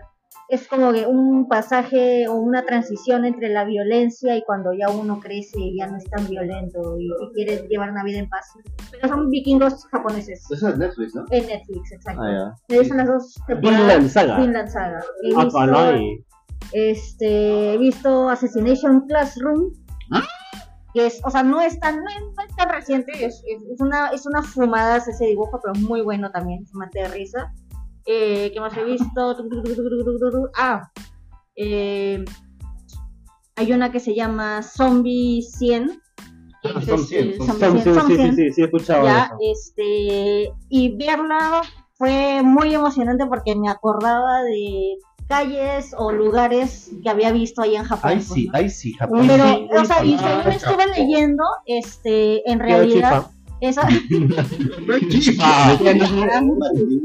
es 0.50 0.68
como 0.68 0.94
que 0.94 1.06
un 1.08 1.48
pasaje 1.48 2.28
o 2.28 2.36
una 2.36 2.64
transición 2.66 3.26
entre 3.26 3.50
la 3.50 3.64
violencia 3.66 4.36
y 4.38 4.44
cuando 4.44 4.74
ya 4.74 4.90
uno 4.90 5.20
crece 5.20 5.60
y 5.60 5.78
ya 5.80 5.88
no 5.88 5.98
es 5.98 6.04
tan 6.06 6.28
violento 6.28 6.98
y, 7.00 7.08
y 7.08 7.34
quiere 7.34 7.68
llevar 7.68 7.92
una 7.92 8.04
vida 8.04 8.20
en 8.20 8.30
paz. 8.30 8.46
Pero 8.92 9.08
son 9.08 9.30
vikingos 9.30 9.86
japoneses. 9.88 10.46
Eso 10.52 10.70
es 10.70 10.78
Netflix, 10.78 11.16
¿no? 11.16 11.26
En 11.32 11.48
Netflix, 11.48 11.92
exacto. 11.92 12.22
Ah, 12.24 12.54
Esas 12.68 12.88
son 12.90 12.98
las 12.98 13.08
dos 13.08 13.34
temporadas. 13.48 13.80
Vinland 13.82 14.10
Saga. 14.10 14.40
Vinland 14.40 14.70
Saga. 14.70 15.00
He 15.24 15.34
Ah, 15.36 15.44
visto, 15.44 15.60
este, 16.74 17.74
he 17.74 17.78
visto 17.78 18.30
Assassination 18.30 19.08
Classroom. 19.08 19.72
Que 20.94 21.08
es, 21.08 21.20
o 21.26 21.30
sea, 21.30 21.44
no 21.44 21.60
es 21.60 21.78
tan, 21.82 21.98
no 21.98 22.06
es, 22.10 22.56
tan 22.56 22.70
reciente, 22.70 23.12
es, 23.26 23.44
es, 23.46 23.82
una, 23.82 24.12
es 24.12 24.26
una 24.26 24.42
fumada 24.42 24.96
ese 24.96 25.26
dibujo, 25.26 25.60
pero 25.62 25.74
muy 25.90 26.02
bueno 26.02 26.32
también, 26.32 26.64
es 26.64 26.74
mate 26.74 27.00
de 27.02 27.08
risa. 27.10 27.52
Eh, 28.06 28.52
¿Qué 28.54 28.60
más 28.60 28.76
he 28.78 28.84
visto? 28.84 29.36
Ah, 30.56 30.92
eh, 31.56 32.24
hay 33.56 33.72
una 33.72 33.92
que 33.92 34.00
se 34.00 34.14
llama 34.14 34.62
Zombie 34.62 35.42
100. 35.42 36.02
Ah, 36.64 36.80
que 36.80 36.86
Son 36.86 37.00
es, 37.00 37.08
100, 37.08 37.38
son 37.38 37.60
Zombie 37.60 37.82
Sí, 37.82 37.84
sí, 37.84 37.94
100, 37.94 38.08
sí, 38.08 38.08
sí, 38.08 38.16
100. 38.16 38.36
sí, 38.36 38.52
sí, 38.52 38.62
he 38.62 38.66
escuchado 38.66 39.06
Ya, 39.06 39.26
eso. 39.26 39.38
este, 39.42 40.52
y 40.70 40.96
verla 40.98 41.62
fue 41.94 42.42
muy 42.44 42.74
emocionante 42.74 43.26
porque 43.28 43.56
me 43.56 43.70
acordaba 43.70 44.44
de 44.44 44.98
calles 45.28 45.96
o 45.98 46.12
lugares 46.12 46.92
que 47.04 47.10
había 47.10 47.32
visto 47.32 47.62
ahí 47.62 47.76
en 47.76 47.84
Japón. 47.84 48.12
Ay, 48.12 48.22
sí, 48.22 48.48
ay, 48.54 48.70
sí, 48.70 48.94
Japón. 48.94 49.26
Pero, 49.28 49.44
Sí, 49.46 49.68
o 49.80 49.86
sea, 49.86 50.06
y 50.06 50.18
según 50.18 50.52
estuve 50.52 50.88
leyendo, 50.96 51.44
este, 51.66 52.50
en 52.52 52.60
realidad, 52.60 53.28
chifa. 53.62 53.82
esa, 53.84 53.88
No 54.86 54.96
es 54.96 55.08
chifa. 55.10 55.72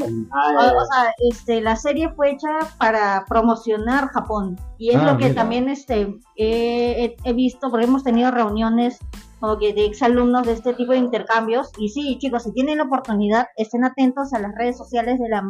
o, 0.06 0.82
o 0.82 0.84
sea, 0.86 1.14
este, 1.30 1.60
la 1.60 1.76
serie 1.76 2.08
fue 2.14 2.32
hecha 2.32 2.48
para 2.78 3.24
promocionar 3.28 4.08
Japón 4.08 4.56
y 4.78 4.90
es 4.90 4.96
Ah, 4.96 5.12
lo 5.12 5.18
que 5.18 5.28
mira. 5.28 5.34
también 5.42 5.68
este, 5.68 6.14
he, 6.36 7.32
visto, 7.34 7.70
porque 7.70 7.86
hemos 7.86 8.04
tenido 8.04 8.30
reuniones 8.30 8.98
como 9.38 9.58
que 9.58 9.72
de 9.72 9.86
exalumnos 9.86 10.46
de 10.46 10.52
este 10.52 10.74
tipo 10.74 10.92
de 10.92 10.98
intercambios 10.98 11.70
y 11.78 11.88
sí, 11.88 12.18
chicos, 12.18 12.42
si 12.42 12.52
tienen 12.52 12.76
la 12.78 12.84
oportunidad, 12.84 13.46
estén 13.56 13.84
atentos 13.84 14.34
a 14.34 14.38
las 14.38 14.54
redes 14.54 14.76
sociales 14.76 15.18
de 15.18 15.28
la, 15.30 15.42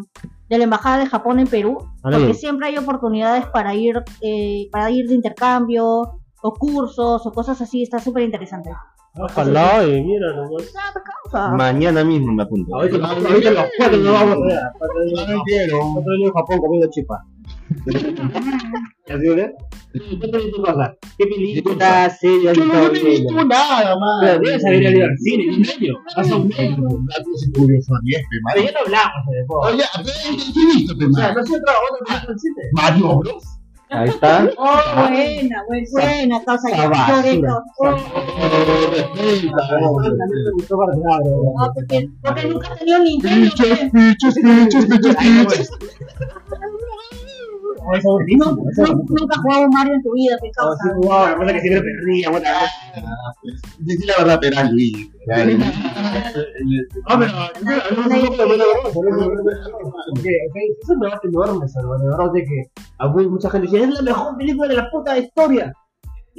de 0.49 0.59
la 0.59 0.65
Embajada 0.65 0.99
de 0.99 1.07
Japón 1.07 1.41
en 1.41 1.49
Perú, 1.49 1.79
porque 2.03 2.35
siempre 2.35 2.69
hay 2.69 2.79
oportunidades 2.79 3.47
para 3.47 3.75
ir, 3.75 4.01
eh, 4.21 4.69
para 4.71 4.91
ir 4.93 5.09
de 5.09 5.15
intercambio 5.15 6.21
o 6.43 6.55
cursos 6.55 7.27
o 7.27 7.33
cosas 7.33 7.61
así, 7.61 7.83
está 7.83 7.99
súper 7.99 8.23
interesante. 8.23 8.71
Ojalá, 9.17 9.85
y 9.87 10.03
mira 10.03 10.33
nomás. 10.35 10.73
Ah. 11.33 11.55
Mañana 11.57 12.03
mismo 12.05 12.33
me 12.33 12.43
apunto. 12.43 12.75
Ahorita, 12.75 13.07
ahorita 13.07 13.51
los 13.51 13.65
cuatro 13.77 13.99
nos 13.99 14.13
vamos 14.13 14.37
a 14.37 14.41
ver. 14.47 14.59
Días 15.07 15.29
No 15.29 15.43
quiero. 15.45 15.77
días 15.79 16.29
en 16.29 16.33
Japón 16.33 16.59
comiendo 16.61 16.89
chipa. 16.91 17.25
¿Ya 19.07 19.19
se 19.19 19.35
ve? 19.35 19.53
¿Qué 19.93 20.01
película, 21.27 22.09
serie 22.11 22.53
Yo 22.55 22.65
no 22.65 22.87
he 22.87 22.91
visto 22.91 23.45
nada, 23.45 23.97
Pero 24.21 24.41
ido 24.97 25.05
al 25.05 25.19
cine, 25.19 25.45
un 25.57 25.65
año. 25.69 25.95
Hace 26.17 26.35
un 26.35 26.49
Pero 26.49 26.77
ya 28.65 28.73
no 28.73 28.79
hablamos 28.85 29.27
de. 29.31 29.45
Oye, 29.49 29.85
¿qué 30.55 30.61
he 30.61 30.67
visto, 30.77 30.93
pe, 30.97 31.05
O 31.07 31.13
sea, 31.13 31.27
man? 31.29 31.35
no 31.37 31.43
sé 31.45 31.57
otra 31.57 31.75
otra 31.75 31.99
película 32.07 32.27
del 32.29 32.39
cine. 32.39 32.63
Mario 32.73 33.19
Bros. 33.19 33.43
Ahí 33.91 34.09
está. 34.09 34.49
Oh, 34.57 34.79
buena, 35.09 35.65
buena, 35.67 35.87
buena 35.93 36.45
causa. 36.45 36.69
Bro. 37.41 37.65
No, 40.71 41.73
porque, 41.75 42.09
porque 42.23 42.47
nunca 42.47 42.73
he 42.75 42.79
tenido 42.79 42.99
Nintendo. 43.01 43.51
Pichos, 43.51 43.79
pichos, 43.93 44.35
pichos, 44.35 44.85
pichos, 44.87 45.17
Ay, 45.19 45.47
pichos. 45.47 45.71
No, 47.83 47.95
eso 47.95 47.97
es 47.99 48.05
buenísimo. 48.05 48.71
Eso 48.71 48.83
es. 48.85 48.91
Nunca 48.91 49.35
has 49.37 49.43
jugado 49.43 49.69
Mario 49.71 49.95
en 49.95 50.03
tu 50.03 50.13
vida, 50.13 50.37
qué 50.41 50.49
No, 50.49 50.53
causa. 50.63 50.83
sí, 50.85 50.91
wow, 51.07 51.27
la 51.27 51.37
cosa 51.37 51.53
que 51.55 51.61
siempre 51.61 51.81
perdía, 51.83 52.31
buena 52.31 52.51
Sí, 53.87 53.97
sí, 53.97 54.07
la 54.07 54.17
verdad, 54.19 54.39
pero 54.41 54.57
Luis. 54.71 55.11
No, 55.27 55.35
pero. 57.19 57.33
Porque, 59.01 60.31
ok, 60.49 60.57
es 60.83 60.89
un 60.89 61.01
debate 61.01 61.29
enorme, 61.29 61.69
Salvador, 61.69 62.01
de 62.01 62.09
verdad, 62.09 62.33
de 62.33 62.45
que 62.45 63.29
mucha 63.29 63.51
gente 63.51 63.67
dice, 63.71 63.83
es 63.85 63.91
la 63.91 64.03
mejor 64.03 64.37
película 64.37 64.69
de 64.69 64.75
la 64.77 64.91
puta 64.91 65.19
historia. 65.19 65.73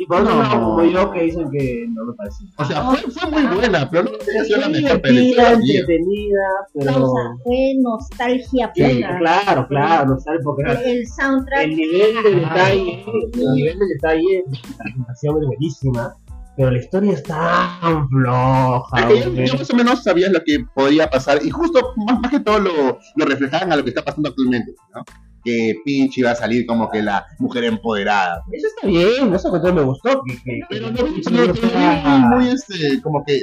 Y 0.01 0.05
por 0.07 0.21
otro 0.21 0.33
No. 0.33 0.41
lado, 0.41 0.59
como 0.65 0.83
yo, 0.83 1.11
que 1.11 1.21
dicen 1.21 1.51
que 1.51 1.85
no 1.89 2.05
me 2.05 2.13
parece. 2.13 2.43
O 2.57 2.65
sea, 2.65 2.81
fue, 2.83 2.97
fue 3.11 3.29
muy 3.29 3.55
buena, 3.55 3.87
pero 3.87 4.03
no 4.05 4.11
debería 4.17 4.43
ser 4.45 4.59
la 4.59 4.69
mejor 4.69 5.01
película. 5.01 5.51
entretenida, 5.51 6.47
pero... 6.73 6.93
Causa, 6.93 7.21
fue 7.43 7.73
nostalgia 7.81 8.71
Sí, 8.75 8.81
pura. 8.95 9.17
claro, 9.19 9.67
claro, 9.67 10.09
no 10.09 10.19
sabe 10.19 10.39
porque 10.43 10.63
El, 10.63 10.77
el 10.97 11.07
soundtrack. 11.07 11.63
el 11.65 11.75
nivel 11.75 12.23
de 12.23 12.35
detalle, 12.39 13.03
el 13.33 13.53
nivel 13.53 13.77
de 13.79 13.85
detalle, 13.93 14.43
la 14.51 14.83
presentación 14.83 15.37
es 15.41 15.47
buenísima, 15.47 16.15
pero 16.57 16.71
la 16.71 16.77
historia 16.79 17.13
está 17.13 17.77
tan 17.81 18.09
floja. 18.09 19.09
Es 19.11 19.25
que 19.27 19.45
yo, 19.47 19.53
más 19.55 19.69
o 19.69 19.75
menos 19.75 20.03
sabía 20.03 20.29
lo 20.31 20.39
que 20.43 20.65
podía 20.73 21.09
pasar 21.11 21.45
y 21.45 21.51
justo 21.51 21.93
más, 22.07 22.19
más 22.21 22.31
que 22.31 22.39
todo 22.39 22.59
lo, 22.59 22.97
lo 23.17 23.25
reflejaban 23.25 23.71
a 23.71 23.75
lo 23.75 23.83
que 23.83 23.89
está 23.89 24.03
pasando 24.03 24.29
actualmente, 24.29 24.73
¿no? 24.95 25.03
Que 25.43 25.73
Peach 25.85 26.17
iba 26.17 26.31
a 26.31 26.35
salir 26.35 26.65
como 26.65 26.89
que 26.89 27.01
la 27.01 27.25
mujer 27.39 27.63
empoderada. 27.65 28.41
Eso 28.51 28.67
está 28.67 28.87
bien, 28.87 29.33
eso 29.33 29.51
que 29.51 29.59
todo 29.59 29.73
me 29.73 29.81
gustó. 29.83 30.21
Que, 30.23 30.35
que, 30.43 30.59
Pero 30.69 30.91
no, 30.91 30.97
que- 30.97 31.31
no, 31.31 32.19
no, 32.19 32.37
muy, 32.37 32.49
este, 32.49 33.01
como 33.01 33.23
que, 33.25 33.39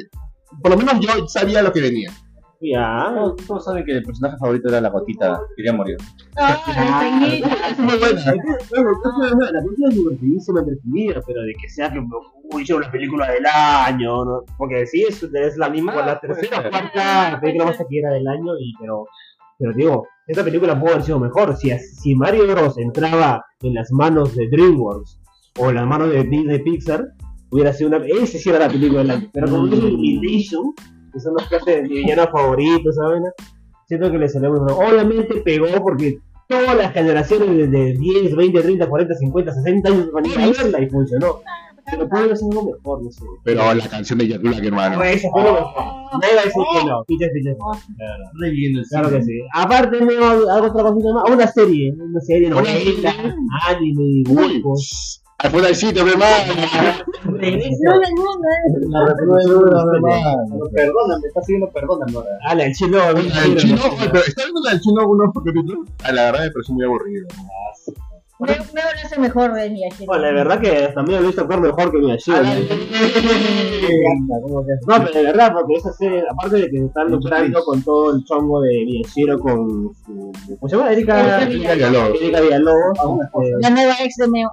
por 0.62 0.70
lo 0.72 0.76
menos 0.78 1.00
yo 1.00 1.26
sabía 1.28 1.62
lo 1.62 1.72
que 1.72 1.80
venía. 1.80 2.10
Ya, 2.60 3.14
Todos, 3.46 3.64
saben 3.64 3.84
que 3.84 3.92
el 3.92 4.02
personaje 4.02 4.36
favorito 4.36 4.68
era 4.68 4.80
la 4.80 4.88
gotita. 4.90 5.40
Quería 5.56 5.72
morir. 5.72 5.96
Ah, 6.36 6.56
el 7.24 7.38
pequeñito. 7.38 7.48
Es 7.70 7.78
muy 7.78 7.96
buena. 7.98 8.20
La 9.52 9.62
película 9.62 9.88
es 9.90 9.94
divertidísima, 9.94 10.60
entretenida, 10.60 11.20
pero 11.24 11.42
de 11.42 11.52
que 11.54 11.68
sea 11.68 11.92
que 11.92 12.00
yo 12.64 12.80
la 12.80 12.90
película 12.90 13.30
del 13.30 13.44
año, 13.46 14.24
¿no? 14.24 14.42
porque 14.56 14.86
sí, 14.86 15.04
es, 15.08 15.22
es 15.22 15.56
la 15.56 15.68
misma, 15.68 15.92
Ah, 16.02 16.06
la 16.06 16.20
tercera 16.20 16.58
o 16.58 16.70
cuarta 16.70 17.38
película 17.40 17.66
más 17.66 17.78
taquillera 17.78 18.10
del 18.14 18.26
año, 18.26 18.52
y, 18.58 18.72
pero, 18.80 19.04
pero 19.58 19.72
digo, 19.74 20.06
esta 20.28 20.44
película 20.44 20.78
pudo 20.78 20.92
haber 20.92 21.04
sido 21.04 21.18
mejor. 21.18 21.56
Si, 21.56 21.70
si 21.78 22.14
Mario 22.14 22.46
Bros. 22.46 22.76
entraba 22.76 23.44
en 23.62 23.74
las 23.74 23.90
manos 23.90 24.36
de 24.36 24.46
DreamWorks 24.48 25.18
o 25.58 25.70
en 25.70 25.76
las 25.76 25.86
manos 25.86 26.10
de 26.10 26.22
Disney 26.24 26.62
Pixar, 26.62 27.08
hubiera 27.50 27.72
sido 27.72 27.88
una. 27.88 28.06
Esa 28.06 28.38
sí 28.38 28.50
era 28.50 28.58
la 28.58 28.68
película 28.68 29.00
del 29.00 29.10
año, 29.10 29.30
pero 29.32 29.48
como 29.48 29.66
es 29.66 29.72
Illumination, 29.72 30.74
que 31.12 31.20
son 31.20 31.34
que 31.48 31.56
hacen 31.56 31.88
mi 31.88 32.00
villano 32.00 32.28
favorito, 32.30 32.92
¿saben? 32.92 33.22
Siento 33.86 34.12
que 34.12 34.18
le 34.18 34.28
salió 34.28 34.52
muy. 34.52 34.70
Obviamente 34.70 35.40
pegó 35.40 35.66
porque 35.82 36.18
todas 36.46 36.76
las 36.76 36.92
generaciones 36.92 37.48
de, 37.48 37.66
de 37.66 37.92
10, 37.94 38.36
20, 38.36 38.60
30, 38.60 38.86
40, 38.86 39.14
50, 39.14 39.52
60 39.54 39.88
años 39.88 40.12
van 40.12 40.26
a 40.26 40.46
verla 40.46 40.80
y 40.82 40.90
funcionó. 40.90 41.40
Pero 41.90 42.08
puede 42.08 42.24
haber 42.24 42.36
sido 42.36 42.50
algo 42.50 42.72
mejor, 42.72 43.02
no 43.02 43.10
sé. 43.10 43.24
Pero 43.44 43.74
la 43.74 43.88
canción 43.88 44.18
de 44.18 44.28
Jack 44.28 44.40
Black, 44.42 44.64
hermano. 44.64 44.96
Pues, 44.98 45.16
eso 45.16 45.28
fue 45.32 45.42
lo 45.44 45.52
mejor. 45.54 45.84
Nadie 46.20 46.34
va 46.34 46.40
a 46.40 46.44
decir 46.44 46.62
que 46.72 46.86
no. 46.86 47.04
Piches. 47.04 47.30
Reviviendo 48.40 48.80
el 48.80 48.86
Claro 48.86 49.10
que 49.10 49.22
sí. 49.22 49.40
Aparte, 49.54 50.00
me 50.04 50.16
hago 50.16 50.66
otra 50.66 50.82
cosita 50.82 51.12
más. 51.12 51.24
Una 51.30 51.46
serie. 51.48 51.92
Una 51.98 52.20
serie, 52.20 52.46
Una 52.48 52.56
novela, 52.60 53.12
serie. 53.12 53.34
anime, 53.66 54.02
Uy, 54.28 54.52
dibujos. 54.54 55.22
al 55.38 55.50
final 55.50 55.66
del 55.66 55.74
sitio, 55.76 56.04
mi 56.04 56.10
hermano. 56.12 56.54
No, 57.24 57.32
del 57.38 58.14
mundo, 58.14 58.48
eh. 58.48 58.86
La 58.88 59.00
hermano. 59.00 60.64
Perdóname, 60.72 61.26
está 61.28 61.42
siguiendo 61.42 61.70
perdóname 61.72 62.12
el 62.64 62.72
chino. 62.74 62.98
El 63.08 63.56
chino, 63.56 63.80
oye, 63.84 64.08
pero 64.10 64.24
¿está 64.24 64.42
viendo 64.44 64.60
la 64.64 64.70
del 64.70 64.80
chino 64.80 65.00
algunos 65.00 65.32
capítulos? 65.34 65.88
Ah, 66.04 66.12
la 66.12 66.24
verdad 66.24 66.44
me 66.44 66.50
pareció 66.50 66.74
muy 66.74 66.84
aburrido. 66.84 67.28
Veo 68.40 68.54
veo 68.72 68.84
lo 68.94 69.00
hace 69.04 69.18
mejor 69.18 69.52
de 69.52 69.68
Miyagi. 69.70 70.06
Bueno, 70.06 70.22
la 70.22 70.30
verdad 70.32 70.60
que 70.60 70.70
también 70.94 71.18
lo 71.18 71.24
he 71.24 71.26
visto 71.26 71.40
actuar 71.42 71.60
mejor 71.60 71.90
que 71.90 71.98
Miyashiro. 71.98 72.36
Ah, 72.38 72.42
¿no? 72.44 72.54
No, 74.86 75.04
pero 75.04 75.12
de 75.12 75.22
verdad, 75.24 75.52
porque 75.52 75.74
esa 75.74 75.92
serie, 75.92 76.22
aparte 76.30 76.56
de 76.56 76.70
que 76.70 76.78
están 76.84 77.10
lucrando 77.10 77.62
con 77.64 77.82
todo 77.82 78.14
el 78.14 78.24
chongo 78.24 78.60
de 78.62 78.84
Miyashiro 78.84 79.38
con 79.38 79.90
su. 80.04 80.32
¿Cómo 80.60 80.68
se 80.68 80.76
llama? 80.76 80.92
Erika. 80.92 81.42
Erika 81.42 81.74
Villalobos. 81.74 82.20
Erika 82.20 82.40
Villalobos. 82.40 82.98
este, 82.98 83.50
La 83.60 83.70
nueva 83.70 83.94
ex 84.02 84.16
de 84.16 84.28
Meo. 84.28 84.50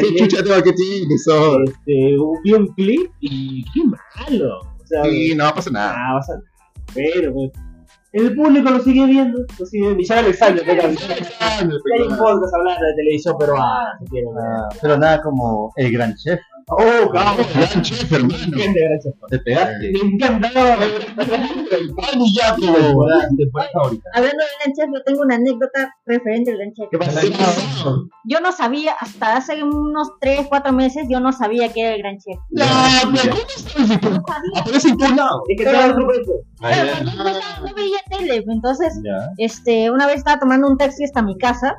¿Qué 0.00 0.14
chucha 0.16 0.42
tengo 0.42 0.62
que 0.62 0.72
tiene 0.72 1.14
eso? 1.14 1.58
este, 1.64 2.16
vi 2.44 2.52
un 2.52 2.66
clip 2.74 3.10
y 3.20 3.64
qué 3.72 3.80
malo. 3.84 4.60
O 4.60 4.86
sea, 4.86 5.04
Sí, 5.04 5.34
no 5.36 5.52
pasa 5.54 5.70
nada. 5.70 5.94
ah, 5.96 6.14
vas 6.14 6.30
a- 6.30 6.40
pero 6.94 7.32
pues, 7.34 7.50
el 8.12 8.34
público 8.34 8.70
lo 8.70 8.80
sigue 8.80 9.06
viendo, 9.06 9.38
lo 9.58 9.66
sigue 9.66 9.86
viendo. 9.86 10.02
Y 10.02 10.06
ya 10.06 10.18
Alexander, 10.18 10.64
que 10.64 10.76
ya 10.76 10.82
hay 10.84 12.02
un 12.02 12.16
podcast 12.16 12.54
hablando 12.54 12.86
de 12.86 12.94
televisión 12.96 13.36
peruana, 13.38 13.98
si 14.00 14.06
quieren. 14.06 14.30
Ah, 14.38 14.68
pero 14.80 14.96
nada 14.96 15.20
como 15.22 15.72
el 15.76 15.92
gran 15.92 16.14
chef. 16.14 16.40
Oh, 16.70 17.10
cabrón. 17.10 17.46
Gran 17.54 17.82
chef, 17.82 18.12
hermano. 18.12 18.34
Gracias. 18.52 19.14
Te 19.30 19.38
pegaste. 19.38 19.90
Me 19.92 19.98
encanta. 20.00 20.48
El 21.70 21.94
pan 21.94 22.20
y 22.20 22.34
ya, 22.34 22.54
como. 22.54 22.76
Hablando 24.14 24.44
de 24.44 24.50
Gran 24.60 24.74
Chef, 24.74 24.86
yo 24.94 25.02
tengo 25.04 25.22
una 25.22 25.36
anécdota 25.36 25.94
referente 26.06 26.50
al 26.50 26.58
Gran 26.58 26.72
Chef. 26.74 26.88
¿Qué 26.90 26.98
pasa? 26.98 27.20
¿Qué 27.20 27.30
pasó? 27.30 28.04
Yo 28.24 28.40
no 28.40 28.52
sabía, 28.52 28.92
hasta 29.00 29.36
hace 29.36 29.62
unos 29.62 30.12
3, 30.20 30.46
4 30.48 30.72
meses, 30.72 31.06
yo 31.08 31.20
no 31.20 31.32
sabía 31.32 31.72
que 31.72 31.80
era 31.82 31.94
el 31.94 32.02
Gran 32.02 32.18
Chef. 32.18 32.38
Ya, 32.50 32.66
pero 33.14 33.34
¿cómo 33.34 33.48
sabes? 33.48 34.02
No 34.02 34.22
sabía. 34.26 34.60
Aparece 34.60 34.88
en 34.88 34.96
todos 34.98 35.16
lados. 35.16 35.40
Es 35.48 35.56
que 35.58 35.64
todo 35.70 35.84
el 35.84 35.92
grupo 35.94 36.12
no, 36.60 37.24
no- 37.24 37.68
no 37.68 37.74
veía 37.74 37.98
tele, 38.10 38.44
entonces 38.46 38.94
este, 39.38 39.90
una 39.90 40.06
vez 40.06 40.16
estaba 40.16 40.38
tomando 40.40 40.66
un 40.68 40.76
taxi 40.76 41.04
hasta 41.04 41.22
mi 41.22 41.36
casa 41.38 41.76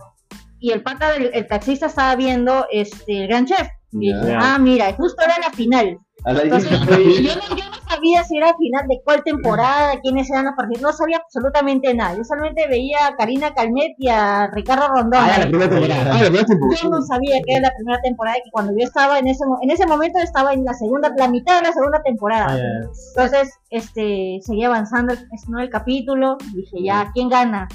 y 0.60 0.71
el 0.71 0.82
pata 0.84 1.12
del 1.13 1.32
el 1.34 1.47
taxista 1.47 1.88
estaba 1.88 2.15
viendo 2.15 2.65
este, 2.71 3.23
el 3.23 3.28
Gran 3.28 3.45
Chef. 3.45 3.67
Y 3.91 4.12
ah, 4.39 4.58
mira, 4.60 4.93
justo 4.93 5.21
era 5.23 5.39
la 5.39 5.52
final. 5.52 5.97
Entonces, 6.25 6.69
yo, 6.69 7.36
no, 7.36 7.56
yo 7.56 7.63
no 7.69 7.89
sabía 7.89 8.23
si 8.25 8.38
era 8.38 8.54
final 8.58 8.88
de 8.89 8.99
cuál 9.06 9.23
temporada, 9.23 9.99
quiénes 10.02 10.30
eran 10.30 10.45
los 10.45 10.54
partidos, 10.56 10.82
no 10.82 10.91
sabía 10.93 11.17
absolutamente 11.17 11.93
nada. 11.93 12.15
Yo 12.17 12.23
solamente 12.25 12.67
veía 12.67 13.08
a 13.08 13.15
Karina 13.15 13.54
Calmet 13.54 13.93
y 13.97 14.10
a 14.10 14.47
Ricardo 14.54 14.89
Rondón. 14.89 15.21
Ah, 15.23 15.38
la 15.39 15.47
primera 15.47 15.69
temporada. 15.69 16.02
Ah, 16.13 16.21
la 16.21 16.30
verdad 16.30 16.45
es 16.49 16.82
Yo 16.84 16.89
no 16.89 17.02
sabía 17.04 17.38
que 17.45 17.54
era 17.54 17.69
la 17.69 17.75
primera 17.75 18.02
temporada 18.02 18.38
y 18.38 18.41
que 18.43 18.52
cuando 18.52 18.73
yo 18.78 18.86
estaba 18.86 19.17
en 19.17 19.28
ese, 19.28 19.43
en 19.62 19.71
ese 19.71 19.88
momento 19.88 20.19
estaba 20.19 20.54
en 20.54 20.65
la 20.65 20.73
segunda, 20.73 21.10
la 21.17 21.30
mitad 21.30 21.62
de 21.62 21.67
la 21.67 21.73
segunda 21.73 22.02
temporada. 22.04 22.47
Ah, 22.49 22.58
ya. 22.58 22.89
Entonces, 23.15 23.54
este, 23.69 24.39
seguía 24.43 24.67
avanzando 24.67 25.13
el, 25.13 25.19
es- 25.32 25.47
¿no? 25.47 25.60
el 25.62 25.69
capítulo, 25.69 26.38
dije, 26.54 26.84
ya, 26.84 27.10
¿quién 27.13 27.30
gana? 27.30 27.67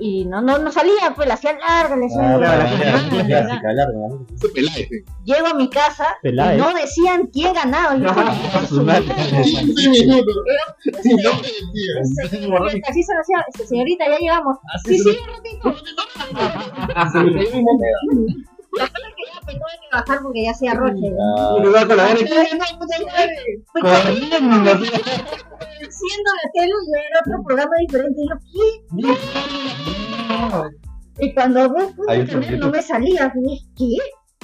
Y 0.00 0.24
no, 0.26 0.40
no, 0.40 0.58
no 0.58 0.70
salía, 0.70 1.12
pues 1.14 1.26
la 1.26 1.34
hacía 1.34 1.58
larga, 1.58 1.96
le 1.96 2.06
hacía. 2.06 2.38
Llego 5.24 5.46
a 5.46 5.54
mi 5.54 5.68
casa 5.68 6.16
y 6.22 6.32
no 6.32 6.72
decían 6.74 7.26
quién 7.32 7.52
ganaba. 7.52 7.96
Yo, 7.96 8.08
su 8.68 8.82
madre. 8.84 9.04
15 9.42 9.90
minutos. 9.90 10.36
Y 11.04 11.14
no 11.14 11.32
me 11.34 11.42
decías. 11.42 12.32
y 12.32 12.76
el 12.76 12.82
taxista 12.82 13.12
me 13.14 13.18
decía, 13.18 13.44
este, 13.48 13.66
señorita, 13.66 14.04
ya 14.08 14.18
llegamos. 14.18 14.58
Sí, 14.84 14.98
sí, 14.98 15.08
un 15.08 15.26
ratito. 15.26 15.74
La 18.76 18.86
cosa 18.86 19.08
es 19.08 19.14
que 19.14 19.22
ya 19.32 19.40
me 19.46 19.52
tuve 19.54 19.74
que 19.80 19.88
bajar 19.92 20.18
porque 20.22 20.44
ya 20.44 20.50
hacía 20.50 20.74
roche. 20.74 21.12
Ah, 21.38 21.54
Y 21.56 21.62
luego 21.62 21.88
con 21.88 21.96
la 21.96 22.14
viendo 25.88 26.30
la 26.34 26.46
tele 26.54 26.72
y 26.86 26.92
era 26.94 27.20
otro 27.20 27.36
programa 27.44 27.74
diferente. 27.80 28.20
Y 28.22 28.28
yo, 28.28 28.36
¿qué? 31.16 31.24
Y 31.26 31.34
cuando 31.34 31.68
busco 31.70 32.04
no 32.58 32.70
me 32.70 32.82
salía. 32.82 33.32
Y 33.34 33.40
dije, 33.48 33.64
¿qué? 33.76 33.96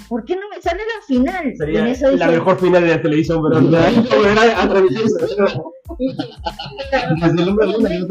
¿Por 0.08 0.24
qué 0.24 0.36
no 0.36 0.48
me 0.48 0.60
sale 0.60 0.80
la 0.80 1.02
final? 1.06 1.52
Sería 1.56 1.80
en 1.80 1.86
eso 1.88 2.10
la 2.10 2.28
mejor 2.28 2.58
final 2.58 2.82
de 2.82 2.88
la 2.88 3.00
televisión, 3.02 3.42
pero 3.42 3.60
no. 3.60 3.78
Desde 7.20 7.42
el 7.42 7.48
hombre 7.48 7.66
luna, 7.66 7.90
yo 7.98 8.06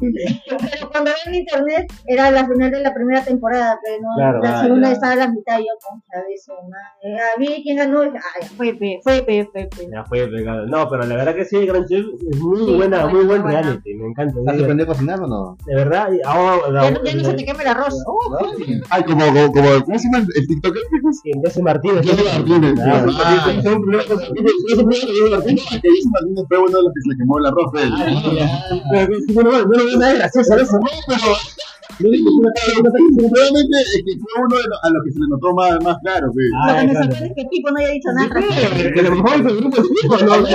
Pero 0.00 0.90
cuando 0.90 1.10
veo 1.12 1.14
en 1.26 1.34
internet 1.36 1.86
era 2.08 2.28
la 2.32 2.44
final 2.48 2.72
de 2.72 2.80
la 2.80 2.92
primera 2.92 3.22
temporada, 3.24 3.78
pero 3.84 4.02
no, 4.02 4.08
Claro, 4.16 4.42
la 4.42 4.58
ah, 4.58 4.62
segunda 4.64 4.88
ya. 4.88 4.94
estaba 4.94 5.12
a 5.12 5.16
la 5.16 5.28
mitad 5.28 5.58
yo, 5.60 5.64
concha 5.80 6.26
de 6.26 6.34
eso, 6.34 6.54
madre. 6.68 7.20
A 7.22 7.38
mí, 7.38 7.62
¿quién 7.62 7.76
ganó? 7.76 8.00
Ah, 8.02 8.10
ya, 8.40 8.48
fue, 8.48 8.74
pe, 8.74 8.98
fue, 9.04 9.22
pe, 9.22 9.48
fue, 9.52 9.68
pe. 9.68 9.88
Ya 9.92 10.02
fue 10.04 10.26
pegado. 10.26 10.66
No, 10.66 10.88
pero 10.90 11.04
la 11.06 11.14
verdad 11.14 11.36
que 11.36 11.44
sí, 11.44 11.64
Gran 11.66 11.86
Chef 11.86 12.04
es 12.30 12.36
muy 12.40 12.58
Sí, 12.66 12.74
buena, 12.74 13.06
muy 13.06 13.24
buen 13.26 13.42
buena. 13.42 13.62
reality. 13.62 13.94
Me 13.94 14.08
encanta. 14.08 14.34
¿Has 14.48 14.60
aprendido 14.60 14.90
a 14.90 14.92
cocinar 14.92 15.20
o 15.22 15.26
no? 15.28 15.56
de 15.66 15.74
verdad, 15.76 16.08
y 16.12 16.18
ahora. 16.26 16.82
Ya, 16.82 16.90
no- 16.90 17.04
ya 17.04 17.14
no 17.14 17.24
se 17.24 17.34
te 17.34 17.44
queme 17.44 17.62
el 17.62 17.68
arroz. 17.68 17.94
Ay, 18.90 19.04
como, 19.04 19.24
como, 19.26 19.52
como, 19.52 19.84
¿cómo 19.84 19.98
se 20.00 20.08
llama 20.08 20.18
el 20.18 20.26
el 20.42 20.46
TikToker? 20.48 20.82
Jesse 21.44 21.62
Martínez. 21.62 22.04
Jesse 22.04 22.24
Martínez. 22.24 22.74
Claro. 22.74 23.12
Ah, 23.24 23.52
Jesse 23.54 24.84
Martínez, 25.30 25.62
que 25.70 25.78
Martínez 26.10 26.44
fue 26.48 26.58
uno 26.58 26.76
de 26.76 26.82
los 26.82 26.92
que 26.94 27.00
se 27.02 27.08
le 27.08 27.16
quemó 27.16 27.38
pues. 27.70 27.90
Pero, 28.90 29.10
pero, 29.34 29.50
bueno, 29.50 29.64
no, 29.64 29.64
no, 29.64 29.84
no, 29.84 29.98
nada 29.98 30.14
gracioso 30.14 30.56
eso. 30.56 30.78
No, 30.78 30.88
pero 31.06 31.36
Es 31.98 32.08
que 34.04 34.12
fue 34.18 34.32
uno 34.42 34.56
de 34.56 34.68
los, 34.68 34.78
a 34.82 34.88
los 34.90 35.04
que 35.04 35.10
se 35.12 35.18
le 35.20 35.28
notó 35.28 35.54
más, 35.54 35.70
más 35.84 35.96
claro. 36.02 36.30
pues. 36.32 36.46
Lo 36.48 36.74
que 36.74 36.86
me 36.86 36.92
claro. 36.92 37.04
sorprende 37.04 37.28
es 37.28 37.34
que 37.36 37.44
Pipo 37.50 37.70
no 37.70 37.78
haya 37.78 37.90
dicho 37.90 38.08
nada. 38.12 38.28
Que 38.92 39.00
a 39.00 39.02
lo 39.02 39.10
mejor 39.16 39.32
es 39.32 39.46
el 39.46 39.56
grupo 39.58 39.76
de 39.82 39.88
chicos, 40.00 40.22
no, 40.22 40.28
no, 40.28 40.46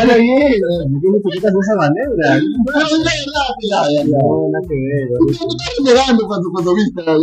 habla 0.00 0.16
bien, 0.16 0.60
me 0.90 1.00
tiene 1.00 1.16
etiquetas 1.18 1.52
de 1.52 1.60
esa 1.60 1.74
manera. 1.76 2.08
No, 2.08 2.16
ver. 4.56 5.08
Tú 5.18 5.30
estabas 5.30 5.52
llorando 5.84 6.26
cuando, 6.26 6.50
cuando 6.52 6.74
viste 6.74 7.00
a, 7.02 7.16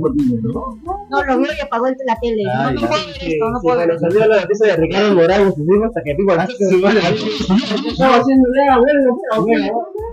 Martínez, 0.00 0.42
¿no? 0.42 0.78
No, 1.10 1.24
lo 1.24 1.38
vio 1.38 1.48
y 1.56 1.60
apagó 1.60 1.86
el- 1.86 1.96
la 2.06 2.16
tele. 2.20 2.42
Ah, 2.52 2.70
no, 2.72 2.80
no 2.80 2.88
puedo 2.88 3.06
ver 3.06 3.16
esto, 3.20 3.50
no 3.50 3.58
sí, 3.58 3.62
puedo 3.62 3.78
ver 3.78 3.86
bueno, 3.88 3.94
esto. 3.94 4.10
salió 4.10 4.26
la 4.28 4.40
noticia 4.42 4.66
de 4.66 4.76
Ricardo 4.76 5.14
Morales, 5.14 5.54
hasta 5.86 6.02
que 6.02 6.14
Pipo 6.14 6.32
estaba 6.32 8.16
haciendo 8.16 8.48
ya, 8.54 8.78
bueno, 8.78 9.18
bueno, 9.40 9.42
bueno. 9.42 10.05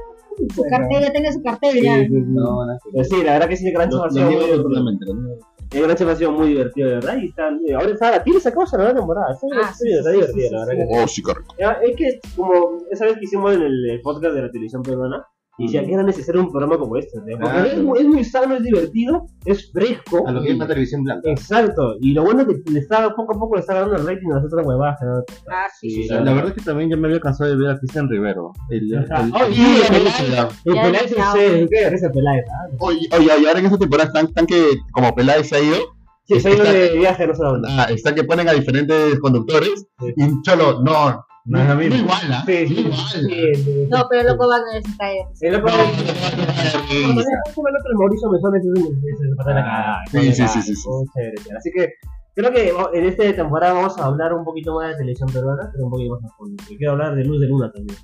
Su 0.55 0.63
cartel, 0.69 1.01
ya 1.01 1.11
tiene 1.11 1.33
su 1.33 1.41
cartel 1.41 1.81
ya. 1.81 1.95
Sí, 1.95 2.05
sí, 2.05 2.13
sí. 2.13 2.23
No, 2.27 2.65
nada. 2.65 2.79
Pero 2.91 3.03
sí, 3.03 3.23
la 3.23 3.33
verdad 3.33 3.49
que 3.49 3.57
sí, 3.57 3.67
el 3.67 3.73
gran 3.73 3.89
Chef 3.89 3.99
ha 4.01 4.05
Los 4.05 4.13
sido 4.13 4.25
muy 4.25 4.35
divertido. 4.35 4.83
¿no? 5.13 5.29
El 5.71 5.81
gran 5.81 6.09
ha 6.09 6.15
sido 6.15 6.31
muy 6.31 6.47
divertido, 6.49 6.87
de 6.89 6.95
verdad. 6.95 7.17
Y 7.17 7.25
están, 7.27 7.59
ahora 7.75 7.89
está, 7.91 8.11
la 8.11 8.23
tiene 8.23 8.37
esa 8.39 8.53
cosa 8.53 8.77
la 8.77 8.83
nueva 8.83 8.99
temporada. 8.99 9.35
Sí, 9.35 9.47
Ah, 9.53 9.73
sí, 9.73 9.91
está 9.91 10.09
sí, 10.11 10.15
divertido, 10.15 10.47
sí, 10.49 10.53
la 10.53 10.65
sí, 10.65 10.69
verdad 10.69 10.87
que. 10.87 11.03
Oh, 11.03 11.07
sí, 11.07 11.21
correcto. 11.21 11.55
Es 11.57 11.95
que, 11.95 12.19
como 12.35 12.77
esa 12.91 13.05
vez 13.05 13.15
que 13.17 13.23
hicimos 13.25 13.55
en 13.55 13.61
el 13.63 13.89
eh, 13.89 13.99
podcast 14.03 14.35
de 14.35 14.41
la 14.43 14.51
televisión 14.51 14.83
peruana, 14.83 15.25
y 15.57 15.65
decía 15.65 15.85
que 15.85 15.93
era 15.93 16.01
necesario 16.03 16.41
un 16.41 16.49
programa 16.51 16.77
como 16.79 16.97
este. 16.97 17.17
¿no? 17.19 17.23
Porque 17.25 17.37
Claro. 17.37 17.65
es, 17.67 17.77
muy, 17.83 17.99
es 17.99 18.05
muy 18.05 18.23
sano, 18.23 18.55
es 18.55 18.63
divertido, 18.63 19.25
es 19.45 19.71
fresco. 19.71 20.27
A 20.27 20.31
lo 20.31 20.41
que 20.41 20.49
es 20.49 20.55
una 20.55 20.67
televisión 20.67 21.03
blanca. 21.03 21.29
Exacto, 21.29 21.95
y 22.01 22.13
lo 22.13 22.23
bueno 22.23 22.41
es 22.41 22.47
que 22.63 22.71
le 22.71 22.79
está, 22.79 23.13
poco 23.15 23.35
a 23.35 23.39
poco 23.39 23.55
le 23.55 23.61
está 23.61 23.75
ganando 23.75 23.95
el 23.97 24.07
rating 24.07 24.31
a 24.31 24.35
las 24.37 24.45
otras 24.45 24.65
huevadas. 24.65 24.97
¿no? 25.03 25.23
Ah, 25.51 25.67
sí, 25.79 25.89
sí. 25.91 26.03
Sí, 26.03 26.09
La, 26.09 26.21
la 26.21 26.33
verdad 26.33 26.49
es 26.49 26.55
que 26.55 26.61
también 26.63 26.89
ya 26.89 26.97
me 26.97 27.07
había 27.07 27.19
cansado 27.19 27.49
de 27.51 27.55
ver 27.57 27.69
a 27.69 27.77
Cristian 27.77 28.09
Rivero. 28.09 28.51
El, 28.69 28.93
el, 28.93 29.11
Ajá. 29.11 29.23
el- 29.25 29.31
Oh, 29.33 29.45
el- 29.45 30.73
Peláez. 30.73 31.11
Es 31.11 31.17
eh, 31.37 31.67
¿qué? 31.69 31.87
Ese 31.95 32.09
Peláez, 32.09 32.45
¿ah? 32.51 32.67
Oye, 32.79 33.07
oye, 33.15 33.27
y 33.41 33.45
ahora 33.45 33.59
en 33.59 33.65
esta 33.65 33.77
temporada 33.77 34.07
están, 34.07 34.25
están 34.25 34.45
que, 34.47 34.63
como 34.91 35.13
Peláez 35.13 35.49
se 35.49 35.55
ha 35.55 35.59
ido, 35.61 35.77
Sí, 36.25 36.39
se 36.39 36.47
ha 36.49 36.53
ido 36.55 36.63
de 36.63 36.97
viaje, 36.97 37.27
no 37.27 37.35
sé 37.35 37.43
dónde. 37.43 37.67
ah, 37.69 37.87
están 37.89 38.15
que 38.15 38.23
ponen 38.23 38.47
a 38.47 38.53
diferentes 38.53 39.19
conductores, 39.19 39.85
Sí. 39.99 40.13
y 40.15 40.41
Cholo, 40.43 40.81
no, 40.81 41.25
No 41.45 41.59
es 41.61 41.67
lo 41.67 41.75
mismo. 41.75 41.95
igual, 41.97 42.31
¿ah? 42.31 42.43
Sí, 42.45 42.67
sí, 42.67 42.73
igual. 42.79 42.97
sí. 43.09 43.87
No, 43.89 44.05
pero 44.09 44.23
loco 44.29 44.47
van 44.47 44.61
a 44.61 44.81
se 44.81 44.97
cae. 44.97 45.17
El 45.41 45.55
otro, 45.55 45.67
el 45.73 47.17
otro, 47.17 47.91
el 47.91 47.97
Mauricio 47.97 48.29
Mesones 48.29 48.61
es 48.63 48.69
un 48.81 48.95
es 48.97 49.19
el 49.21 49.35
pata 49.35 49.49
de 49.49 49.55
la 49.55 49.63
cagada. 49.63 49.97
Sí, 50.09 50.33
sí, 50.33 50.47
sí. 50.47 50.73
Muy 50.89 51.05
chévere. 51.13 51.35
Así 51.57 51.69
que 51.75 51.89
creo 52.35 52.51
que 52.51 52.73
en 52.97 53.05
esta 53.05 53.35
temporada 53.35 53.73
vamos 53.73 53.97
a 53.99 54.05
hablar 54.05 54.33
un 54.33 54.45
poquito 54.45 54.73
más 54.75 54.91
de 54.91 54.95
televisión 54.99 55.29
peruana, 55.33 55.69
pero 55.71 55.83
un 55.85 55.91
poquito 55.91 56.15
más 56.19 56.23
a 56.31 56.35
fondo. 56.37 56.63
Y 56.69 56.77
quiero 56.77 56.93
hablar 56.93 57.15
de 57.15 57.25
Luz 57.25 57.41
de 57.41 57.47
Luna 57.47 57.71
también. 57.71 57.97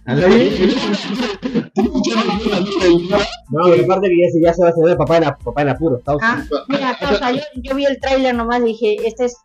No, 3.52 3.76
y 3.76 3.80
aparte 3.84 4.10
que 4.10 4.22
ya 4.22 4.30
se, 4.32 4.42
ya 4.42 4.54
se 4.54 4.62
va 4.62 4.68
a 4.68 4.72
hacer 4.72 4.98
papá 4.98 5.18
en, 5.18 5.24
papá 5.44 5.62
en 5.62 5.70
apuro. 5.70 5.98
Está 5.98 6.14
Ah, 6.22 6.44
mira, 6.68 6.96
causa, 7.00 7.32
yo, 7.32 7.42
yo 7.56 7.76
vi 7.76 7.86
el 7.86 8.00
tráiler 8.00 8.36
nomás 8.36 8.60
y 8.62 8.66
dije, 8.66 8.96
este 9.06 9.26
es, 9.26 9.38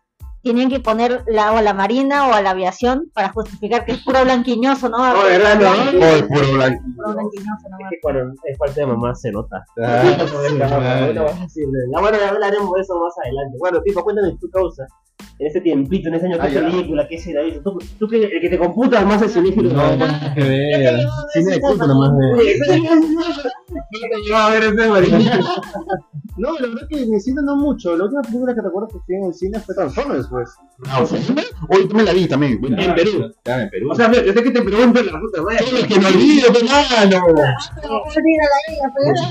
tenían 0.45 0.69
que 0.69 0.79
poner 0.79 1.23
la, 1.25 1.51
o 1.53 1.57
a 1.57 1.61
la 1.63 1.73
marina 1.73 2.27
o 2.29 2.33
a 2.33 2.41
la 2.43 2.51
aviación 2.51 3.09
para 3.15 3.29
justificar 3.29 3.83
que 3.83 3.93
es 3.93 4.03
puro 4.03 4.23
blanquiñoso, 4.23 4.89
¿no? 4.89 4.99
No, 4.99 5.23
¿verdad, 5.23 5.59
no? 5.59 5.71
Oh, 5.71 6.15
el 6.15 6.27
puro 6.27 6.53
blanquiñoso 6.53 7.65
Es 7.79 7.89
que 7.89 7.99
cuando 7.99 8.31
es 8.43 8.57
parte 8.59 8.81
de 8.81 8.85
mamá 8.85 9.15
se 9.15 9.31
nota. 9.31 9.65
Ah, 9.83 10.03
Bueno, 10.05 11.23
vamos 11.25 11.39
a 11.39 11.43
decirle. 11.43 11.79
La 11.89 11.99
bueno, 11.99 12.17
ya 12.19 12.29
hablaremos 12.29 12.71
de 12.73 12.81
eso 12.81 12.93
más 12.99 13.13
adelante. 13.23 13.57
Bueno, 13.57 13.81
tipo, 13.81 14.03
cuéntame 14.03 14.37
tu 14.39 14.47
causa. 14.51 14.85
En 15.37 15.47
ese 15.47 15.59
tiempito, 15.59 16.07
en 16.07 16.15
ese 16.15 16.27
año, 16.27 16.37
Ah, 16.39 16.47
¿qué 16.47 16.53
ya. 16.55 16.61
película? 16.65 17.05
¿Qué 17.09 17.17
será 17.19 17.41
eso? 17.41 17.59
Tú, 17.61 17.77
tú 17.99 18.07
que, 18.07 18.23
el 18.23 18.39
que 18.41 18.49
te 18.49 18.57
computa 18.57 19.03
más 19.03 19.21
el 19.21 19.29
cinéfilo. 19.29 19.69
No, 19.73 19.95
no 19.97 20.05
que 20.33 20.41
ver. 20.41 20.99
Cine 21.33 21.51
de 21.55 21.59
culto 21.59 21.85
nomás. 21.87 22.11
a 24.35 24.49
ver 24.49 24.63
ese 24.63 24.89
marido. 24.89 25.17
No, 26.37 26.51
la 26.59 26.67
verdad 26.67 26.83
es 26.83 26.89
que 26.89 27.01
en 27.03 27.13
el 27.13 27.21
cine 27.21 27.41
no 27.45 27.55
mucho. 27.55 27.95
La 27.95 28.03
última 28.03 28.21
película 28.21 28.53
que 28.53 28.59
recuerdo 28.61 28.89
que 28.89 28.99
fui 29.05 29.15
en 29.15 29.23
el 29.23 29.33
cine 29.33 29.57
fue 29.61 29.73
Transformers, 29.73 30.27
pues. 30.29 30.49
Ah, 30.85 31.01
o 31.01 31.05
sea, 31.05 31.17
Hoy 31.69 31.87
tú 31.87 31.95
me 31.95 32.03
la 32.03 32.11
vi 32.11 32.27
también. 32.27 32.59
Bueno, 32.59 32.75
En 32.81 32.93
Perú. 32.93 33.31
Claro, 33.41 33.61
en 33.63 33.69
Perú. 33.69 33.87
O 33.89 33.95
sea, 33.95 34.11
yo 34.11 34.33
sé 34.33 34.43
que 34.43 34.51
te 34.51 34.61
pregunto 34.61 35.01
la 35.01 35.17
puta 35.17 35.41
madre. 35.41 35.59
Lo 35.81 35.87
que 35.87 35.97
me 35.97 36.07
olvido, 36.07 36.49
hermano. 36.49 37.23
Olvídala 37.23 38.57
ella, 38.67 38.93
pues. 38.97 39.21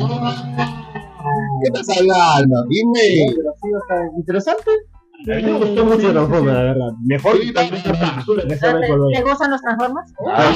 ¿Qué 1.62 1.68
estás 1.78 1.98
hablando? 1.98 2.64
Dime. 2.70 3.34
Pero 3.36 3.52
sí, 3.62 3.68
o 3.74 3.80
sea, 3.86 3.98
interesante. 4.16 4.70
A 5.26 5.36
mí 5.36 5.42
me 5.42 5.52
gustó 5.52 5.84
mucho 5.86 6.12
Transformers, 6.12 6.54
la 6.54 6.62
verdad. 6.62 6.92
Mejor 7.02 7.40
que 7.40 7.46
que 7.46 7.52
¿Te, 7.52 9.22
gustan 9.22 9.50
los 9.50 9.60
Transformers? 9.62 10.12
Ah, 10.28 10.52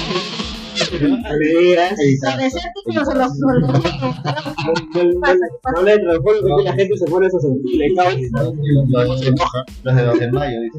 No 5.74 5.82
Transformers 5.82 6.42
porque 6.42 6.64
la 6.64 6.72
gente 6.74 6.96
se 6.98 7.06
pone 7.06 7.26
eso 7.26 7.40
sensible, 7.40 7.94
cabrón. 7.96 9.18
Se 9.18 9.28
enoja. 9.28 9.64
los 9.84 9.96
de 9.96 10.02
2 10.04 10.18
de 10.18 10.32
mayo, 10.32 10.60
dice. 10.60 10.78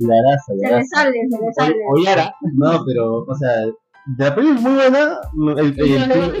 La 0.00 0.16
raza, 0.22 0.52
Se 0.58 0.74
le 0.74 0.84
sale, 0.86 1.18
se 1.30 1.38
le 1.38 1.52
sale. 1.54 1.74
O 1.88 2.04
Yara. 2.04 2.34
No, 2.54 2.84
pero, 2.84 3.18
o 3.18 3.34
sea, 3.36 3.64
de 4.06 4.24
la 4.24 4.34
peli 4.34 4.48
es 4.48 4.60
muy 4.60 4.74
buena. 4.74 5.20
El, 5.56 5.80
el, 5.80 6.34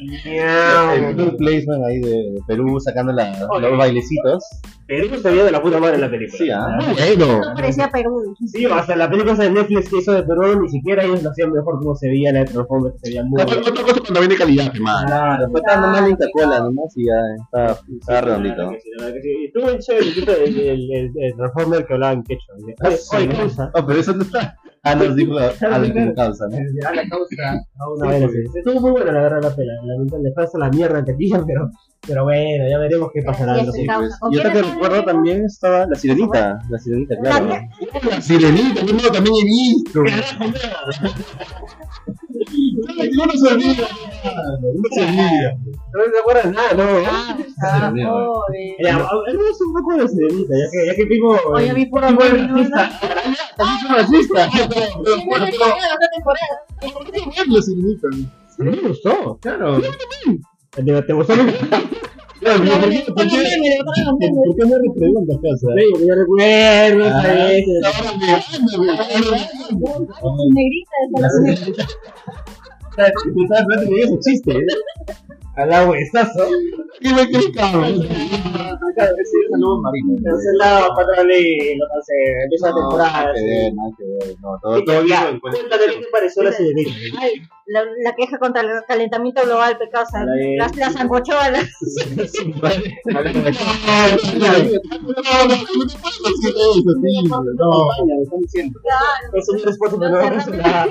el, 0.00 1.14
product 1.14 1.38
placement 1.38 1.84
ahí 1.84 2.00
de, 2.00 2.40
Perú 2.46 2.78
sacando 2.80 3.12
la, 3.12 3.32
Oye. 3.50 3.68
los 3.68 3.78
bailecitos. 3.78 4.44
Perú 4.86 5.18
se 5.20 5.30
veía 5.30 5.44
de 5.44 5.52
la 5.52 5.60
puta 5.60 5.78
madre 5.78 5.96
en 5.96 6.00
la 6.00 6.10
película. 6.10 6.38
Sí, 6.38 6.50
ah. 6.50 6.66
Muy 6.76 6.94
bueno. 6.94 7.40
No 7.40 7.54
parecía 7.54 7.90
Perú. 7.90 8.34
Sí, 8.46 8.64
hasta 8.64 8.96
la 8.96 9.10
película 9.10 9.34
de 9.34 9.50
Netflix 9.50 9.90
que 9.90 9.98
hizo 9.98 10.12
de 10.12 10.22
Perú, 10.22 10.62
ni 10.62 10.68
siquiera 10.70 11.04
ellos 11.04 11.22
lo 11.22 11.30
hacían 11.30 11.52
mejor 11.52 11.78
como 11.78 11.94
se 11.94 12.08
veía 12.08 12.32
la 12.32 12.40
de 12.40 12.44
Transformers, 12.46 12.94
se 13.02 13.10
veía 13.10 13.24
muy 13.24 13.42
Otra, 13.42 13.56
bien. 13.56 13.68
otra 13.68 13.84
cosa 13.84 14.00
cuando 14.00 14.20
viene 14.20 14.36
calidad, 14.36 14.66
hermano. 14.74 15.06
Claro, 15.06 15.50
fue 15.50 15.60
tan 15.60 15.80
nomás 15.82 16.10
la 16.10 16.30
cola 16.32 16.60
nomás 16.60 16.96
y 16.96 17.04
ya 17.06 17.12
está, 17.44 17.80
está 18.00 18.20
redondito. 18.22 18.72
Estuvo 19.44 19.70
en 19.70 19.78
chévere 19.78 20.44
el, 20.44 20.90
el, 20.90 21.12
el, 21.16 21.36
Transformer 21.36 21.86
que 21.86 21.92
hablaba 21.92 22.12
en 22.14 22.22
quechua. 22.22 22.54
Oye, 22.56 22.74
oye, 23.12 23.36
causa. 23.36 23.70
Oh, 23.74 23.84
pero 23.86 24.00
eso 24.00 24.14
no 24.14 24.22
está. 24.22 24.56
Ah, 24.84 24.94
nos 24.94 25.16
dijo 25.16 25.36
a 25.38 25.52
la 25.78 25.92
como 25.92 26.14
causa, 26.14 26.46
¿no? 26.48 26.56
A 26.88 26.94
la 26.94 27.08
causa. 27.08 27.52
A 27.78 27.90
una 27.90 28.08
vez, 28.10 28.30
sí. 28.32 28.58
Estuvo 28.58 28.80
muy 28.80 28.90
buena 28.92 29.12
la 29.12 29.20
verdad 29.22 29.42
la 29.42 29.54
pela. 29.56 29.72
Lamentablemente 29.84 30.28
le 30.28 30.34
pasa 30.34 30.58
la 30.58 30.70
mierda 30.70 30.98
en 31.00 31.04
taquilla, 31.04 31.42
pero, 31.46 31.68
pero 32.06 32.24
bueno, 32.24 32.68
ya 32.70 32.78
veremos 32.78 33.10
qué 33.12 33.22
pasará. 33.22 33.54
Sí, 33.54 33.60
en 33.60 33.66
los 33.66 33.74
sí, 33.74 33.80
siguientes. 33.82 34.08
causa. 34.10 34.18
¿Con 34.20 34.32
Y 34.32 34.36
otra 34.38 34.52
quién 34.52 34.62
que 34.64 34.68
está? 34.68 34.74
recuerdo 34.80 35.04
también 35.04 35.44
estaba 35.44 35.86
la 35.86 35.96
sirenita. 35.96 36.58
La 36.70 36.78
sirenita, 36.78 37.16
claro. 37.20 37.46
La 38.08 38.20
sirenita, 38.20 38.80
yo 38.82 38.92
no, 38.94 39.10
también 39.10 39.34
he 39.36 39.44
visto. 39.44 40.02
Yo 43.12 43.26
no 43.26 43.32
se 43.32 43.54
olvida. 43.54 43.88
No 44.74 44.88
se 44.90 45.00
olvida. 45.00 45.56
No 45.94 46.04
se 46.04 46.20
nada, 46.50 46.72
¿no? 46.74 46.84
Ah, 47.06 47.38
Ah, 47.62 47.90
joder. 47.90 48.76
Ya, 48.80 48.98
un 49.60 49.72
poco 49.74 49.96
de 49.96 50.08
Sirenita, 50.08 50.54
ya 50.56 50.70
que, 50.70 50.86
ya 50.86 50.94
que 50.94 51.06
Pico. 51.06 51.36
Oye, 51.52 51.72
bueno, 52.14 52.46
¿no? 52.46 52.54
racista. 52.54 53.00
También 53.56 53.80
soy 53.80 53.90
racista. 53.96 54.50
Sí, 54.50 54.60
no 55.26 55.46
te 55.46 55.58
la. 57.48 58.10
Sí, 58.56 58.62
me 58.62 58.76
gustó. 58.88 59.38
Claro. 59.40 59.80
¿Te, 59.80 60.82
gustó? 61.12 61.34
Sí, 61.34 61.40
¿por 62.44 62.54
qué- 62.88 63.12
por 63.12 63.26
qué-. 63.26 64.28
¿Por 64.46 64.56
qué 64.56 64.64
preguntas, 64.96 65.36
casa? 65.42 65.66
yo 66.06 66.14
recuerdo 66.14 67.04
esa 67.06 67.18
Ah. 67.18 67.46
vez. 67.48 67.64
Ahora 67.84 68.12
me 68.18 68.30
anda, 68.30 69.08
Negrita, 70.54 70.96
esa 71.10 71.20
la 71.20 71.28
negrita. 71.42 71.86
Estaba 73.06 73.60
esperando 73.60 73.88
que 73.88 73.94
digas 73.94 74.10
un 74.10 74.20
chiste, 74.20 74.52
¿eh? 74.52 74.66
Al 75.58 75.72
agua, 75.72 75.98
estazo. 75.98 76.46
¿Qué 77.00 77.12
me 77.12 77.52
cabrón? 77.52 78.02
Saludos 79.50 79.80
marinos. 79.82 80.20
Cancelado, 80.24 80.88
patrón 80.94 81.28
y 81.30 81.76
lo 81.76 81.86
cancelé. 81.88 82.42
Empieza 82.44 82.68
la 82.70 82.74
temporada. 82.76 83.10
Nada 83.24 83.32
que 83.34 83.42
ver, 83.44 83.74
nada 83.74 83.90
que 83.98 84.04
ver. 84.04 84.36
No, 84.40 84.58
todo, 84.62 84.76
Sí, 84.78 84.84
todo 84.84 85.04
ya, 85.06 85.24
bien. 85.26 85.40
pues. 85.40 85.54
Cuéntame 85.56 85.84
qué 85.86 85.98
te 86.00 86.06
pareció 86.12 86.42
la 86.42 86.52
sirenita. 86.52 86.90
La, 87.66 87.84
la 88.02 88.14
queja 88.16 88.38
contra 88.38 88.62
el 88.62 88.68
calentamiento 88.86 89.42
global 89.44 89.76
Ay. 90.32 90.56
las, 90.56 90.74
las 90.76 90.96
angocholas. 90.96 91.66
No, 97.58 97.88
Es 99.34 99.48
un 99.48 99.58
respuesta, 99.62 99.96
pero 99.98 100.10
no 100.10 100.20
es 100.20 100.46
nada. 100.48 100.86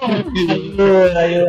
Ayuda, 0.00 1.20
ayuda. 1.20 1.46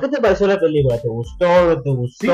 ¿Qué 0.00 0.08
te 0.08 0.20
pareció 0.20 0.46
la 0.46 0.58
película? 0.58 0.98
¿Te 1.00 1.08
gustó? 1.08 1.46
¿No 1.66 1.82
te 1.82 1.90
gustó? 1.90 2.32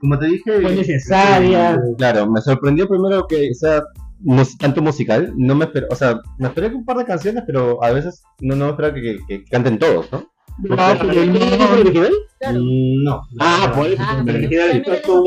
Como 0.00 0.18
te 0.18 0.26
dije, 0.26 0.60
¿Fue 0.60 0.74
necesaria? 0.74 1.80
Claro, 1.98 2.30
me 2.30 2.40
sorprendió 2.40 2.88
primero 2.88 3.26
que 3.26 3.52
sea 3.54 3.82
tanto 4.58 4.80
musical. 4.82 5.32
No 5.36 5.54
me 5.54 5.68
o 5.90 5.94
sea, 5.94 6.20
me 6.38 6.48
esperé 6.48 6.68
un 6.74 6.84
par 6.84 6.96
de 6.98 7.04
canciones, 7.04 7.42
pero 7.46 7.82
a 7.82 7.90
veces 7.92 8.22
no, 8.40 8.54
no 8.56 8.64
me 8.66 8.70
esperaba 8.72 8.94
que- 8.94 9.18
que 9.28 9.44
canten 9.44 9.78
todos, 9.78 10.10
¿no? 10.12 10.24
¿No 10.58 10.76
fue 10.76 11.10
el 11.12 11.80
original? 11.80 12.12
Claro. 12.38 12.58
No. 12.62 13.22
Ah, 13.40 13.72
por 13.74 13.86
eso. 13.86 13.96
Ah, 14.04 14.16
el 14.18 14.24
pero- 14.24 14.38
original 14.38 14.82
pero- 14.84 14.96
estuvo- 14.96 15.24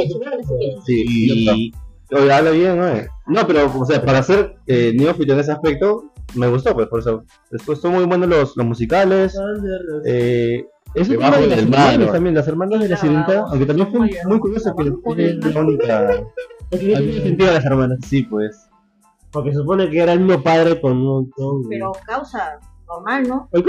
Sí, 0.85 1.05
y. 1.07 1.73
Oye, 2.11 2.31
habla 2.31 2.51
bien, 2.51 2.77
¿no? 2.77 2.85
No, 3.27 3.45
pero, 3.47 3.69
o 3.77 3.85
sea, 3.85 4.01
para 4.01 4.23
ser 4.23 4.55
eh, 4.67 4.93
neófito 4.95 5.33
en 5.33 5.39
ese 5.39 5.51
aspecto, 5.51 6.05
me 6.35 6.47
gustó, 6.47 6.73
pues, 6.73 6.87
por 6.87 6.99
eso. 7.01 7.23
Después 7.51 7.79
son 7.81 7.93
muy 7.95 8.05
buenos 8.05 8.29
los, 8.29 8.55
los 8.55 8.65
musicales. 8.65 9.37
Eh, 10.05 10.63
es 10.95 11.09
el 11.09 11.17
tema 11.17 11.37
de 11.37 11.47
las 11.47 11.59
hermanas 11.59 12.11
también, 12.11 12.35
las 12.35 12.47
hermanas 12.47 12.79
de 12.79 12.87
la 12.89 12.97
sirenita, 12.97 13.45
aunque 13.49 13.65
también 13.65 13.91
fue 13.91 14.09
muy 14.25 14.39
curioso 14.39 14.73
que 14.75 14.91
tiene 15.15 15.53
la 15.53 15.59
única. 15.61 16.23
Tiene 16.69 17.21
sentido 17.21 17.51
las 17.53 17.65
hermanas. 17.65 17.99
Sí, 18.05 18.23
pues. 18.23 18.69
Porque 19.31 19.51
se 19.51 19.57
supone 19.57 19.89
que 19.89 19.99
era 19.99 20.13
el 20.13 20.21
mismo 20.21 20.41
padre 20.41 20.79
con 20.79 20.93
un 20.93 21.03
montón. 21.03 21.67
Pero 21.69 21.91
causa 22.05 22.57
normal, 22.87 23.27
¿no? 23.27 23.49
¿Cómo, 23.51 23.65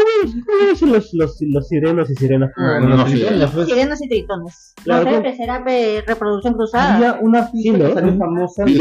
cómo 0.47 0.71
dicen 0.71 0.93
los, 0.93 1.13
los, 1.13 1.37
los 1.41 1.69
sirenos 1.69 2.11
y 2.11 2.15
sirenas? 2.15 2.51
Ah, 2.57 2.79
no 2.81 3.05
pues, 3.05 3.67
Sirenas 3.69 4.01
y 4.03 4.09
tritones. 4.09 4.75
Claro, 4.85 5.05
no 5.05 5.11
sé, 5.17 5.21
pero 5.23 5.37
será 5.37 5.65
pe- 5.65 6.03
reproducción 6.07 6.55
cruzada. 6.55 6.97
Había 6.97 7.19
una 7.21 7.39
artista 7.41 7.73
Sí, 7.73 7.79
¿no? 7.83 7.89
que 7.89 7.95
salió 7.95 8.17
famosa. 8.19 8.65
De 8.65 8.73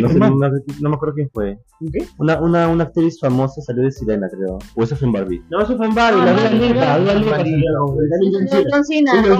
no, 0.00 0.08
sé, 0.08 0.18
¿no? 0.18 0.36
una- 0.36 0.50
no 0.80 0.88
me 0.90 0.96
acuerdo 0.96 1.14
quién 1.14 1.30
fue. 1.32 1.58
¿Qué? 1.92 2.06
Una, 2.18 2.40
una, 2.40 2.68
una 2.68 2.84
actriz 2.84 3.18
famosa 3.20 3.60
salió 3.62 3.82
de 3.84 3.90
Sirena, 3.90 4.28
creo. 4.30 4.58
O 4.76 4.82
eso 4.82 4.96
fue 4.96 5.06
en 5.08 5.12
Barbie. 5.12 5.42
No, 5.50 5.60
eso 5.62 5.76
fue 5.76 5.86
en 5.86 5.94
Barbie, 5.94 6.20
Ah, 6.20 6.24
la 6.26 6.32
Dua 6.32 6.42
Barbie, 6.42 6.58
Lipa, 6.68 6.74
claro. 6.80 7.04
Dua 7.04 7.14
Lipa 7.14 7.30
Barbie. 7.30 7.50
salió, 7.52 7.96
Dani 8.10 8.34
John 8.34 8.48
Cena. 8.48 8.68
John 8.70 8.84
Cena, 8.84 9.12
Sí, 9.12 9.28
¿no? 9.28 9.34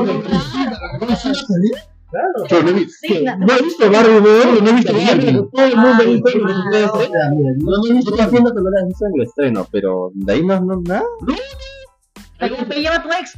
Claro. 2.10 2.46
Yo 2.48 2.62
no 2.62 2.68
he 2.70 2.72
visto. 2.72 2.92
Sí, 3.00 3.18
la- 3.22 3.36
No 3.36 3.46
he 3.54 3.62
visto 3.62 3.90
Barbie, 3.90 4.12
no, 4.20 4.60
no 4.62 4.70
he 4.70 4.72
visto 4.72 4.92
Barbie. 4.94 5.32
Todo 5.52 5.64
el 5.66 5.76
mundo 5.76 5.90
ha 5.90 6.02
visto 6.04 6.30
Barbie. 6.40 7.44
No, 7.58 7.70
no, 7.70 7.92
no, 7.92 7.98
estoy 7.98 8.20
haciendo 8.20 8.54
que 8.54 8.60
no 8.62 8.70
la 8.70 8.80
has 8.80 8.86
visto 8.88 9.06
en 9.06 9.12
el 9.20 9.26
estreno, 9.26 9.66
pero 9.70 10.10
de 10.14 10.32
ahí 10.32 10.44
no, 10.46 10.60
no, 10.60 10.80
nada. 10.82 11.02
Pero 12.38 12.56
te 12.68 12.80
lleva 12.80 13.02
tu 13.02 13.08
ex. 13.08 13.36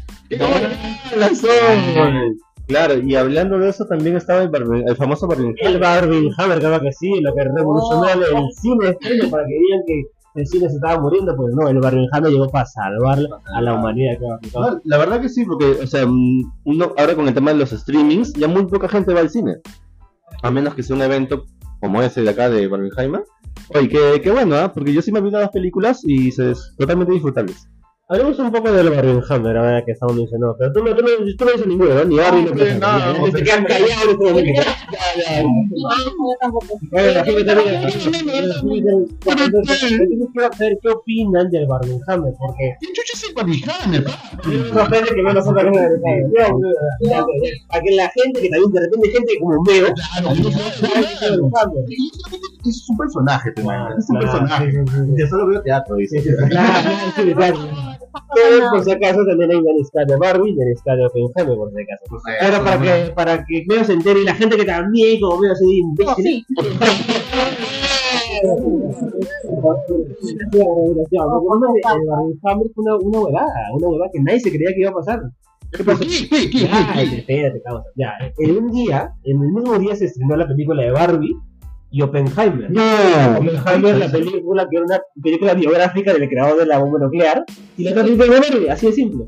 Claro, 2.67 2.99
y 2.99 3.17
hablando 3.17 3.59
de 3.59 3.69
eso 3.71 3.85
también 3.87 4.17
estaba 4.17 4.43
el, 4.43 4.51
Barbie- 4.51 4.85
el 4.89 4.95
famoso 4.97 5.27
Barbie. 5.27 5.55
El 5.59 5.79
Barbie 5.81 6.31
Hammer, 6.39 6.61
que 6.61 6.93
sí, 6.93 7.11
lo 7.21 7.35
que 7.35 7.43
revolucionó 7.43 8.09
el, 8.09 8.23
el 8.23 8.45
cine 8.55 8.91
estreno 8.91 9.29
para 9.31 9.45
que 9.45 9.55
digan 9.55 9.81
que 9.87 10.03
el 10.35 10.47
cine 10.47 10.69
se 10.69 10.77
estaba 10.77 11.01
muriendo, 11.01 11.35
pues 11.37 11.55
no, 11.55 11.69
el 11.69 11.81
Barbie 11.81 12.09
Hammer 12.13 12.31
llegó 12.31 12.49
para 12.49 12.67
salvar 12.67 13.19
a 13.55 13.61
la 13.61 13.75
humanidad. 13.75 14.17
claro, 14.53 14.81
la 14.85 14.99
verdad 14.99 15.21
que 15.21 15.29
sí, 15.29 15.45
porque, 15.45 15.79
o 15.83 15.87
sea, 15.87 16.07
mm, 16.07 16.53
uno, 16.65 16.93
ahora 16.97 17.15
con 17.15 17.27
el 17.29 17.35
tema 17.35 17.53
de 17.53 17.59
los 17.59 17.71
streamings, 17.71 18.33
ya 18.35 18.49
muy 18.49 18.67
poca 18.67 18.89
gente 18.89 19.13
va 19.13 19.21
al 19.21 19.31
cine. 19.31 19.57
A 20.43 20.51
menos 20.51 20.75
que 20.75 20.83
sea 20.83 20.97
un 20.97 21.03
evento 21.03 21.45
como 21.81 22.03
ese 22.03 22.23
de 22.23 22.31
acá 22.31 22.49
de 22.49 22.69
Barbenheimer. 22.69 23.25
Oye, 23.75 23.89
que, 23.89 24.21
que 24.23 24.31
bueno, 24.31 24.57
¿ah? 24.57 24.73
porque 24.73 24.93
yo 24.93 25.03
sí 25.03 25.13
me 25.13 25.21
vi 25.21 25.31
las 25.31 25.51
películas 25.51 26.03
y 26.05 26.31
se 26.31 26.53
es 26.53 26.75
totalmente 26.79 27.13
disfrutables. 27.13 27.69
Hablemos 28.13 28.37
un 28.41 28.51
poco 28.51 28.73
del 28.73 28.91
Barbie 28.91 29.21
Hammer, 29.29 29.57
ahora 29.57 29.85
que 29.85 29.93
estamos 29.93 30.17
mencionando. 30.17 30.57
Pero 30.59 30.73
tú 30.73 30.83
no, 30.83 30.97
tú 30.97 31.03
no, 31.03 31.09
tú 31.39 31.45
no 31.45 31.51
dices 31.53 31.67
ninguno, 31.69 31.95
¿no? 31.95 32.05
Ni 32.07 32.17
Barbie 32.17 32.43
No, 32.43 32.51
hombre, 32.51 32.75
Oppenheimer. 32.75 33.21
no, 33.21 33.27
Se 33.39 33.45
quedan 33.45 33.65
callados 33.65 34.05
en 34.05 34.11
este 34.11 34.25
momento. 34.25 34.63
Yo 35.71 35.87
tampoco. 36.41 36.67
Bueno, 36.91 37.13
la 37.13 37.25
gente 37.25 37.45
también. 37.45 37.89
gente 37.89 38.19
quiero 38.25 38.53
saber 40.51 40.79
qué 40.83 40.89
opinan 40.89 41.51
del 41.51 41.67
Barbie 41.69 42.01
Hammer, 42.09 42.33
porque 42.37 42.75
¿Qué 42.81 42.87
chucha 42.89 43.13
es 43.15 43.23
el 43.29 43.35
Barbihammer? 43.35 44.05
me 44.45 44.69
sorprende 44.75 45.11
que 45.15 45.23
no 45.23 45.33
nos 45.33 45.47
otra 45.47 45.69
cosa 45.71 45.81
de 45.81 45.89
Para 47.69 47.81
que 47.83 47.91
la 47.93 48.09
gente, 48.09 48.41
que 48.43 48.49
también 48.49 48.73
de 48.73 48.81
repente 48.81 49.09
gente 49.11 49.39
como 49.39 49.63
veo, 49.63 49.87
Es 52.67 52.89
un 52.91 52.97
personaje, 52.97 53.53
te 53.53 53.63
imaginas. 53.63 53.99
Es 53.99 54.11
un 54.11 54.19
Claro, 54.19 54.39
personaje. 54.47 54.73
Yo 55.17 55.27
solo 55.29 55.47
veo 55.47 55.63
teatro, 55.63 55.95
dice. 55.97 56.21
Claro, 56.49 56.91
sí, 57.17 57.35
claro. 57.35 57.59
Pero 58.35 58.71
por 58.71 58.85
si 58.85 58.91
acaso 58.93 59.25
también 59.27 59.51
hay 59.51 59.57
una 59.59 59.73
lista 59.73 60.05
de 60.05 60.17
Barbie 60.17 60.51
y 60.51 60.55
una 60.55 60.71
lista 60.71 60.97
de 60.97 61.07
Oppenheimer, 61.07 61.57
por 61.57 61.71
si 61.71 61.83
acaso. 61.83 62.05
Pero 62.41 62.65
para 62.65 62.81
que, 62.81 63.13
para 63.13 63.45
que 63.45 63.65
Meo 63.69 63.85
se 63.85 63.93
entere 63.95 64.21
y 64.21 64.25
la 64.25 64.35
gente 64.35 64.57
que 64.57 64.65
también, 64.65 65.21
como 65.21 65.39
Meo, 65.41 65.55
se 65.55 65.65
No, 65.65 65.71
imbécil. 65.73 66.25
sí. 66.25 66.47
Una, 72.77 72.97
una 72.97 73.21
huevada, 73.21 73.53
una 73.75 73.89
huevada 73.89 74.11
que 74.13 74.21
nadie 74.21 74.41
se 74.41 74.51
creía 74.51 74.71
que 74.75 74.81
iba 74.81 74.91
a 74.91 74.95
pasar. 74.95 75.21
¿Qué 75.73 75.85
pasó? 75.85 76.01
¿Qué? 76.01 77.17
espérate, 77.19 77.63
causa. 77.63 77.85
Ya, 77.97 78.13
en 78.39 78.57
un 78.57 78.71
día, 78.71 79.13
en 79.25 79.41
el 79.43 79.53
mismo 79.53 79.79
día 79.79 79.95
se 79.95 80.07
estrenó 80.07 80.37
la 80.37 80.49
película 80.49 80.83
de 80.83 80.91
Barbie 80.91 81.37
y 81.91 82.03
Oppenheimer. 82.03 82.71
No. 82.71 82.83
Oppenheimer, 83.39 83.97
la 83.99 84.09
película 84.11 84.67
que 84.71 84.77
era 84.77 84.87
una 84.87 85.01
película 85.23 85.55
biográfica 85.55 86.13
del 86.13 86.29
creador 86.29 86.59
de 86.59 86.67
la 86.67 86.79
bomba 86.79 86.99
nuclear, 87.01 87.45
y 87.77 87.85
la 87.85 87.91
otra 87.93 88.05
película 88.05 88.41
de 88.41 88.71
así 88.71 88.87
de 88.87 88.93
simple. 88.93 89.25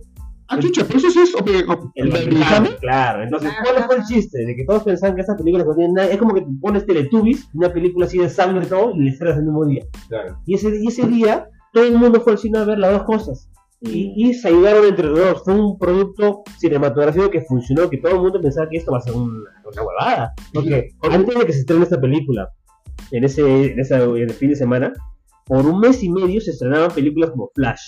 Ah, 0.48 0.58
chucha, 0.58 0.84
pero 0.86 0.98
eso 0.98 1.10
sí 1.10 1.20
es 1.20 1.34
Ope- 1.34 1.64
Op- 1.66 1.92
El 1.94 2.10
Barbihammer. 2.10 2.40
Barbihammer, 2.40 2.76
claro. 2.76 3.22
Entonces, 3.22 3.50
¿cuál 3.64 3.84
fue 3.84 3.96
el 3.96 4.02
chiste? 4.04 4.44
De 4.44 4.54
que 4.54 4.64
todos 4.66 4.82
pensaban 4.82 5.16
que 5.16 5.22
esas 5.22 5.36
películas 5.38 5.66
no 5.66 5.74
tienen 5.74 5.94
nada. 5.94 6.08
Es 6.08 6.18
como 6.18 6.34
que 6.34 6.44
pones 6.60 6.84
Teletubbies, 6.84 7.48
una 7.54 7.72
película 7.72 8.04
así 8.04 8.18
de 8.18 8.28
sangre 8.28 8.66
y 8.66 8.68
todo, 8.68 8.92
y 8.94 9.00
le 9.02 9.10
estrenas 9.10 9.38
el 9.38 9.44
mismo 9.44 9.64
día. 9.64 9.82
Claro. 10.08 10.36
Y 10.44 10.54
ese, 10.56 10.76
y 10.78 10.88
ese 10.88 11.06
día, 11.06 11.48
todo 11.72 11.84
el 11.84 11.94
mundo 11.96 12.20
fue 12.20 12.32
al 12.32 12.38
cine 12.38 12.58
a 12.58 12.64
ver 12.64 12.78
las 12.78 12.92
dos 12.92 13.04
cosas. 13.04 13.48
Y, 13.84 14.12
y 14.16 14.34
se 14.34 14.48
ayudaron 14.48 14.86
entre 14.86 15.08
los 15.08 15.18
dos. 15.18 15.42
Fue 15.44 15.54
un 15.54 15.78
producto 15.78 16.42
cinematográfico 16.58 17.30
que 17.30 17.42
funcionó, 17.42 17.90
que 17.90 17.98
todo 17.98 18.12
el 18.12 18.20
mundo 18.20 18.40
pensaba 18.40 18.68
que 18.68 18.78
esto 18.78 18.92
va 18.92 18.98
a 18.98 19.02
ser 19.02 19.14
una, 19.14 19.50
una 19.64 19.82
huevada. 19.82 20.32
Porque 20.52 20.90
antes 21.02 21.34
de 21.34 21.46
que 21.46 21.52
se 21.52 21.60
estrene 21.60 21.82
esta 21.82 22.00
película, 22.00 22.48
en 23.10 23.24
ese, 23.24 23.72
en 23.72 23.80
ese 23.80 23.94
en 23.96 24.16
el 24.16 24.30
fin 24.30 24.50
de 24.50 24.56
semana, 24.56 24.92
por 25.46 25.66
un 25.66 25.80
mes 25.80 26.02
y 26.02 26.08
medio 26.08 26.40
se 26.40 26.52
estrenaban 26.52 26.90
películas 26.92 27.30
como 27.30 27.50
Flash, 27.54 27.82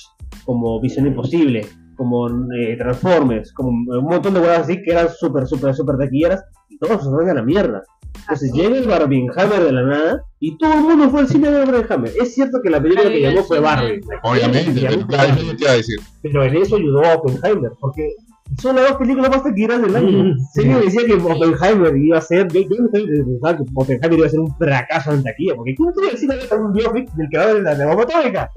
como 0.45 0.80
Visión 0.80 1.07
Imposible, 1.07 1.66
como 1.95 2.28
eh, 2.53 2.76
Transformers, 2.76 3.53
como 3.53 3.68
un 3.70 4.05
montón 4.05 4.34
de 4.34 4.40
huevadas 4.40 4.62
así 4.62 4.82
que 4.82 4.92
eran 4.92 5.09
súper, 5.11 5.47
súper, 5.47 5.74
súper 5.74 5.97
taquilleras, 5.97 6.45
y 6.68 6.78
todos 6.78 7.03
se 7.03 7.11
van 7.11 7.28
a 7.30 7.34
la 7.34 7.42
mierda. 7.42 7.82
Entonces 8.20 8.53
llega 8.53 8.76
el 8.76 8.86
Barbenheimer 8.88 9.64
de 9.64 9.72
la 9.72 9.82
nada 9.82 10.22
y 10.38 10.57
todo 10.57 10.72
el 10.74 10.80
mundo 10.80 11.11
fue 11.11 11.20
al 11.20 11.28
cine 11.28 11.51
de 11.51 11.64
Barbenheimer. 11.64 12.12
Es 12.20 12.34
cierto 12.34 12.59
que 12.62 12.70
la 12.70 12.80
película 12.80 13.09
que 13.11 13.20
llamó 13.20 13.42
fue 13.42 13.61
Barbie, 13.61 14.01
Obviamente, 14.22 14.80
Llamó 14.80 14.97
fue 15.01 15.07
claro, 15.09 15.28
Barbie, 15.28 15.42
eso 15.47 15.57
te 15.57 15.62
iba 15.64 15.72
a 15.72 15.76
decir. 15.76 15.97
pero 16.22 16.45
en 16.45 16.57
eso 16.57 16.76
ayudó 16.76 17.05
a 17.05 17.14
Oppenheimer, 17.14 17.72
porque 17.80 18.14
son 18.61 18.77
las 18.77 18.89
dos 18.89 18.99
películas 18.99 19.31
más 19.31 19.43
taquilleras 19.43 19.83
del 19.83 19.97
año. 19.97 20.35
Serio 20.53 20.81
decía 20.81 21.03
que 21.07 21.15
Oppenheimer 21.15 21.97
iba 21.97 22.19
a 22.19 22.21
ser, 22.21 22.49
yo, 22.53 22.61
yo 22.63 22.69
no 22.83 22.91
pensaba 22.91 23.57
que 23.57 23.63
Oppenheimer 23.75 24.19
iba 24.19 24.27
a 24.27 24.31
ser 24.31 24.41
un 24.41 24.57
fracaso 24.57 25.13
en 25.13 25.23
taquilla, 25.23 25.55
porque 25.57 25.75
¿quién 25.75 25.93
quiere 25.93 26.11
decir 26.13 26.29
que 26.49 26.55
un 26.55 26.73
biopic 26.73 27.11
del 27.15 27.29
creador 27.29 27.55
de 27.57 27.63
la, 27.63 27.75
de 27.75 27.79
la 27.85 27.95
bomba 27.95 28.03
atómica? 28.05 28.51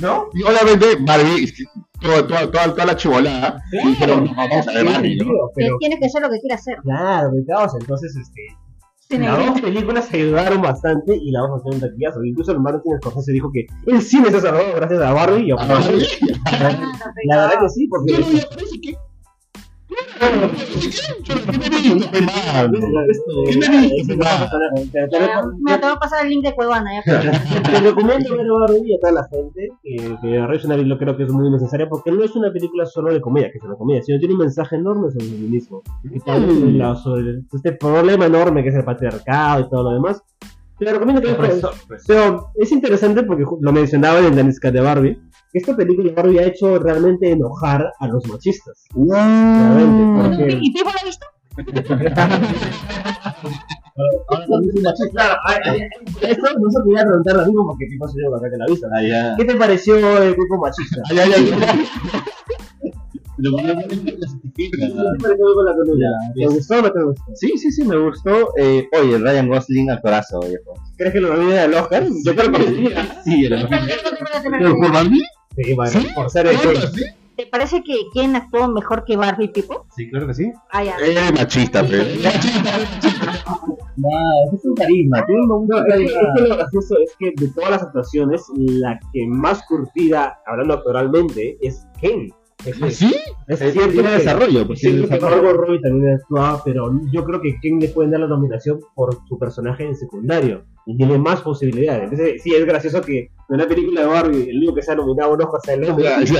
¿No? 0.00 0.24
Y 0.34 0.42
obviamente 0.42 0.86
Barbie, 1.06 1.44
es 1.44 1.52
que 1.52 1.64
toda, 2.00 2.26
toda, 2.26 2.50
toda, 2.50 2.68
toda 2.72 2.86
la 2.86 2.96
chivolada, 2.96 3.62
Claro. 3.70 3.88
dijeron, 3.90 4.24
no, 4.24 4.34
vamos 4.34 4.68
a 4.68 4.72
ver 4.72 4.84
Barbie, 4.86 5.16
¿no? 5.16 5.24
Que 5.24 5.30
Pero, 5.56 5.76
Tiene 5.78 5.98
que 5.98 6.08
ser 6.08 6.22
lo 6.22 6.30
que 6.30 6.38
quiera 6.40 6.54
hacer. 6.56 6.76
claro, 6.82 7.30
me 7.32 7.44
causa, 7.44 7.76
entonces, 7.80 8.14
este, 8.16 9.18
las 9.18 9.38
dos 9.44 9.56
que- 9.56 9.62
películas 9.62 10.08
ayudaron 10.14 10.62
bastante 10.62 11.16
y 11.16 11.32
la 11.32 11.42
vamos 11.42 11.56
a 11.56 11.60
hacer 11.68 11.74
un 11.74 11.80
taquillazo. 11.80 12.24
Incluso 12.24 12.52
el 12.52 12.60
Martin 12.60 12.96
Scorsese 13.00 13.32
dijo 13.32 13.50
que 13.52 13.66
el 13.88 14.00
cine 14.02 14.30
se 14.30 14.40
salvó 14.40 14.60
gracias 14.76 15.00
a 15.02 15.12
Barbie 15.12 15.48
y 15.48 15.50
a 15.50 15.56
Ah, 15.58 15.66
Barbie. 15.66 16.06
La 17.24 17.36
verdad 17.36 17.60
que 17.60 17.68
sí, 17.70 17.88
porque... 17.88 18.14
me. 19.90 20.50
Te- 24.90 24.98
a 25.92 25.98
pasar 25.98 26.24
el 26.24 26.30
link 26.30 26.44
de 26.44 26.54
Cuevana. 26.54 26.90
Ya. 27.06 27.20
Te 27.20 27.80
recomiendo 27.80 28.36
ver 28.36 28.46
Barbie 28.46 28.94
a 28.94 29.00
toda 29.00 29.12
la 29.12 29.28
gente 29.28 29.68
que, 29.82 29.96
que 29.96 30.28
Revolutionary 30.28 30.84
lo 30.84 30.98
creo 30.98 31.16
que 31.16 31.24
es 31.24 31.32
muy 31.32 31.50
necesaria 31.50 31.88
porque 31.88 32.10
no 32.12 32.22
es 32.24 32.34
una 32.36 32.52
película 32.52 32.86
solo 32.86 33.12
de 33.12 33.20
comedia, 33.20 33.50
que 33.50 33.58
es 33.58 33.64
una 33.64 33.74
comedia, 33.76 34.02
sino 34.02 34.18
tiene 34.18 34.34
un 34.34 34.40
mensaje 34.40 34.76
enorme 34.76 35.10
sobre 35.10 35.26
el 35.26 35.30
feminismo. 35.32 35.82
Y 36.04 36.18
vez 36.18 36.34
sobre, 36.34 36.72
la- 36.72 36.94
este 37.52 37.72
problema 37.72 38.26
enorme 38.26 38.62
que 38.62 38.68
es 38.70 38.74
el 38.74 38.84
patriarcado 38.84 39.60
y 39.60 39.68
todo 39.70 39.82
lo 39.84 39.90
demás. 39.94 40.22
Te 40.78 40.86
la 40.86 40.92
recomiendo 40.92 41.20
que 41.20 41.32
veas, 41.34 41.60
pero, 42.06 42.50
es 42.54 42.72
interesante 42.72 43.22
porque 43.24 43.44
lo 43.60 43.72
mencionaba 43.72 44.18
en 44.20 44.26
el 44.26 44.36
Danisca 44.36 44.70
de 44.70 44.80
Barbie. 44.80 45.20
Que 45.52 45.58
Esta 45.58 45.76
película 45.76 46.12
Barbie 46.14 46.38
ha 46.38 46.44
hecho 46.46 46.78
realmente 46.78 47.30
enojar 47.30 47.90
a 47.98 48.06
los 48.08 48.26
machistas. 48.28 48.84
Realmente, 48.94 50.36
porque- 50.46 50.58
¿Y 50.60 50.72
lo 50.78 50.88
ha 50.88 51.04
visto? 51.04 51.26
Soy. 54.96 55.10
Claro, 55.10 55.34
a- 55.46 55.52
a- 55.70 55.76
esto 56.28 56.46
no 56.58 56.70
se 56.70 56.80
podía 56.82 57.02
preguntar 57.04 57.36
lo 57.36 57.46
mismo 57.46 57.66
porque 57.66 57.86
tipo 57.86 58.08
se 58.08 58.18
dio 58.18 58.34
acá 58.34 58.48
que 58.50 58.56
la 58.56 58.66
vista. 58.66 58.86
Ah, 58.94 59.02
ya. 59.02 59.34
¿Qué 59.36 59.44
te 59.44 59.54
pareció 59.56 59.96
el 60.22 60.34
tipo 60.34 60.58
machista? 60.58 61.02
Ay, 61.10 61.18
ay, 61.18 61.32
ay. 61.36 61.50
Pero 63.36 63.52
bueno, 63.52 63.74
no 63.74 64.02
me 64.04 64.14
clasifica. 64.14 64.52
¿Qué 64.54 64.68
te 64.78 64.94
la 64.94 66.48
gustó 66.48 66.78
o 66.78 66.82
no 66.82 66.90
te 66.92 67.02
gustó? 67.02 67.22
Sí, 67.34 67.52
sí, 67.58 67.72
sí, 67.72 67.84
me 67.84 67.96
gustó. 67.96 68.52
Eh, 68.58 68.88
oye, 69.00 69.18
Ryan 69.18 69.48
Gosling 69.48 69.90
actorazo, 69.90 70.40
viejo. 70.40 70.74
¿Crees 70.96 71.12
que 71.14 71.20
lo 71.20 71.34
nominen 71.36 71.58
al 71.58 71.74
Oscar? 71.74 72.04
Yo 72.24 72.34
creo 72.34 72.52
que 72.52 72.62
sí. 72.64 72.88
Sí, 73.24 73.44
espérate, 73.46 73.76
espérate, 73.92 74.50
¿Pero 74.50 74.74
por 74.76 74.92
Barbie? 74.92 75.22
Sí, 75.56 75.74
bueno, 75.74 76.00
¿Sí? 76.00 76.08
por 76.14 76.30
ser. 76.30 76.48
¿Te 77.36 77.46
parece 77.46 77.82
que 77.82 77.94
quién 78.12 78.36
actuó 78.36 78.68
mejor 78.68 79.04
que 79.04 79.16
Barbie 79.16 79.48
Pipo? 79.48 79.86
Sí, 79.96 80.10
claro 80.10 80.26
que 80.26 80.34
sí. 80.34 80.52
Ah, 80.70 80.84
ya. 80.84 80.96
Eh, 80.98 81.32
machista, 81.32 81.84
pero. 81.86 82.04
No, 83.96 84.08
es 84.54 84.64
un 84.64 84.74
carisma, 84.76 85.26
tiene 85.26 85.42
un 85.42 85.68
es, 85.70 85.94
que, 85.94 86.04
es 86.04 86.12
que 86.34 86.48
lo 86.48 86.56
gracioso 86.56 86.94
es 87.02 87.14
que 87.18 87.32
de 87.36 87.52
todas 87.52 87.70
las 87.70 87.82
actuaciones, 87.82 88.42
la 88.56 88.98
que 89.12 89.26
más 89.26 89.62
curtida, 89.66 90.38
hablando 90.46 90.74
actoralmente, 90.74 91.58
es 91.60 91.86
Ken. 92.00 92.32
Es, 92.64 92.96
¿Sí? 92.96 93.14
es 93.48 93.60
Eh, 93.62 93.72
cierto 93.72 93.90
tiene 93.92 94.08
que- 94.10 94.14
desarrollo, 94.16 94.66
pues 94.66 94.80
tiene 94.80 94.96
Siento 94.98 95.08
que 95.08 95.14
desarrollo. 95.14 95.42
Margot 95.42 95.60
Robbie 95.66 95.80
también 95.80 96.14
actuaba, 96.14 96.62
pero 96.64 96.90
yo 97.12 97.24
creo 97.24 97.40
que 97.40 97.56
Ken 97.60 97.80
le 97.80 97.88
pueden 97.88 98.10
dar 98.10 98.20
la 98.20 98.26
nominación 98.28 98.78
por 98.94 99.16
su 99.28 99.38
personaje 99.38 99.84
en 99.86 99.96
secundario. 99.96 100.64
Y 100.86 100.96
tiene 100.96 101.18
más 101.18 101.40
posibilidades. 101.42 102.04
Entonces, 102.04 102.42
sí, 102.42 102.54
es 102.54 102.64
gracioso 102.66 103.00
que 103.02 103.18
en 103.20 103.28
una 103.48 103.66
película 103.66 104.00
de 104.02 104.06
Barbie, 104.08 104.50
el 104.50 104.56
único 104.58 104.74
que 104.74 104.82
se 104.82 104.92
ha 104.92 104.94
nominado 104.94 105.32
un 105.34 105.42
Oscar 105.42 105.60
sea 105.62 105.74
el 105.74 105.84
hombre. 105.84 106.04
La 106.04 106.16
es. 106.20 106.30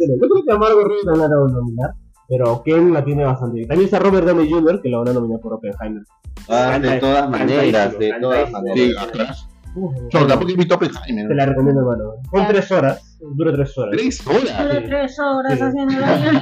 Yo 0.00 0.28
creo 0.28 0.44
que 0.46 0.52
a 0.52 0.58
Margot 0.58 0.84
Robbie 0.84 1.04
la 1.04 1.12
van 1.12 1.22
a 1.22 1.28
nominar, 1.28 1.90
pero 2.28 2.62
Ken 2.64 2.92
la 2.92 3.04
tiene 3.04 3.24
bastante 3.24 3.56
bien. 3.56 3.68
También 3.68 3.86
está 3.86 3.98
Robert 4.00 4.26
Downey 4.26 4.50
Jr., 4.50 4.80
que 4.82 4.88
lo 4.88 4.98
van 4.98 5.08
a 5.08 5.12
nominar 5.12 5.40
por 5.40 5.54
Oppenheimer. 5.54 6.02
Ah, 6.48 6.78
de 6.78 6.98
todas 6.98 7.30
maneras, 7.30 7.98
de 7.98 8.12
todas 8.20 8.50
maneras. 8.50 9.46
Uf, 9.76 9.94
Yo 10.12 10.26
tampoco 10.26 10.50
he 10.50 10.56
visto 10.56 10.74
Oppenheimer. 10.74 11.28
Te 11.28 11.34
la 11.34 11.46
recomiendo, 11.46 11.80
hermano. 11.82 12.04
Son 12.32 12.46
tres 12.48 12.72
horas, 12.72 13.16
dura 13.36 13.52
tres 13.52 13.78
horas. 13.78 13.92
Tres 13.96 14.26
horas. 14.26 14.58
Tuve 14.58 14.80
tres 14.82 15.18
horas 15.20 15.52
Sí. 15.58 15.62
haciendo 15.62 15.94
el 15.94 16.00
baño. 16.00 16.40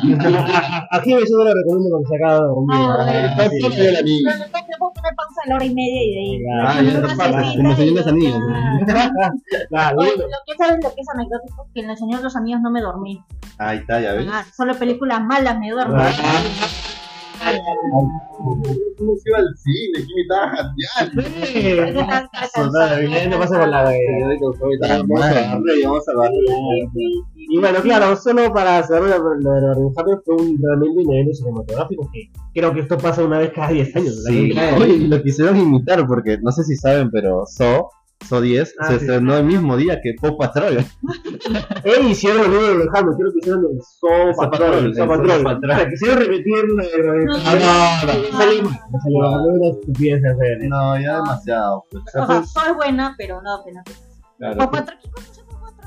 Aquí 0.91 1.15
me 1.15 1.27
suena 1.27 1.45
la 1.51 1.55
recomiendo 1.55 1.91
cuando 1.91 2.09
se 2.09 2.17
acaba 2.17 2.35
de 2.35 2.41
dormir. 2.41 2.77
Ah, 2.81 3.37
Ah, 3.39 3.49
sí. 3.51 3.61
Soy 3.61 3.93
la 3.93 4.03
niña. 4.03 4.31
Pero 4.31 4.39
después 4.45 4.63
le 4.69 4.77
puedo 4.79 4.93
poner 4.95 5.15
pausa 5.15 5.41
a 5.45 5.49
la 5.49 5.55
hora 5.57 5.65
y 5.67 5.75
media 5.75 6.03
y 6.03 6.11
de 6.11 6.21
ahí. 6.21 6.39
Ah, 6.63 6.75
ya 6.75 6.81
te 6.81 6.91
cerita 6.91 7.09
como 7.09 7.39
de 7.39 7.91
los 7.93 8.05
bueno. 9.95 10.23
lo 10.23 10.39
que 10.47 10.55
sabes 10.57 10.79
lo 10.85 10.95
que 10.95 11.01
es 11.03 11.09
anecdótico, 11.13 11.69
que 11.75 11.81
en 11.81 11.91
El 11.91 11.97
Señor 11.99 12.19
de 12.19 12.25
los 12.25 12.37
Anillos 12.37 12.61
no 12.63 12.71
me 12.71 12.81
dormí. 12.81 13.23
Ahí 13.59 13.79
está, 13.79 14.01
ya 14.01 14.13
ves. 14.15 14.27
Ah, 14.33 14.45
solo 14.57 14.75
películas 14.75 15.23
malas 15.23 15.59
me 15.59 15.71
duermo. 15.71 15.97
¿Cómo 18.99 19.17
se 19.17 19.29
iba 19.29 19.39
al 19.39 19.57
cine? 19.57 20.05
¿Quién 20.05 20.15
me 20.15 20.23
estaba 20.23 20.51
jateando? 20.51 21.23
No 23.31 23.39
pasa 23.39 23.61
con 23.61 23.71
la 23.71 23.89
de. 23.89 23.99
Vamos 25.85 26.09
a 26.09 26.13
a. 26.13 26.31
Y 27.51 27.59
bueno, 27.59 27.81
claro, 27.81 28.15
solo 28.17 28.53
para 28.53 28.83
cerrar 28.83 29.21
lo 29.21 29.53
de 29.53 29.67
Barbenheimer 29.67 30.19
fue 30.25 30.35
un 30.35 30.59
realmente 30.63 31.01
un 31.01 31.15
evento 31.15 31.35
cinematográfico 31.35 32.11
que 32.13 32.31
creo 32.53 32.75
que 32.75 32.81
esto 32.81 32.99
pasa 32.99 33.25
una 33.25 33.39
vez 33.39 33.53
cada 33.55 33.71
10 33.71 33.97
años. 33.97 34.25
Sí, 34.27 34.53
oye, 34.77 35.09
lo 35.09 35.23
quisieron 35.23 35.57
imitar 35.57 36.07
porque 36.07 36.39
no 36.43 36.53
sé 36.53 36.65
si 36.65 36.77
saben, 36.77 37.11
pero 37.11 37.47
So, 37.47 37.89
So 38.27 38.41
10 38.41 38.75
Ah, 38.79 38.87
se 38.89 38.99
sí. 38.99 39.05
estronó 39.05 39.37
el 39.39 39.45
mismo 39.45 39.77
día 39.77 40.01
que 40.03 40.15
Pop 40.21 40.39
Patrol. 40.39 40.79
E 41.85 42.01
hicieron 42.09 42.45
el 42.45 42.51
video 42.51 42.67
de 42.77 42.83
Alejandro, 42.83 43.17
creo 43.17 43.33
que 43.33 43.39
hicieron 43.39 43.65
el 43.65 43.81
So 43.81 44.41
Patrol. 44.41 44.95
So 44.95 45.07
Patrol. 45.09 45.39
So 45.39 45.45
Patrol. 45.45 45.71
O 45.71 45.77
sea, 45.77 45.89
quisieron 45.89 46.19
repetir 46.19 46.65
la 46.77 46.83
de 46.85 47.25
No, 47.25 47.35
Ah, 47.47 48.03
no, 48.05 48.39
mal, 48.39 48.63
no 50.69 51.01
ya 51.01 51.17
demasiado. 51.17 51.85
Pues, 51.91 52.03
O 52.07 52.11
sea, 52.11 52.73
buena, 52.73 53.15
pero 53.17 53.41
no, 53.41 53.63
pero 53.65 53.77
no. 53.77 53.83
claro, 54.39 54.59
Pop 54.59 54.71
Patrol, 54.73 54.99
¿qué 55.03 55.11
conoce 55.11 55.38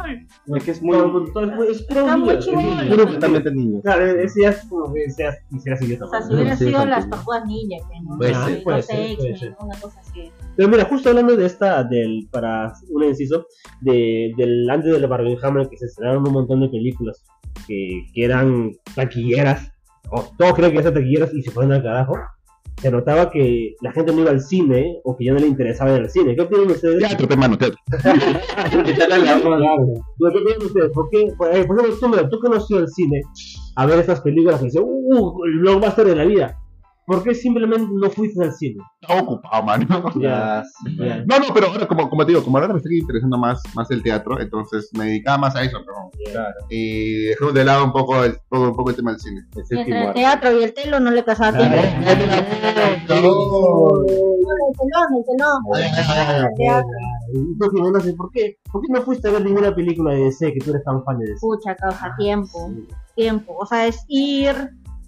Patrol? 0.01 0.57
es 0.57 0.63
que 0.63 0.71
es 0.71 0.81
muy, 0.81 0.95
es 0.97 1.81
puro 1.83 1.99
Está 2.01 2.17
muy 2.17 2.27
niño, 2.29 2.39
chido. 2.39 2.59
es 2.59 2.65
niño. 2.65 2.89
puro 2.89 3.03
completamente 3.03 3.51
niño. 3.51 3.81
Claro, 3.81 4.05
ese 4.05 4.41
ya 4.41 4.49
es 4.49 4.65
como 4.65 4.93
que 4.93 5.09
seas, 5.09 5.37
quisieras 5.49 5.81
idiota. 5.81 6.05
O 6.05 6.09
sea, 6.09 6.21
si 6.21 6.33
hubiera 6.33 6.51
Sí, 6.55 6.65
sido 6.65 6.69
infantil. 6.69 6.89
las 6.91 7.09
tortugas 7.09 7.45
ninja, 7.45 7.77
que 7.89 8.01
no. 8.01 8.17
Puede 8.17 8.31
no, 8.33 8.45
ser, 8.47 8.63
puede 8.63 8.81
ser, 8.83 8.99
X-Men, 8.99 9.17
puede 9.17 9.37
ser. 9.37 9.55
una 9.59 9.79
cosa 9.79 9.99
así. 9.99 10.31
Pero 10.55 10.69
mira, 10.69 10.85
justo 10.85 11.09
hablando 11.09 11.35
de 11.35 11.45
esta, 11.45 11.83
del, 11.83 12.27
para 12.31 12.73
un 12.89 13.03
inciso, 13.03 13.45
de, 13.81 14.33
del 14.37 14.69
antes 14.69 14.91
de 14.91 14.99
la 14.99 15.07
Barbenheimer, 15.07 15.69
que 15.69 15.77
se 15.77 15.85
estrenaron 15.85 16.25
un 16.27 16.33
montón 16.33 16.59
de 16.61 16.69
películas 16.69 17.23
que, 17.67 18.05
que 18.13 18.25
eran 18.25 18.71
taquilleras, 18.95 19.71
o 20.09 20.23
todos 20.37 20.53
creen 20.55 20.71
que 20.73 20.79
eran 20.79 20.93
taquilleras 20.93 21.33
y 21.33 21.41
se 21.41 21.51
fueron 21.51 21.71
al 21.73 21.83
carajo, 21.83 22.15
se 22.81 22.89
notaba 22.89 23.29
que 23.29 23.75
la 23.81 23.91
gente 23.91 24.11
no 24.11 24.21
iba 24.21 24.31
al 24.31 24.41
cine 24.41 24.99
o 25.03 25.15
que 25.15 25.25
ya 25.25 25.33
no 25.33 25.39
le 25.39 25.47
interesaba 25.47 25.95
ir 25.95 26.01
al 26.01 26.09
cine. 26.09 26.35
¿Qué 26.35 26.41
opinan 26.41 26.71
ustedes? 26.71 26.99
Teatro, 26.99 27.27
pe, 27.27 27.35
mano, 27.35 27.57
teatro. 27.57 27.77
¿Qué 27.91 28.89
opinan 30.27 30.61
ustedes? 30.63 30.91
¿Por 30.91 31.09
qué? 31.11 31.27
Por, 31.37 31.51
ejemplo, 31.51 31.83
tú, 31.99 32.09
mira, 32.09 32.27
tú 32.27 32.39
que 32.39 32.49
no 32.49 32.55
has 32.55 32.69
ido 32.71 32.79
al 32.79 32.87
cine 32.87 33.21
a 33.75 33.85
ver 33.85 33.99
estas 33.99 34.21
películas 34.21 34.59
que 34.59 34.65
dicen, 34.65 34.83
¡uh! 34.83 35.45
El 35.45 35.59
blockbuster 35.59 36.07
de 36.07 36.15
la 36.15 36.25
vida. 36.25 36.57
¿Por 37.05 37.23
qué 37.23 37.33
simplemente 37.33 37.87
no 37.91 38.09
fuiste 38.09 38.43
al 38.43 38.53
cine? 38.53 38.81
Estaba 39.01 39.21
ocupado. 39.21 39.65
Ya. 40.21 40.63
Ya. 40.97 41.17
No, 41.25 41.39
no, 41.39 41.53
pero 41.53 41.67
ahora, 41.67 41.87
como, 41.87 42.09
como 42.09 42.25
te 42.25 42.31
digo, 42.31 42.43
como 42.43 42.57
ahora 42.57 42.73
me 42.73 42.77
está 42.79 42.93
interesando 42.93 43.37
más, 43.37 43.61
más 43.75 43.89
el 43.91 44.01
teatro, 44.03 44.39
entonces 44.39 44.89
me 44.97 45.05
dedicaba 45.05 45.37
más 45.39 45.55
a 45.55 45.63
eso, 45.63 45.77
pero, 45.85 46.31
Claro. 46.31 46.53
y 46.69 47.23
dejamos 47.25 47.53
de 47.55 47.65
lado 47.65 47.85
un 47.85 47.91
poco 47.91 48.23
el, 48.23 48.37
todo 48.49 48.69
un 48.69 48.75
poco 48.75 48.89
el 48.91 48.95
tema 48.95 49.11
del 49.11 49.19
cine. 49.19 49.41
El 49.55 49.77
entre 49.79 50.01
el 50.01 50.07
arte. 50.07 50.19
teatro 50.19 50.59
y 50.59 50.63
el 50.63 50.73
telo 50.73 50.99
no 50.99 51.11
le 51.11 51.23
casaba 51.23 51.57
tiempo. 51.57 51.75
No. 51.77 52.11
El 52.11 52.19
telón, 54.77 55.07
el 55.17 55.23
telón. 55.25 55.59
El 55.77 55.91
teatro. 56.57 56.89
Y 57.33 57.57
tú, 57.57 57.69
Jimena, 57.71 57.91
no 57.97 58.01
sé, 58.01 58.13
¿por 58.13 58.29
qué? 58.31 58.57
¿Por 58.71 58.81
qué 58.81 58.87
no 58.93 59.01
fuiste 59.01 59.27
a 59.27 59.31
ver 59.31 59.43
ninguna 59.45 59.73
película 59.73 60.13
de 60.13 60.25
DC 60.25 60.53
que 60.53 60.59
tú 60.59 60.69
eres 60.71 60.83
tan 60.83 61.03
fan 61.03 61.17
de 61.19 61.25
DC? 61.27 61.39
Pucha, 61.41 61.75
causa 61.75 62.13
tiempo. 62.17 62.71
Tiempo. 63.15 63.55
O 63.57 63.65
sea, 63.65 63.87
es 63.87 64.03
ir, 64.07 64.53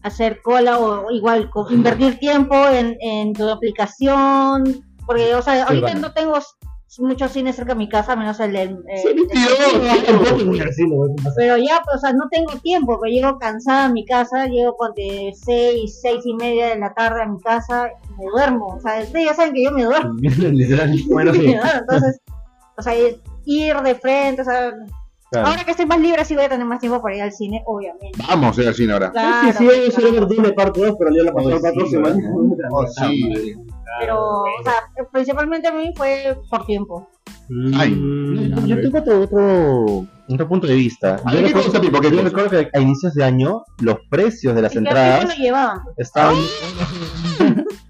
hacer 0.04 0.42
cola 0.42 0.80
o 0.80 1.10
igual 1.12 1.50
invertir 1.70 2.20
tiempo 2.20 2.56
en, 2.70 2.98
en 3.02 3.34
tu 3.34 3.50
aplicación. 3.50 4.86
Porque, 5.06 5.34
o 5.36 5.42
sea, 5.42 5.64
ahorita 5.64 5.96
no 5.96 6.14
tengo 6.14 6.40
muchos 7.00 7.32
cines 7.32 7.56
cerca 7.56 7.74
de 7.74 7.80
mi 7.80 7.90
casa, 7.90 8.16
menos 8.16 8.40
el 8.40 8.54
del. 8.54 8.78
eh. 8.88 9.04
Pero 11.36 11.58
ya, 11.58 11.82
pues, 11.84 11.98
o 11.98 12.00
sea, 12.00 12.14
no 12.14 12.28
tengo 12.30 12.54
tiempo, 12.62 13.00
pero 13.02 13.12
llego 13.12 13.40
cansada 13.40 13.86
a 13.86 13.90
mi 13.90 14.06
casa, 14.06 14.46
llego 14.46 14.76
con 14.76 14.94
de 14.94 15.34
seis, 15.36 16.00
seis 16.02 16.24
y 16.26 16.36
media 16.36 16.70
de 16.70 16.80
la 16.80 16.94
tarde 16.94 17.24
a 17.24 17.28
mi 17.28 17.40
casa 17.40 17.90
y 18.10 18.22
me 18.22 18.30
duermo. 18.30 18.68
O 18.78 18.80
sea, 18.80 19.02
ustedes 19.02 19.26
ya 19.26 19.34
saben 19.34 19.54
que 19.54 19.64
yo 19.64 19.72
me 19.72 19.84
duermo. 19.84 20.14
Literal. 20.22 20.96
Bueno, 21.10 21.34
sí. 21.34 21.56
Entonces, 21.80 22.22
o 22.78 22.82
sea, 22.82 22.94
ir 23.46 23.76
de 23.78 23.96
frente, 23.96 24.42
o 24.42 24.46
sea, 24.46 24.72
Claro. 25.34 25.48
ahora 25.48 25.64
que 25.64 25.72
estoy 25.72 25.88
más 25.88 26.00
libre 26.00 26.24
sí 26.26 26.36
voy 26.36 26.46
a 26.46 26.50
tener 26.50 26.66
más 26.66 26.80
tiempo 26.80 27.02
para 27.02 27.16
ir 27.16 27.24
al 27.24 27.32
cine, 27.32 27.64
obviamente. 27.66 28.20
Vamos 28.28 28.56
a 28.56 28.62
ir 28.62 28.68
al 28.68 28.76
cine 28.76 28.94
ahora. 28.94 29.12
Claro, 29.12 29.52
sí, 29.58 29.92
sí, 29.92 30.02
yo 30.02 30.12
ver 30.12 30.28
Dune 30.28 30.54
parte 30.54 30.80
2, 30.80 30.96
pero 31.00 31.10
ya 31.16 31.24
la. 31.24 31.34
¿verdad? 31.34 32.16
Oh, 32.72 32.88
sí. 32.88 33.56
Pero, 34.00 34.42
o 34.42 34.64
sea, 34.64 34.74
principalmente 35.12 35.68
a 35.68 35.72
mí 35.72 35.92
fue 35.96 36.38
por 36.50 36.66
tiempo. 36.68 37.10
Ay. 37.76 37.92
Mm, 37.92 38.66
Yo 38.66 38.82
tengo 38.82 39.00
otro, 39.00 39.22
otro, 39.22 40.08
otro 40.30 40.48
punto 40.48 40.68
de 40.68 40.76
vista. 40.76 41.20
A 41.26 41.32
Yo 41.32 41.42
ver, 41.42 41.54
¿qué 41.54 41.54
cosa, 41.54 41.82
Pipo? 41.82 42.00
¿Qué 42.00 42.12
yo 42.12 42.22
recuerdo 42.22 42.50
que 42.50 42.70
a 42.72 42.80
inicios 42.80 43.14
de 43.14 43.24
año 43.24 43.64
los 43.82 43.98
precios 44.10 44.56
de 44.56 44.62
las 44.62 44.76
entradas 44.76 45.36
estaban... 45.98 46.36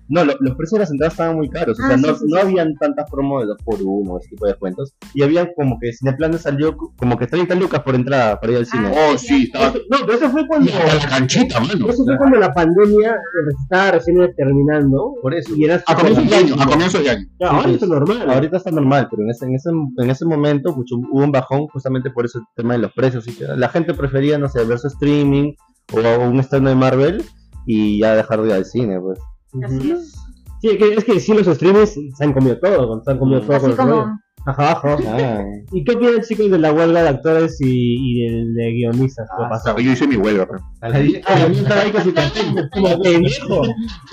No, 0.10 0.26
lo- 0.26 0.36
los 0.40 0.56
precios 0.56 0.74
de 0.74 0.80
las 0.80 0.92
entradas 0.92 1.14
estaban 1.14 1.36
muy 1.38 1.50
caros. 1.50 1.80
O 1.80 1.84
Ah, 1.84 1.88
sea, 1.88 1.98
sí, 1.98 2.04
no, 2.06 2.16
sí, 2.16 2.26
no 2.28 2.36
sí. 2.36 2.42
habían 2.42 2.76
tantas 2.76 3.10
promos 3.10 3.42
de 3.42 3.48
2 3.48 3.58
por 3.64 3.80
1 3.82 4.18
ese 4.20 4.30
tipo 4.30 4.46
de 4.46 4.54
cuentos. 4.56 4.94
Y 5.14 5.24
habían 5.24 5.50
como 5.56 5.78
que 5.80 5.92
Cineplan 5.94 6.38
salió 6.38 6.76
como 6.98 7.18
que 7.18 7.28
30 7.28 7.56
lucas 7.56 7.82
por 7.84 7.96
entrada 7.96 8.40
para 8.40 8.52
ir 8.54 8.58
al 8.60 8.66
cine. 8.66 8.92
Ah, 8.96 9.10
Oh, 9.14 9.18
sí, 9.18 9.44
estaba. 9.44 9.68
No, 9.90 9.98
pero 10.06 10.14
eso 10.14 10.30
fue 10.30 10.46
cuando. 10.48 10.70
Y 10.70 10.74
hasta 10.74 10.96
la 10.96 11.08
canchita, 11.10 11.60
mano. 11.60 11.90
Eso 11.90 12.04
fue 12.06 12.18
cuando 12.18 12.38
la 12.40 12.54
pandemia 12.54 13.16
estaba 13.62 13.92
recién 13.92 14.18
terminando. 14.36 15.16
Por 15.22 15.34
eso. 15.34 15.56
Y 15.56 15.64
era 15.66 15.82
A 15.88 15.96
comienzos 15.96 16.30
de 16.30 16.36
año, 16.36 16.56
a 16.60 16.66
comienzos 16.66 17.04
de 17.04 17.10
año. 17.10 17.28
Ya, 17.40 17.48
ahora 17.50 17.70
es 17.70 17.82
normal. 17.88 18.30
Ahorita 18.30 18.58
está 18.58 18.72
normal, 18.72 19.08
pero 19.10 19.24
en 19.24 19.30
ese, 19.30 19.46
en 19.46 19.56
ese, 19.56 19.70
en 19.70 20.10
ese 20.10 20.26
momento 20.26 20.74
pues, 20.76 20.92
hubo 20.92 21.24
un 21.24 21.32
bajón 21.32 21.68
justamente 21.68 22.10
por 22.12 22.26
ese 22.26 22.40
tema 22.56 22.74
de 22.74 22.80
los 22.80 22.94
precios. 22.94 23.28
y 23.28 23.34
que 23.36 23.46
la 23.48 23.70
gente 23.70 23.94
prefería, 23.94 24.38
no 24.38 24.48
sé, 24.50 24.64
ver 24.66 24.80
su 24.80 24.88
streaming 24.88 25.54
o 25.94 26.24
un 26.26 26.40
estreno 26.40 26.70
de 26.70 26.76
Marvel 26.76 27.24
y 27.66 28.00
ya 28.00 28.16
dejar 28.16 28.42
de 28.42 28.48
ir 28.50 28.54
al 28.54 28.66
cine, 28.66 29.00
pues. 29.00 29.20
Así 29.62 29.92
es. 29.92 30.14
Sí, 30.62 30.78
que- 30.78 30.94
es 30.94 31.04
que 31.04 31.20
sí, 31.20 31.34
los 31.34 31.46
streamers 31.46 31.94
se 32.16 32.24
han 32.24 32.34
comido 32.34 32.58
todo. 32.60 33.04
Se 33.04 33.12
han 33.12 33.20
comido 33.20 33.42
todo 33.42 33.48
con 33.50 33.56
Así 33.58 33.68
los 33.68 33.76
como. 33.78 34.20
Ajá, 34.46 34.72
ajá. 34.72 34.98
Ah, 35.08 35.44
¿Y 35.72 35.86
qué 35.86 35.96
opinan 35.96 36.22
chicos 36.22 36.52
de 36.52 36.60
la 36.60 36.74
huelga 36.74 37.02
de 37.04 37.10
actores 37.10 37.62
y, 37.62 37.96
y 37.98 38.30
de, 38.30 38.46
de 38.64 38.72
guionistas 38.74 39.28
Ah? 39.40 39.76
Yo 39.80 39.92
hice 39.92 40.06
mi 40.06 40.18
huelga, 40.18 40.46
pero. 40.46 40.60
a 40.82 40.90
la 40.90 41.00
di- 41.00 41.22
Ah, 41.26 41.48
yo 41.48 41.62
estaba 41.62 41.82
ahí 41.82 41.92
con 41.92 42.04
su 42.04 42.14
cartel, 42.14 42.70
como 42.74 43.02
pendejo. 43.02 43.64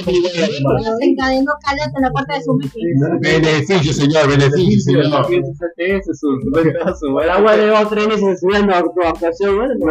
Se 0.05 1.05
encadenó 1.05 1.53
Caleta 1.65 1.93
en 1.97 2.03
la 2.03 2.11
puerta 2.13 2.35
de 2.35 2.43
su 2.43 2.55
meeting. 2.55 3.21
Beneficio, 3.21 3.93
señor, 3.93 4.29
beneficio, 4.29 5.03
señor. 5.03 5.27
Tres 5.77 6.07
meses 8.09 8.23
estudiando 8.23 8.73
actu- 8.75 9.07
actuación, 9.07 9.57
bueno, 9.57 9.75
no, 9.79 9.91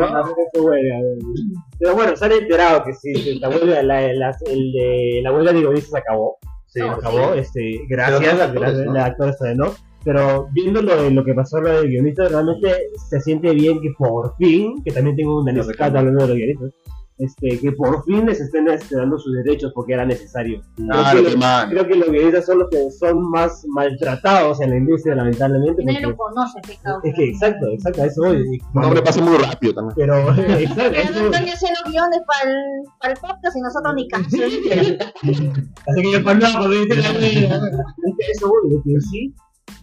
huelga. 0.64 0.96
Pero 1.80 1.96
bueno, 1.96 2.16
se 2.16 2.26
han 2.26 2.32
enterado 2.32 2.84
que 2.86 2.94
sí, 2.94 3.40
la 3.40 3.50
huelga, 3.50 3.84
la, 3.84 4.14
la, 4.14 4.36
el 4.46 4.72
de, 4.72 5.20
la 5.24 5.32
huelga 5.34 5.54
de 5.54 5.60
guionistas 5.62 6.02
acabó. 6.02 6.38
Sí, 6.68 6.82
acabó, 6.82 7.34
este, 7.34 7.82
gracias, 7.90 8.40
actores, 8.40 8.54
gracias, 8.54 8.86
¿no? 8.86 8.94
de 8.94 9.00
no. 9.56 9.74
Pero 10.04 10.47
viendo 10.54 10.82
lo, 10.82 10.95
de- 11.04 11.12
lo 11.12 11.24
que 11.26 11.34
pasó 11.34 11.60
lo 11.60 11.82
de 11.82 11.88
guionistas, 11.88 12.32
realmente 12.32 12.74
se 13.10 13.20
siente 13.20 13.52
bien 13.54 13.82
que 13.82 13.89
por 13.97 14.36
fin, 14.38 14.82
que 14.84 14.91
también 14.91 15.16
tengo 15.18 15.43
necesidad 15.43 15.68
reclamo. 15.72 15.97
hablando 16.00 16.22
de 16.24 16.28
los 16.30 16.38
guionistas, 16.38 16.72
este, 17.18 17.60
que 17.60 17.74
por 17.74 18.02
fin 18.06 18.26
les 18.26 18.39
estén 18.39 18.66
dando 18.91 19.18
sus 19.20 19.34
derechos 19.43 19.74
porque 19.76 19.91
era 19.91 20.06
necesario. 20.06 20.62
Ah, 20.89 21.10
creo, 21.12 21.26
que, 21.26 21.36
man. 21.36 21.70
creo 21.70 21.86
que 21.86 21.95
los 21.95 22.10
guionistas 22.12 22.45
son 22.45 22.60
los 22.60 22.70
que 22.70 22.89
son 22.97 23.30
más 23.30 23.62
maltratados 23.68 24.62
en 24.62 24.70
la 24.70 24.78
industria, 24.78 25.16
lamentablemente. 25.16 25.84
Nadie 25.84 25.97
porque- 26.02 26.12
lo 26.12 26.16
conoce, 26.18 26.60
qué 26.66 26.78
causa. 26.82 27.02
es 27.06 27.16
que 27.16 27.26
exacto, 27.26 27.68
exacto, 27.74 28.02
a 28.04 28.06
eso 28.06 28.22
voy. 28.24 28.62
Un 28.74 28.84
hombre 28.86 29.02
pasa 29.02 29.22
muy 29.22 29.38
rápido 29.38 29.74
también. 29.74 29.95
Pero, 29.97 30.16
exacto, 30.60 30.91
Pero 30.95 31.20
no 31.20 31.26
Antonio 31.26 31.54
haciendo 31.54 31.80
guiones 31.88 32.20
para 32.26 32.50
el, 32.50 32.58
para 33.02 33.14
el 33.14 33.20
podcast 33.20 33.58
y 33.58 33.62
nosotros 33.64 33.93
ni 33.95 34.08
caso. 34.08 34.26
así 35.88 36.02
que 36.02 36.12
yo 36.14 36.24
cuando 36.24 36.45
cuando 36.54 36.70
dice 36.70 36.95
la 36.95 37.10
eso 38.32 38.47
voy, 38.47 38.82
que 38.86 39.02
sí, 39.02 39.34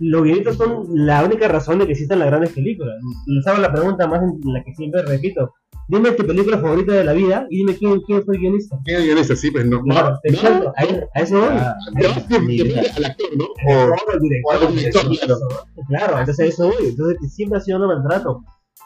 los 0.00 0.22
guionistas 0.22 0.56
son 0.56 0.86
la 0.90 1.24
única 1.24 1.48
razón 1.48 1.78
de 1.78 1.86
que 1.86 1.92
existan 1.92 2.18
las 2.18 2.28
grandes 2.28 2.52
películas. 2.52 2.94
Les 3.26 3.46
hago 3.46 3.60
la 3.60 3.72
pregunta 3.72 4.06
más 4.06 4.20
en 4.22 4.52
la 4.52 4.62
que 4.64 4.74
siempre 4.74 5.02
repito. 5.02 5.52
Dime 5.88 6.10
tu 6.12 6.26
película 6.26 6.58
favorita 6.58 6.92
de 6.92 7.04
la 7.04 7.12
vida 7.12 7.46
y 7.48 7.58
dime 7.58 7.76
quién, 7.76 8.00
quién 8.00 8.24
fue 8.24 8.34
el 8.34 8.40
guionista. 8.40 8.76
¿Qué 8.84 8.98
guiones 8.98 9.30
así? 9.30 9.52
Pues 9.52 9.66
no. 9.66 9.82
Claro, 9.82 10.10
No, 10.10 10.18
exacto, 10.24 10.72
a, 10.76 11.18
a 11.18 11.22
eso 11.22 11.38
voy. 11.38 11.48
Ah, 11.52 11.76
depende 11.92 12.80
al 12.80 13.04
actor, 13.04 13.28
¿no? 13.36 13.44
O 13.44 14.12
el 14.12 14.20
director, 14.20 14.66
al 14.66 14.74
director, 14.74 15.02
claro. 15.02 15.38
Claro, 15.88 16.18
entonces 16.18 16.40
a 16.40 16.48
eso 16.48 16.66
voy. 16.66 16.88
Entonces 16.88 17.18
que 17.20 17.28
siempre 17.28 17.58
ha 17.58 17.60
sido 17.60 17.78
un 17.78 17.86
buen 17.86 18.02
trato. 18.02 18.42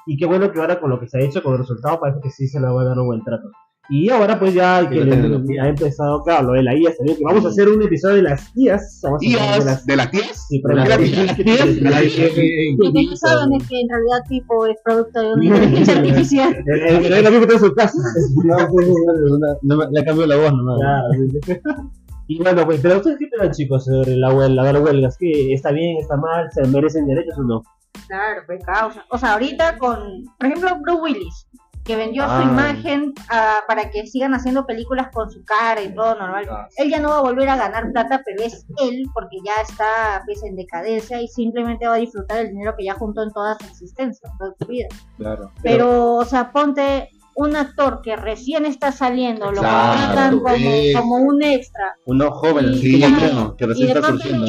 Y 0.07 0.19
qué 0.19 0.27
bueno 0.27 0.53
que 0.53 0.61
ahora 0.61 0.79
con 0.79 0.91
lo 0.91 1.01
que 1.01 1.09
se 1.09 1.19
ha 1.19 1.23
hecho, 1.23 1.43
con 1.43 1.55
el 1.55 1.61
resultado, 1.61 2.01
parece 2.01 2.21
que 2.23 2.31
sí 2.31 2.49
se 2.49 2.61
le 2.61 2.67
va 2.67 2.83
a 2.83 2.85
dar 2.85 2.99
un 2.99 3.07
buen 3.07 3.25
trato. 3.25 3.49
Y 3.91 4.09
ahora 4.09 4.39
pues 4.39 4.55
ya 4.55 4.83
Y 4.83 4.89
que 4.89 5.05
le- 5.05 5.61
ha 5.61 5.69
empezado, 5.69 6.23
claro, 6.23 6.49
lo 6.49 6.53
de 6.53 6.63
la 6.63 6.77
IA 6.77 6.93
salió, 6.97 7.17
que 7.17 7.25
vamos 7.25 7.45
a 7.45 7.49
hacer 7.49 7.69
un 7.69 7.83
episodio 7.83 8.17
de 8.17 8.23
las 8.23 8.53
tías. 8.53 9.01
Vamos 9.03 9.21
a 9.23 9.27
hablar 9.27 9.43
de 9.43 9.55
tías, 9.57 9.65
las 9.67 9.87
de 9.87 9.97
las 9.97 10.11
tías. 10.13 10.47
Sí, 10.49 10.61
pero 10.63 10.75
de 10.75 10.81
las 10.81 10.89
las 10.89 10.99
tías. 11.11 11.37
tías. 11.37 11.67
Lo 12.79 12.93
que 12.93 13.03
no 13.05 13.17
saben 13.17 13.53
es 13.55 13.69
que 13.69 13.81
en 13.81 13.89
realidad 13.89 14.19
Tipo 14.29 14.67
es 14.67 14.77
producto 14.85 15.21
de 15.21 15.33
una 15.35 15.45
inteligencia 15.45 15.97
artificial. 15.99 16.57
El- 16.67 17.13
el 17.13 17.27
amigo 17.27 17.43
está 17.43 17.55
en 17.55 17.61
su 17.61 17.75
casa. 17.75 17.99
Pues, 18.71 18.87
le 19.91 20.05
cambio 20.05 20.27
la 20.27 20.37
voz 20.37 20.53
nomás. 20.53 20.79
Claro. 20.79 21.91
Y 22.29 22.39
bueno, 22.39 22.65
pues, 22.65 22.81
pero 22.81 22.99
ustedes 22.99 23.19
qué 23.19 23.25
opinan, 23.27 23.51
chicos, 23.53 23.85
sobre 23.87 24.17
la 24.17 24.33
huelga, 24.33 24.73
la 24.73 24.79
huelga? 24.81 25.09
¿Es 25.09 25.17
que 25.19 25.53
está 25.53 25.73
bien, 25.73 25.97
está 25.99 26.17
mal, 26.17 26.49
se 26.53 26.65
merecen 26.69 27.07
derechos 27.09 27.37
o 27.39 27.43
no? 27.43 27.63
Claro, 28.07 28.43
pues 28.47 28.65
causa. 28.65 29.05
O 29.11 29.19
sea, 29.19 29.33
ahorita 29.33 29.79
con, 29.79 29.99
por 30.39 30.47
ejemplo, 30.47 30.71
Bruce 30.81 31.01
Willis, 31.03 31.47
que 31.91 31.97
vendió 31.97 32.23
Ah. 32.25 32.41
su 32.41 32.49
imagen 32.49 33.13
ah, 33.31 33.59
para 33.67 33.91
que 33.91 34.07
sigan 34.07 34.33
haciendo 34.33 34.65
películas 34.65 35.09
con 35.13 35.29
su 35.29 35.45
cara 35.45 35.83
y 35.83 35.93
todo 35.93 36.15
normal. 36.15 36.47
Ah. 36.49 36.69
Él 36.77 36.89
ya 36.89 37.01
no 37.01 37.09
va 37.09 37.19
a 37.19 37.23
volver 37.23 37.49
a 37.49 37.57
ganar 37.57 37.91
plata, 37.91 38.23
pero 38.25 38.45
es 38.45 38.65
él 38.79 39.07
porque 39.13 39.39
ya 39.45 39.61
está 39.61 40.23
pues, 40.25 40.41
en 40.45 40.55
decadencia 40.55 41.21
y 41.21 41.27
simplemente 41.27 41.89
va 41.89 41.95
a 41.95 41.99
disfrutar 41.99 42.39
el 42.39 42.51
dinero 42.51 42.77
que 42.79 42.85
ya 42.85 42.95
juntó 42.95 43.25
en 43.25 43.33
toda 43.33 43.57
su 43.59 43.67
existencia, 43.67 44.31
en 44.31 44.39
toda 44.39 44.55
su 44.57 44.67
vida. 44.69 44.87
Claro. 45.17 45.51
Pero, 45.65 46.15
o 46.15 46.25
sea, 46.25 46.53
ponte 46.53 47.11
un 47.37 47.57
actor 47.57 48.01
que 48.03 48.17
recién 48.17 48.67
está 48.67 48.93
saliendo, 48.93 49.51
lo 49.53 49.61
Claro, 49.61 49.93
contratan 50.01 50.39
como, 50.41 50.49
eh. 50.57 50.93
como 50.97 51.15
un 51.17 51.43
extra. 51.43 51.97
Uno 52.07 52.31
joven, 52.33 52.75
Sí, 52.77 53.01
como 53.01 53.17
claro. 53.17 53.31
creo, 53.33 53.57
que 53.57 53.65
Y 53.65 53.69
recién 53.69 53.89
está 53.97 54.09
surgiendo. 54.09 54.47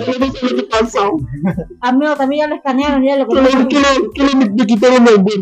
Amigo, 1.81 2.15
también 2.15 2.41
ya 2.41 2.47
lo 2.47 2.55
escanearon, 2.55 3.03
ya 3.03 3.17
lo 3.17 3.27
¿Qué 3.27 3.41
le- 3.41 3.67
qué 3.67 3.79
le- 3.79 4.09
qué 4.13 4.23
le- 4.23 4.49
me 4.51 4.65
quitaron 4.65 5.07
el 5.07 5.17
bolso? 5.19 5.41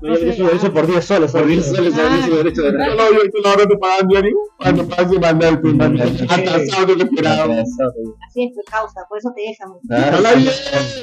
pues, 0.00 0.20
yo 0.20 0.28
eso, 0.30 0.50
eso 0.52 0.72
por 0.72 0.86
10 0.86 1.04
soles. 1.04 1.32
Por 1.32 1.46
10 1.46 1.64
soles 1.66 1.94
Ah. 1.98 2.26
su 2.26 2.36
derecho 2.36 2.62
de 2.62 2.72
No, 2.72 2.86
yo 3.12 3.22
estoy 3.24 3.42
ahora 3.44 3.66
te 3.66 3.76
pagan 3.76 4.08
diario. 4.08 4.36
Cuando 4.58 4.86
pagas 4.88 5.10
semanal, 5.10 5.60
pues, 5.60 5.74
man. 5.74 5.98
Atrasado 6.00 6.86
de 6.86 6.96
lo 6.96 7.04
esperado. 7.04 7.52
Así 7.52 8.44
es, 8.44 8.52
pues, 8.54 8.66
causa, 8.70 9.00
por 9.08 9.18
eso 9.18 9.32
te 9.34 9.42
dejan. 9.42 9.70
Ah. 9.90 10.10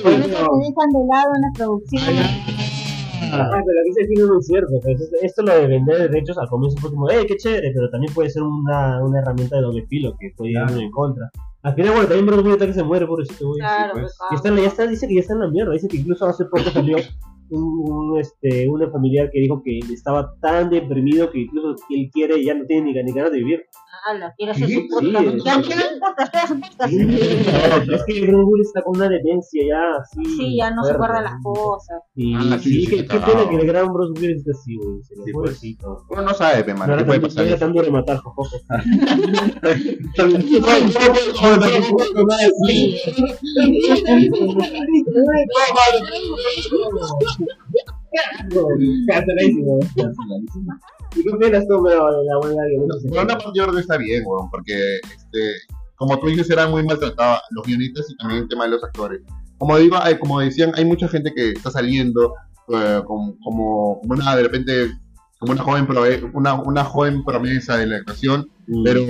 Por 0.04 0.12
eso 0.14 0.22
te 0.24 0.30
dejan 0.30 0.90
de 0.94 1.00
lado 1.10 1.32
en 1.36 1.42
la 1.42 1.52
producción. 1.56 2.75
Ah, 3.22 3.50
pero 3.52 3.80
aquí 3.82 3.94
se 3.94 4.08
tiene 4.08 4.26
muy 4.32 4.42
cierto. 4.44 4.72
pues, 4.82 5.12
esto- 5.22 5.42
lo 5.44 5.54
de 5.54 5.68
vender 5.68 6.10
derechos 6.10 6.38
al 6.38 6.48
comienzo 6.48 6.78
fue 6.80 6.90
como, 6.92 7.10
¡eh, 7.10 7.26
qué 7.28 7.36
chévere! 7.38 7.72
Pero 7.74 7.90
también 7.90 8.14
puede 8.14 8.30
ser 8.30 8.44
una, 8.44 9.04
una 9.04 9.20
herramienta 9.20 9.58
de 9.58 9.62
doble 9.64 9.86
filo 9.88 10.16
que 10.20 10.32
puede 10.38 10.52
ir 10.52 10.58
Claro. 10.58 10.80
en 10.80 10.92
contra. 10.92 11.30
Al 11.64 11.74
final, 11.76 11.92
bueno, 11.94 12.08
también 12.08 12.26
Bruce 12.28 12.42
Willis 12.44 12.64
que 12.66 12.74
se 12.74 12.84
muere, 12.84 13.08
pobrecito, 13.08 13.48
güey. 13.48 13.60
Claro, 13.60 13.94
pues. 13.94 14.16
pues, 14.18 14.32
Y 14.32 14.36
está, 14.36 14.62
ya 14.62 14.68
está, 14.68 14.88
dice 14.88 15.08
que 15.08 15.16
ya 15.16 15.22
está 15.22 15.34
en 15.34 15.40
la 15.40 15.48
mierda. 15.50 15.74
Dice 15.74 15.88
que 15.88 15.98
incluso 15.98 16.26
hace 16.26 16.46
poco 16.46 16.64
salió 16.72 16.98
un, 17.50 17.92
un, 17.92 18.20
este, 18.20 18.68
una 18.68 18.90
familiar 18.90 19.30
que 19.32 19.40
dijo 19.42 19.62
que 19.64 19.80
estaba 19.94 20.34
tan 20.42 20.70
deprimido 20.70 21.30
que 21.32 21.40
incluso 21.40 21.76
él 21.90 22.10
quiere, 22.14 22.44
ya 22.44 22.54
no 22.54 22.66
tiene 22.66 22.92
ni, 22.94 23.04
ni 23.04 23.12
ganas 23.14 23.32
de 23.32 23.38
vivir. 23.40 23.62
Ala, 24.08 24.34
quiere 24.38 24.52
hacer 24.52 24.68
Sí, 24.68 24.74
su 24.76 24.88
podcast. 24.88 25.26
sí, 25.26 25.42
Ya 25.46 25.56
sí. 25.56 25.62
quiere 25.64 25.84
un 25.94 26.00
podcast, 26.00 26.36
hacer 26.36 26.56
un 26.56 26.62
podcast. 26.62 26.94
es 26.94 28.04
que 28.06 28.14
Willis 28.36 28.68
está 28.68 28.82
con 28.84 28.96
una 28.98 29.10
demencia 29.10 29.64
ya 29.68 29.96
así. 30.02 30.26
Sí, 30.38 30.58
ya 30.58 30.70
no 30.72 30.84
se 30.84 30.94
fuerte. 30.94 31.06
acuerda 31.14 31.22
las 31.32 31.42
cosas. 31.44 32.02
Y 32.16 32.36
Ah, 32.36 32.60
sí, 32.62 32.70
sí, 32.70 32.82
sí, 32.82 32.88
qué, 32.88 32.96
está 33.02 33.26
pena 33.26 33.50
que 33.50 33.56
el 33.56 33.66
gran 33.68 33.92
Bruce 33.92 34.14
Willis 34.22 34.38
esté 34.38 34.52
así, 34.52 34.76
güey. 34.78 35.02
Sí, 35.02 35.32
pues. 35.34 35.62
Uno 36.10 36.22
no 36.22 36.34
sabe, 36.34 36.64
pe, 36.64 36.74
No 36.74 36.80
mano. 36.80 36.98
¿Qué 36.98 37.06
puede 37.06 37.20
pasar? 37.22 37.58
tan 37.58 37.74
duro 37.74 37.86
de 37.86 37.92
matar, 37.92 38.18
jojojo. 38.18 38.58
Canceladísimo. 49.08 49.80
¿Y 51.16 51.24
qué 51.24 51.30
opinas 51.30 51.68
tú, 51.68 51.84
de 51.84 51.96
la 51.96 52.40
huelga 52.40 52.64
de? 52.64 52.78
Por 53.10 53.24
una 53.24 53.28
parte 53.38 53.46
yo 53.56 53.64
creo 53.64 53.76
que 53.76 53.82
está 53.82 53.98
bien, 53.98 54.24
weón, 54.26 54.50
porque 54.52 54.96
este, 54.98 55.52
como 55.96 56.20
tú 56.20 56.28
dices, 56.28 56.50
eran 56.50 56.72
muy 56.72 56.84
maltratados 56.84 57.40
los 57.52 57.66
guionistas 57.66 58.10
y 58.10 58.18
también 58.18 58.44
el 58.44 58.50
tema 58.50 58.66
de 58.66 58.72
los 58.72 58.84
actores. 58.84 59.22
Como 59.58 59.78
digo, 59.78 59.98
hay- 59.98 60.18
como 60.20 60.40
decían, 60.40 60.72
hay 60.76 60.86
mucha 60.86 61.08
gente 61.08 61.32
que 61.34 61.52
está 61.52 61.72
saliendo 61.72 62.34
eh, 62.74 63.02
como, 63.06 63.36
como 63.44 64.00
una, 64.04 64.36
de 64.36 64.44
repente, 64.44 64.92
como 65.40 65.54
una 65.54 65.64
joven, 65.64 65.88
una, 66.34 66.54
una 66.62 66.84
joven 66.84 67.24
promesa 67.24 67.78
de 67.78 67.88
la 67.88 67.98
actuación, 67.98 68.50
pero, 68.84 69.02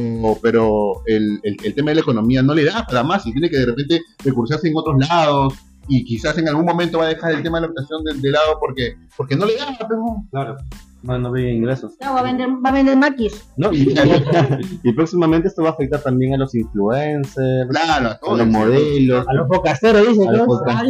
pero 0.44 1.02
el, 1.08 1.40
el, 1.44 1.56
el 1.64 1.74
tema 1.74 1.92
de 1.92 1.96
la 1.96 2.02
economía 2.02 2.44
no 2.44 2.54
le 2.54 2.66
da 2.66 2.86
para 2.86 3.04
más 3.04 3.26
y 3.26 3.32
tiene 3.32 3.50
que 3.50 3.58
de 3.58 3.66
repente 3.68 4.02
recursarse 4.24 4.68
en 4.68 4.74
otros 4.76 4.98
lados 5.10 5.54
y 5.88 6.04
quizás 6.04 6.38
en 6.38 6.48
algún 6.48 6.66
momento 6.66 7.00
va 7.00 7.06
a 7.06 7.10
dejar 7.10 7.34
el 7.34 7.44
tema 7.44 7.60
de 7.60 7.62
la 7.62 7.68
actuación 7.68 8.04
de, 8.04 8.14
de 8.16 8.32
lado 8.32 8.58
porque, 8.60 8.96
porque 9.16 9.36
no 9.36 9.46
le 9.46 9.56
da, 9.56 9.76
pero, 9.78 10.04
Claro. 10.32 10.58
No, 11.06 11.20
no 11.20 11.32
ve 11.32 11.54
ingresos. 11.54 11.94
Ya 12.02 12.12
va 12.12 12.22
a 12.22 12.24
vender, 12.24 12.50
va 12.66 12.70
a 12.70 12.74
vender 12.74 12.98
maquis. 12.98 13.48
No, 13.58 13.72
y, 13.72 13.94
y 14.84 14.94
próximamente 14.94 15.50
esto 15.50 15.62
va 15.62 15.70
a 15.70 15.72
afectar 15.74 16.02
también 16.02 16.34
a 16.34 16.38
los 16.38 16.56
influencers, 16.56 17.70
claro, 17.70 18.18
a 18.20 18.36
los 18.36 18.48
modelos, 18.48 19.28
A 19.28 19.34
los 19.34 19.48
podcasteros, 19.48 20.08
dicen, 20.08 20.30
a 20.30 20.32
los 20.32 20.48
¿no? 20.48 20.62
¿Para 20.66 20.82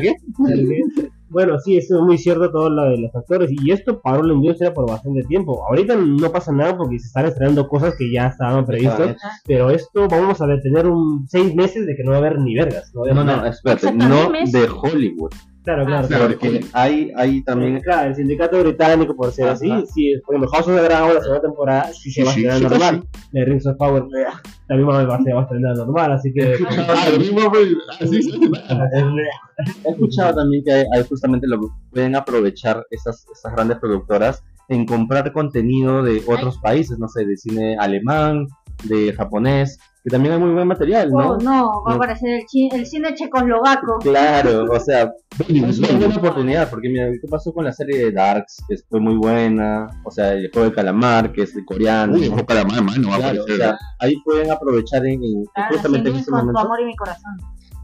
qué? 0.00 0.14
Bueno, 1.36 1.58
sí, 1.60 1.76
eso 1.76 1.96
es 1.96 2.02
muy 2.02 2.16
cierto 2.16 2.50
todo 2.50 2.70
lo 2.70 2.84
de 2.84 2.96
los 2.96 3.14
actores. 3.14 3.50
Y 3.52 3.70
esto 3.70 4.00
paró 4.00 4.22
la 4.22 4.32
industria 4.32 4.72
por 4.72 4.88
bastante 4.88 5.22
tiempo. 5.24 5.66
Ahorita 5.68 5.94
no 5.94 6.32
pasa 6.32 6.50
nada 6.50 6.78
porque 6.78 6.98
se 6.98 7.08
están 7.08 7.26
estrenando 7.26 7.68
cosas 7.68 7.94
que 7.98 8.10
ya 8.10 8.28
estaban 8.28 8.64
previstas. 8.64 9.18
Pero 9.46 9.68
esto 9.68 10.08
vamos 10.08 10.40
a 10.40 10.46
tener 10.62 10.86
un 10.86 11.26
seis 11.28 11.54
meses 11.54 11.86
de 11.86 11.94
que 11.94 12.04
no 12.04 12.12
va 12.12 12.16
a 12.16 12.20
haber 12.20 12.38
ni 12.38 12.54
vergas. 12.54 12.90
No, 12.94 13.04
No, 13.12 13.22
no, 13.22 13.44
espérate, 13.44 13.92
no 13.92 14.30
de 14.30 14.66
Hollywood. 14.66 15.30
Claro, 15.62 15.84
claro. 15.84 16.08
Claro, 16.08 16.28
Porque 16.28 16.64
hay, 16.72 17.12
hay 17.16 17.42
también 17.42 17.80
Claro, 17.80 18.08
el 18.08 18.14
sindicato 18.14 18.58
británico, 18.60 19.14
por 19.14 19.30
ser 19.30 19.48
así, 19.48 19.68
sí, 19.92 20.14
por 20.24 20.36
ejemplo, 20.36 20.50
House 20.56 20.68
of 20.68 20.76
the 20.76 20.82
Dragon, 20.84 21.14
la 21.14 21.20
segunda 21.20 21.42
temporada, 21.42 21.92
sí 21.92 22.12
se 22.12 22.24
va 22.24 22.30
a 22.30 22.34
Sí, 22.34 22.46
estrenar 22.46 22.58
sí, 22.58 22.64
sí, 22.64 22.70
normal. 22.70 23.08
De 23.32 23.44
Rings 23.44 23.66
of 23.66 23.76
Power, 23.76 24.04
eh, 24.66 24.68
también 24.68 24.88
va 24.88 25.14
a, 25.14 25.22
se 25.22 25.32
va 25.32 25.40
a 25.40 25.42
estrenar 25.42 25.76
normal, 25.76 26.12
así 26.12 26.32
que. 26.32 26.54
Ah, 28.68 28.88
He 29.84 29.90
escuchado 29.90 30.34
también 30.36 30.64
que 30.64 30.72
hay, 30.72 30.84
hay 30.94 31.04
justamente 31.04 31.46
lo 31.46 31.58
pueden 31.90 32.14
aprovechar 32.14 32.84
esas, 32.90 33.26
esas 33.32 33.52
grandes 33.54 33.78
productoras 33.78 34.42
en 34.68 34.86
comprar 34.86 35.32
contenido 35.32 36.02
de 36.02 36.22
otros 36.26 36.58
países, 36.58 36.98
no 36.98 37.08
sé, 37.08 37.24
de 37.24 37.36
cine 37.36 37.76
alemán, 37.78 38.46
de 38.84 39.12
japonés, 39.12 39.78
que 40.04 40.10
también 40.10 40.34
hay 40.34 40.40
muy 40.40 40.50
buen 40.52 40.68
material, 40.68 41.10
¿no? 41.10 41.30
Oh, 41.30 41.36
no, 41.38 41.82
va 41.84 41.92
a 41.92 41.96
aparecer 41.96 42.28
el, 42.40 42.46
chi- 42.46 42.68
el 42.72 42.86
cine 42.86 43.14
checoslovaco. 43.14 43.98
Claro, 44.00 44.64
o 44.70 44.78
sea, 44.80 45.10
es 45.48 45.78
una 45.78 45.88
buena 45.98 46.16
oportunidad, 46.16 46.70
porque 46.70 46.88
mira, 46.88 47.10
¿qué 47.10 47.26
pasó 47.28 47.52
con 47.52 47.64
la 47.64 47.72
serie 47.72 47.98
de 47.98 48.12
Darks? 48.12 48.62
Que 48.68 48.76
fue 48.88 49.00
muy 49.00 49.14
buena, 49.16 49.88
o 50.04 50.10
sea, 50.10 50.32
el 50.34 50.50
juego 50.52 50.68
de 50.68 50.74
calamar, 50.74 51.32
que 51.32 51.42
es 51.42 51.54
de 51.54 51.64
coreano. 51.64 52.14
Uy, 52.14 52.28
ojo, 52.28 52.44
calamar, 52.46 52.82
mano, 52.84 53.08
va 53.08 53.14
a 53.16 53.18
Claro, 53.18 53.44
o 53.44 53.56
sea, 53.56 53.78
ahí 53.98 54.14
pueden 54.24 54.50
aprovechar 54.50 55.04
en, 55.06 55.24
en- 55.24 55.44
Claro, 55.54 55.74
justamente 55.74 56.10
en 56.10 56.16
ese 56.16 56.30
con 56.30 56.40
tu 56.40 56.46
momento. 56.46 56.60
amor 56.60 56.80
y 56.80 56.84
mi 56.84 56.96
corazón. 56.96 57.32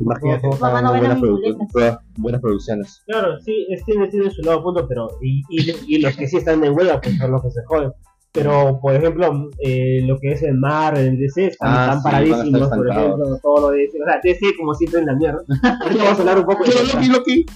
Imagínate, 0.05 0.48
no 0.48 0.59
buenas, 0.98 1.18
produ- 1.20 1.68
todas 1.72 1.98
buenas 2.16 2.40
producciones. 2.40 3.03
Claro, 3.07 3.38
sí, 3.40 3.66
es, 3.70 3.84
tiene, 3.84 4.09
tiene 4.09 4.30
su 4.30 4.42
lado 4.42 4.62
punto, 4.62 4.86
pero. 4.88 5.09
Y, 5.20 5.42
y, 5.48 5.96
y 5.96 5.98
los 6.00 6.16
que 6.16 6.26
sí 6.28 6.36
están 6.38 6.62
en 6.64 6.76
huelga, 6.76 7.00
pues 7.00 7.16
son 7.18 7.30
los 7.30 7.42
que 7.42 7.50
se 7.50 7.64
joden. 7.66 7.92
Pero, 8.34 8.78
por 8.80 8.94
ejemplo, 8.94 9.50
eh, 9.62 10.00
lo 10.07 10.18
que 10.18 10.32
es 10.32 10.42
el 10.42 10.55
mar, 10.55 10.96
el 10.96 11.18
DC, 11.18 11.48
están, 11.48 11.68
Ah, 11.70 11.82
están 11.82 11.98
sí, 11.98 12.03
paradísimos, 12.05 12.68
por 12.70 12.88
ejemplo, 12.90 13.38
todo 13.42 13.61
lo 13.61 13.70
de 13.70 13.78
DC. 13.80 13.98
O 14.03 14.07
sea, 14.07 14.20
DC, 14.22 14.46
como 14.59 14.74
siempre, 14.74 15.00
en 15.00 15.07
la 15.07 15.14
mierda. 15.16 15.40
Ahorita 15.82 16.03
vamos 16.05 16.18
a 16.18 16.20
hablar 16.22 16.38
un 16.38 16.44
poco 16.46 16.64
de 16.64 16.70
Loki, 16.94 17.09
Loki. 17.09 17.46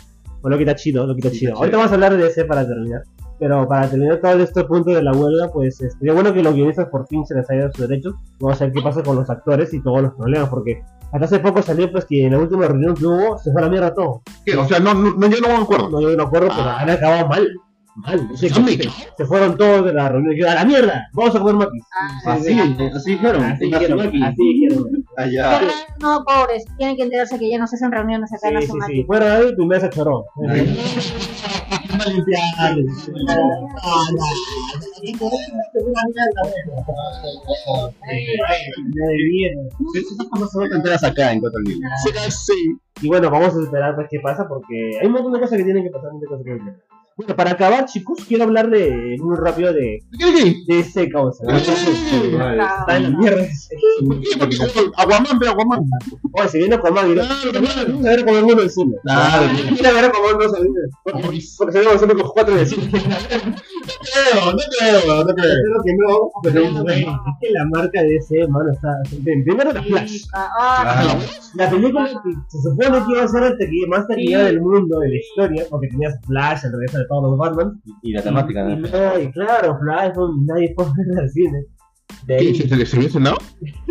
Bueno, 0.43 0.55
lo 0.55 0.59
que 0.59 0.65
está 0.71 0.75
chido, 0.77 1.07
lo 1.07 1.15
que 1.15 1.21
está 1.21 1.31
Sí, 1.31 1.39
chido. 1.39 1.53
está 1.53 1.61
Ahorita 1.61 1.77
vamos 1.79 1.93
a 1.93 1.95
hablar 1.95 2.17
de 2.17 2.25
DC 2.25 2.45
para 2.45 2.67
terminar. 2.67 3.03
Pero 3.39 3.67
para 3.69 3.89
terminar 3.89 4.19
todo 4.21 4.39
este 4.43 4.65
punto 4.65 4.91
de 4.91 5.03
la 5.03 5.13
huelga, 5.13 5.49
pues 5.53 5.81
este, 5.81 5.99
sería 5.99 6.15
bueno 6.15 6.33
que 6.33 6.43
los 6.43 6.55
guionistas 6.55 6.89
por 6.89 7.07
fin 7.07 7.25
se 7.27 7.35
les 7.35 7.49
haya 7.51 7.61
dado 7.63 7.73
sus 7.75 7.89
derechos. 7.89 8.15
Vamos 8.41 8.61
a 8.61 8.65
ver 8.65 8.73
qué 8.75 8.81
pasa 8.83 9.03
con 9.03 9.17
los 9.17 9.29
actores 9.29 9.73
y 9.75 9.83
todos 9.83 10.03
los 10.03 10.15
problemas, 10.15 10.49
porque 10.51 10.83
hasta 11.13 11.25
hace 11.25 11.39
poco 11.39 11.63
salió 11.63 11.91
pues 11.91 12.05
que 12.05 12.25
en 12.27 12.33
la 12.33 12.39
última 12.39 12.67
reunión 12.67 12.95
que 12.95 13.07
hubo 13.07 13.39
se 13.39 13.51
fue 13.53 13.61
a 13.63 13.65
la 13.65 13.71
mierda 13.71 13.95
todo. 13.95 14.23
¿Qué? 14.45 14.57
O 14.57 14.67
sea, 14.67 14.79
no, 14.81 14.93
no, 14.95 15.15
no, 15.15 15.27
yo 15.29 15.41
no 15.41 15.49
me 15.49 15.55
acuerdo. 15.63 15.89
No, 15.91 16.01
yo 16.01 16.11
no 16.11 16.17
me 16.17 16.23
acuerdo, 16.25 16.49
pero 16.49 16.63
Ah. 16.69 16.81
han 16.81 16.91
acabado 16.91 17.27
mal. 17.29 17.49
Mal. 17.97 18.29
Se, 18.37 18.49
se 18.51 19.25
fueron 19.27 19.57
todos 19.57 19.85
de 19.87 19.93
la 19.95 20.09
reunión. 20.11 20.35
Yo, 20.39 20.49
a 20.51 20.55
la 20.55 20.65
mierda, 20.65 21.09
vamos 21.15 21.35
a 21.35 21.39
comer 21.41 21.55
maquis. 21.55 21.83
Ah, 22.27 22.33
Así, 22.35 22.53
así 22.95 23.11
dijeron. 23.13 23.43
Así 23.45 23.65
dijeron, 23.67 24.01
así 24.23 24.37
dijeron. 24.43 24.85
Allá. 25.17 25.61
No, 26.01 26.23
pobres, 26.25 26.65
tienen 26.77 26.97
que 26.97 27.03
enterarse 27.05 27.39
que 27.39 27.51
ya 27.51 27.59
no 27.59 27.67
se 27.67 27.77
hacen 27.77 27.91
reuniones 27.91 28.31
acá 28.35 28.49
en 28.49 28.51
Sí, 28.51 28.55
la 28.55 28.61
sí, 28.61 28.67
zona. 28.67 28.87
sí. 28.87 29.05
Fueron 29.05 29.31
ahí, 29.33 29.55
primero 29.57 29.81
se 29.81 29.91
choró. 29.91 30.25
Y 43.03 43.09
bueno, 43.09 43.31
vamos 43.31 43.55
a 43.55 43.63
esperar 43.63 43.95
pues 43.95 44.07
qué 44.11 44.21
pasa 44.21 44.49
porque 44.49 44.93
hay 45.01 45.07
un 45.07 45.13
montón 45.13 45.33
de 45.33 45.41
cosas 45.41 45.59
que 45.59 45.65
tienen 45.65 45.85
que 45.85 45.91
pasar, 45.91 46.13
un 46.13 46.21
montón 46.21 46.21
de 46.21 46.27
cosas 46.29 46.45
que 46.45 46.51
tienen 46.51 46.65
que 46.65 46.73
pasar. 46.73 46.86
Bueno, 47.17 47.35
para 47.35 47.53
acabar, 47.53 47.87
chicos, 47.87 48.19
quiero 48.29 48.45
hablar 48.45 48.69
de 48.69 49.17
muy 49.21 49.37
rápido 49.39 49.73
de, 49.73 50.05
¿Qué, 50.19 50.35
qué? 50.35 50.55
de 50.75 50.81
ese 50.81 51.09
causa. 51.09 51.45
¿no? 51.45 51.53
Ah, 51.55 52.77
Está 52.81 52.97
en 52.99 53.03
la 53.05 53.11
mierda. 53.19 53.43
ese. 53.45 53.75
¿Por 54.07 54.21
qué? 54.21 54.29
Porque 54.39 54.57
Aguamán. 55.49 55.81
Oye, 56.33 56.49
se 56.51 56.59
viene 56.59 56.79
con 56.79 56.93
más 56.93 57.07
Claro, 57.27 57.51
claro. 57.53 57.85
Vamos 57.89 58.05
a 58.05 58.09
ver 58.11 58.25
como 58.25 58.37
el 58.37 58.45
mundo 58.45 58.61
del 58.61 58.71
cine. 58.71 58.97
Claro. 59.03 59.47
Ver 59.83 60.11
del 60.57 60.63
cine. 60.67 60.81
Porque 61.57 61.73
se 61.73 61.79
con 62.07 62.31
cuatro 62.35 62.55
de 62.55 62.67
cine. 62.67 62.91
No 63.87 63.93
creo, 64.03 64.53
no 64.53 64.59
creo, 64.79 65.25
no 65.25 65.35
creo. 65.35 65.55
Espero 65.55 65.83
que 65.85 65.95
no, 65.95 66.31
pero 66.43 66.61
es 66.63 67.05
que 67.41 67.51
la 67.53 67.65
marca 67.73 68.03
de 68.03 68.17
ese, 68.17 68.47
mano, 68.49 68.73
está. 68.73 68.89
bien, 69.21 69.45
Primero 69.45 69.73
la 69.73 69.83
Flash. 69.83 70.23
Ah, 70.35 70.81
Claro. 71.03 71.21
La 71.55 71.71
película 71.71 72.07
que 72.07 72.31
se 72.49 72.63
supone 72.63 72.99
que 73.07 73.13
iba 73.13 73.23
a 73.25 73.29
ser 73.29 73.43
el 73.45 73.53
tequi- 73.59 73.89
más 73.89 74.07
taquillera 74.09 74.45
del 74.45 74.61
mundo, 74.61 74.99
de 75.01 75.09
la 75.09 75.17
historia, 75.17 75.65
porque 75.71 75.89
tenías 75.89 76.15
Flash, 76.27 76.65
el 76.65 76.73
regreso 76.73 76.99
de 76.99 77.05
todos 77.09 77.23
los 77.31 77.39
Batman. 77.39 77.81
Y 78.03 78.13
la 78.13 78.23
temática, 78.23 78.69
Y, 78.71 78.77
¿no? 78.77 78.89
no, 78.89 79.21
y 79.21 79.33
claro, 79.33 79.79
Flash, 79.81 80.13
no, 80.17 80.35
nadie 80.47 80.75
a 80.77 80.83
ver 80.83 81.19
al 81.21 81.31
cine. 81.31 81.65
De 82.27 82.37
¿Qué? 82.37 82.43
ahí, 82.45 82.55
¿Se, 82.55 82.69
se, 82.69 82.87
se 82.87 82.97
había 82.97 83.11
cenado? 83.11 83.37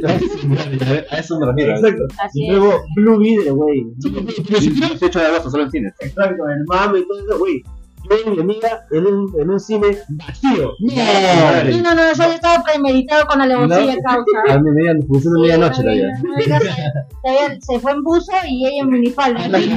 A 0.06 1.18
eso 1.18 1.40
me 1.40 1.46
refiero. 1.46 1.74
exacto. 1.76 2.04
así 2.24 2.44
Y 2.44 2.50
es. 2.50 2.56
luego 2.58 2.82
Blue 2.96 3.20
Beetle, 3.20 3.52
güey. 3.52 3.86
Pero 4.04 4.32
si 4.62 4.72
quiero- 4.72 4.88
18 4.90 5.20
de 5.20 5.26
agosto, 5.26 5.50
solo 5.52 5.64
en 5.64 5.72
cines. 5.72 5.94
Exacto, 6.00 6.44
el 6.50 6.64
mame 6.68 7.00
y 7.00 7.08
todo 7.08 7.20
eso, 7.20 7.40
güey. 7.40 7.64
Yo 8.10 8.18
y 8.26 8.30
mi 8.36 8.40
amiga 8.40 8.86
en 8.92 9.06
un, 9.06 9.34
en 9.40 9.50
un 9.50 9.60
cine 9.60 9.98
vacío. 10.10 10.74
No, 10.80 11.96
no, 11.96 12.02
eso 12.04 12.24
ya 12.24 12.36
estaba 12.36 12.64
premeditado 12.64 13.26
con 13.26 13.42
alevosía 13.42 13.96
causa. 14.04 14.26
A 14.50 14.60
medianoche 14.60 15.84
la 15.84 15.92
vida. 15.92 16.12
Ella 17.24 17.58
se, 17.60 17.80
fue 17.80 17.92
en 17.92 18.04
buzo 18.04 18.32
y 18.48 18.68
ella 18.68 18.84
en 18.84 18.90
minifalda. 18.90 19.42
¿Sabes 19.42 19.68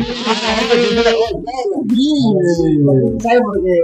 por 3.42 3.62
qué? 3.62 3.82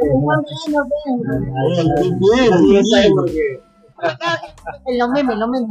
¿Sabes 2.90 3.11
por 3.11 3.26
qué? 3.26 3.61
En 4.86 4.99
los 4.99 5.09
memes, 5.11 5.36
los 5.38 5.49
memes. 5.49 5.70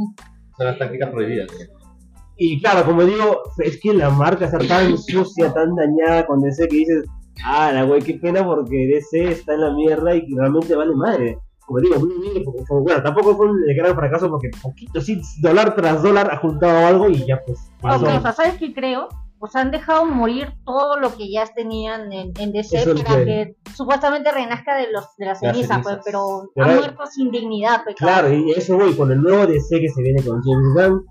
Son 0.56 0.66
las 0.66 0.78
tácticas 0.78 1.10
prohibidas. 1.10 1.48
Y 2.36 2.60
claro, 2.60 2.84
como 2.84 3.04
digo, 3.04 3.42
es 3.58 3.80
que 3.80 3.94
la 3.94 4.10
marca 4.10 4.46
está 4.46 4.58
tan 4.58 4.98
sucia, 4.98 5.52
tan 5.52 5.74
dañada 5.76 6.26
con 6.26 6.40
DC 6.40 6.66
que 6.68 6.76
dices, 6.76 7.04
ah, 7.44 7.72
la 7.72 7.84
güey, 7.84 8.02
qué 8.02 8.14
pena 8.14 8.44
porque 8.44 8.86
DC 8.86 9.30
está 9.32 9.54
en 9.54 9.60
la 9.62 9.72
mierda 9.72 10.14
y 10.14 10.26
realmente 10.34 10.74
vale 10.74 10.94
madre. 10.94 11.38
Como 11.66 11.80
digo, 11.80 11.96
bueno, 12.82 13.02
tampoco 13.02 13.34
fue 13.36 13.46
un 13.50 13.58
gran 13.74 13.94
fracaso 13.94 14.28
porque 14.28 14.50
poquito, 14.62 15.00
sí, 15.00 15.20
dólar 15.40 15.74
tras 15.74 16.02
dólar 16.02 16.30
ha 16.30 16.36
juntado 16.36 16.86
algo 16.86 17.08
y 17.08 17.24
ya 17.26 17.40
pues. 17.46 17.58
pasó. 17.80 18.04
Ok, 18.04 18.10
o 18.18 18.20
sea, 18.20 18.32
¿sabes 18.32 18.58
qué 18.58 18.74
creo? 18.74 19.08
Pues 19.38 19.56
han 19.56 19.70
dejado 19.70 20.04
morir 20.06 20.52
todo 20.64 20.98
lo 20.98 21.14
que 21.16 21.30
ya 21.30 21.44
tenían 21.46 22.12
en, 22.12 22.32
en 22.38 22.52
DC 22.52 22.78
Eso 22.78 22.94
para 23.02 23.16
que- 23.18 23.24
que 23.24 23.56
supuestamente 23.74 24.30
renazca 24.30 24.76
de 24.76 24.90
los 24.92 25.04
de 25.16 25.26
las 25.26 25.42
Las 25.42 25.54
cenizas, 25.54 25.80
pues, 25.82 25.98
pero 26.04 26.50
Pero 26.54 26.66
ha 26.66 26.74
muerto 26.74 27.06
sin 27.06 27.30
dignidad, 27.30 27.80
pues, 27.84 27.96
Claro, 27.96 28.32
y 28.32 28.50
eso 28.52 28.76
voy 28.76 28.94
con 28.94 29.10
el 29.10 29.20
nuevo 29.22 29.46
DC 29.46 29.80
que 29.80 29.88
se 29.88 30.02
viene 30.02 30.22
con 30.22 30.42
James 30.42 30.74
Gunn. 30.74 31.06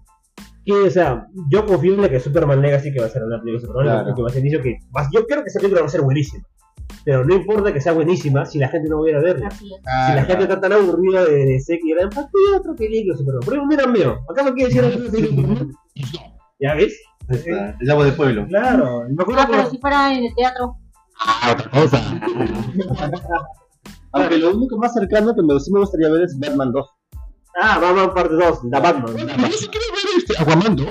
Que, 0.66 0.72
o 0.74 0.90
sea, 0.90 1.28
yo 1.50 1.66
confío 1.66 1.94
en 1.96 2.02
la 2.02 2.10
que 2.10 2.20
Superman 2.20 2.62
Legacy 2.62 2.94
que 2.94 3.00
va 3.00 3.08
a 3.08 3.10
ser 3.10 3.24
una 3.24 3.38
película 3.40 3.60
de 3.62 3.68
Superman, 3.68 3.86
Claro. 3.86 4.06
porque 4.08 4.22
va 4.22 4.28
a 4.30 4.32
ser 4.32 4.42
inicio 4.42 4.62
que 4.62 4.78
va- 4.96 5.08
yo 5.14 5.26
creo 5.26 5.44
que 5.44 5.50
esa 5.50 5.60
película 5.60 5.82
va 5.82 5.88
a 5.88 5.92
ser 5.92 6.02
buenísima. 6.02 6.44
Pero 7.06 7.26
no 7.26 7.36
importa 7.36 7.74
que 7.74 7.82
sea 7.82 7.92
buenísima 7.92 8.46
si 8.46 8.60
la 8.60 8.70
gente 8.70 8.88
no 8.88 9.02
va 9.02 9.08
a 9.08 9.10
ir 9.10 9.16
a 9.18 9.22
verla. 9.22 9.48
Así 9.48 9.66
es. 9.74 9.80
Si 9.82 10.14
la 10.16 10.24
gente 10.26 10.44
está 10.44 10.62
tan 10.62 10.72
aburrida 10.74 11.26
de 11.26 11.46
DC 11.46 11.80
que 11.80 11.96
¿para 12.16 12.28
qué 12.28 12.58
otra 12.58 12.74
película 12.76 13.14
de 13.14 13.18
Superman? 13.18 13.42
Pero 13.46 13.66
mira, 13.66 13.88
mío, 13.88 14.20
¿acaso 14.30 14.54
quiere 14.54 14.74
decir 14.74 14.86
otra 14.86 15.12
película? 15.12 15.66
¿Ya 16.60 16.76
ves? 16.76 16.98
Está, 17.30 17.76
El 17.80 17.92
agua 17.92 18.06
del 18.06 18.14
pueblo. 18.16 18.46
Claro, 18.48 19.04
me 19.10 19.22
acuerdo 19.22 19.42
Ah, 19.42 19.48
pero 19.50 19.64
que- 19.66 19.70
si 19.72 19.78
fuera 19.80 20.14
en 20.14 20.26
el 20.26 20.36
teatro. 20.36 20.76
Ah, 21.20 21.52
otra 21.54 21.70
cosa. 21.72 22.02
Aunque 24.14 24.38
lo 24.38 24.56
único 24.56 24.78
más 24.78 24.94
cercano 24.94 25.34
que 25.36 25.42
me, 25.42 25.60
sí 25.60 25.72
me 25.74 25.80
gustaría 25.80 26.10
ver 26.10 26.22
es 26.24 26.38
Batman 26.40 26.72
2. 26.72 26.88
Ah, 27.62 27.80
Batman 27.80 28.14
parte 28.14 28.34
2, 28.36 28.60
la 28.72 28.80
Batman. 28.80 29.14
Pero 29.16 29.28
yo 29.48 29.58
sí 29.58 29.68
quiero 29.68 29.86
ver 29.94 30.06
este 30.18 30.38
Aguamán, 30.38 30.76
¿no? 30.76 30.88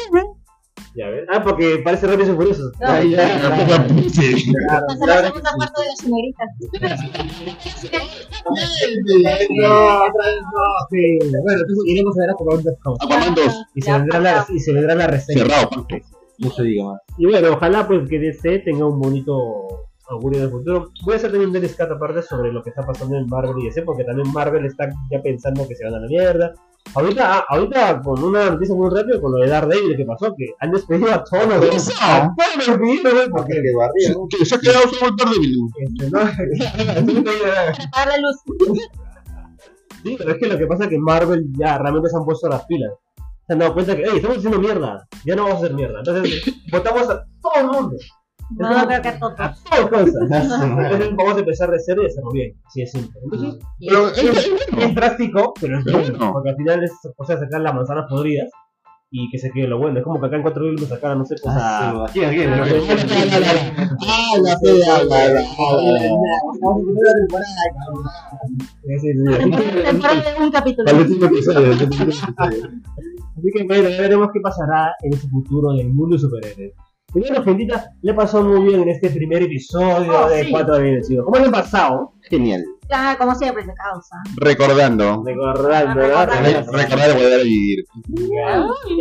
Ya 0.95 1.09
ves. 1.09 1.25
Ah, 1.33 1.43
porque 1.43 1.81
parece 1.83 2.07
Rápidos 2.07 2.29
y 2.29 2.33
Furiosos. 2.37 2.73
Claro. 2.79 2.95
Ah, 2.95 3.03
ya. 3.03 3.89
Sí. 4.11 4.53
Claro, 4.69 4.87
Esa 4.89 4.95
es 4.95 5.01
la 5.01 5.07
claro. 5.07 5.27
segunda 5.29 5.51
parte 5.59 5.81
de 5.81 5.89
las 5.89 5.99
señoritas. 5.99 6.49
No, 9.51 9.95
otra 10.05 10.27
vez 10.27 10.43
no, 10.43 10.63
sí. 10.91 11.19
Bueno, 11.43 11.61
entonces 11.61 11.85
iremos 11.87 12.19
a 12.19 12.21
ver 12.21 12.31
a 12.31 12.35
Pokémon 12.35 12.77
House. 12.85 12.99
Aguamán 13.01 13.35
2. 13.35 13.65
Y 13.75 13.83
se 13.83 13.93
vendrá 13.93 14.21
la, 14.21 14.47
y 14.49 14.61
se 14.61 14.73
vendrá 14.73 14.95
la 14.95 15.07
reseña. 15.07 15.45
Cerrado, 15.45 15.71
se 16.57 16.63
diga 16.63 16.85
más. 16.85 17.01
Y 17.19 17.27
bueno, 17.27 17.53
ojalá 17.53 17.87
pues 17.87 18.09
que 18.09 18.19
DC 18.19 18.59
tenga 18.61 18.87
un 18.87 19.01
bonito 19.01 19.87
augurio 20.13 20.41
del 20.41 20.51
futuro. 20.51 20.91
Voy 21.05 21.15
a 21.15 21.17
hacer 21.17 21.31
también 21.31 21.55
un 21.55 21.61
descate 21.61 21.93
aparte 21.93 22.23
sobre 22.23 22.53
lo 22.53 22.63
que 22.63 22.71
está 22.71 22.83
pasando 22.83 23.17
en 23.17 23.27
Marvel 23.27 23.59
y 23.59 23.67
DC, 23.67 23.83
porque 23.83 24.05
también 24.05 24.33
Marvel 24.33 24.65
está 24.67 24.89
ya 25.11 25.21
pensando 25.23 25.67
que 25.67 25.75
se 25.75 25.85
van 25.85 25.95
a 25.95 26.01
la 26.01 26.07
mierda. 26.07 26.55
Ahorita, 26.95 27.39
ah, 27.39 27.45
ahorita 27.49 28.03
con 28.03 28.23
una 28.23 28.51
noticia 28.51 28.75
muy 28.75 28.91
rápida 28.91 29.21
con 29.21 29.33
lo 29.33 29.39
de 29.39 29.49
Daredevil 29.49 29.97
que 29.97 30.05
pasó, 30.05 30.35
que 30.37 30.47
han 30.61 30.73
despedido 30.73 31.13
a 31.13 31.25
todos 31.25 31.47
los 31.47 31.75
Eso. 31.75 31.93
a 32.01 32.35
todos 32.37 32.69
los 32.69 32.79
güey, 32.79 33.01
porque 33.31 33.63
Que 34.31 34.45
se 34.45 34.55
ha 34.57 34.59
quedado 34.59 34.89
solo 34.89 35.11
el 35.11 35.17
Daredevil. 35.17 35.59
este, 35.79 36.11
no, 36.11 36.19
la 38.07 38.17
luz. 38.19 38.87
Sí, 40.03 40.17
pero 40.19 40.33
es 40.33 40.39
que 40.39 40.47
lo 40.47 40.59
que 40.59 40.67
pasa 40.67 40.85
es 40.85 40.91
que 40.91 40.99
Marvel 40.99 41.47
ya 41.57 41.79
realmente 41.79 42.11
se 42.11 42.17
han 42.17 42.25
puesto 42.25 42.49
las 42.49 42.67
pilas. 42.67 42.93
Se 43.47 43.53
han 43.55 43.61
dado 43.61 43.75
cuenta 43.75 43.97
que, 43.97 44.03
hey, 44.05 44.17
estamos 44.17 44.39
haciendo 44.39 44.59
mierda, 44.59 45.09
ya 45.25 45.35
no 45.35 45.45
vamos 45.45 45.63
a 45.63 45.65
hacer 45.65 45.75
mierda. 45.75 45.99
Entonces, 45.99 46.45
votamos 46.73 47.09
a 47.09 47.25
todo 47.41 47.53
el 47.57 47.67
mundo. 47.67 47.97
No, 48.59 48.87
creo 48.87 49.03
que 49.03 49.09
a 49.09 49.19
todos. 49.19 49.35
A 49.41 49.55
todas 49.71 49.89
cosas. 49.89 50.15
Entonces, 50.31 51.17
vamos 51.17 51.37
a 51.37 51.39
empezar 51.41 51.71
de 51.71 51.79
cero 51.85 52.03
y 52.03 52.07
hacerlo 52.07 52.31
bien. 52.33 52.55
Así 52.67 52.81
de 52.81 52.87
simple. 52.87 53.21
Entonces, 53.25 53.59
Pero 53.81 54.09
es, 54.09 54.19
es 54.19 54.51
es 54.79 54.95
drástico, 54.95 55.55
pero 55.61 55.79
es 55.79 55.85
bueno. 55.85 56.33
Porque 56.33 56.51
al 56.51 56.57
final 56.57 56.83
es 56.85 56.93
o 57.17 57.25
sea, 57.25 57.39
sacar 57.39 57.61
las 57.61 57.75
manzanas 57.75 58.07
podridas 58.09 58.49
y 59.15 59.29
que 59.31 59.39
se 59.39 59.51
quede 59.51 59.67
lo 59.69 59.79
bueno. 59.79 59.99
Es 59.99 60.05
como 60.05 60.19
que 60.21 60.27
acá 60.27 60.37
en 60.37 60.43
cuatro 60.43 60.65
mil 60.65 60.75
me 60.81 60.87
sacaran, 60.87 61.19
no 61.19 61.25
sé, 61.27 61.35
pues 61.43 61.55
a. 61.55 62.05
Aquí, 62.07 62.25
aquí. 62.25 62.43
Ah, 62.45 64.33
la 64.43 64.59
fea, 64.59 65.05
la- 65.05 65.29
la- 65.29 65.43
Sí, 68.85 68.99
sí, 69.01 69.13
sí. 69.13 69.51
Temporada 69.85 70.21
de 70.39 70.45
un 70.45 70.51
capítulo. 70.51 70.89
Al 70.91 70.99
último 71.01 71.27
episodio. 71.27 71.73
Así 71.73 73.49
que 73.55 73.65
bueno, 73.65 73.89
ya 73.89 74.01
veremos 74.03 74.29
qué 74.33 74.41
pasará 74.41 74.95
en 75.03 75.13
ese 75.15 75.29
futuro 75.29 75.73
del 75.75 75.89
mundo 75.93 76.17
de 76.17 76.21
superhéroes. 76.21 76.73
Y 77.15 77.21
bueno, 77.21 77.43
gentita, 77.45 77.93
le 78.01 78.15
pasó 78.15 78.43
muy 78.43 78.63
bien 78.69 78.83
en 78.83 78.89
este 78.89 79.11
primer 79.11 79.43
episodio 79.43 80.13
Oh, 80.25 80.29
de 80.31 80.45
sí. 80.45 80.51
4 80.51 80.75
de 80.79 81.01
chicos. 81.03 81.25
¿Cómo 81.27 81.39
le 81.39 81.45
han 81.45 81.53
pasado? 81.53 82.13
Genial. 82.23 82.65
Ah, 82.91 83.17
como 83.19 83.35
siempre, 83.35 83.65
de 83.65 83.73
causa. 83.75 84.17
Recordando. 84.37 85.23
Recordando, 85.25 85.95
Recordando. 85.95 85.95
¿verdad? 86.01 86.67
Recordar 86.73 87.09
de 87.09 87.15
volver 87.15 87.41
a 87.41 87.43
vivir. 87.43 87.85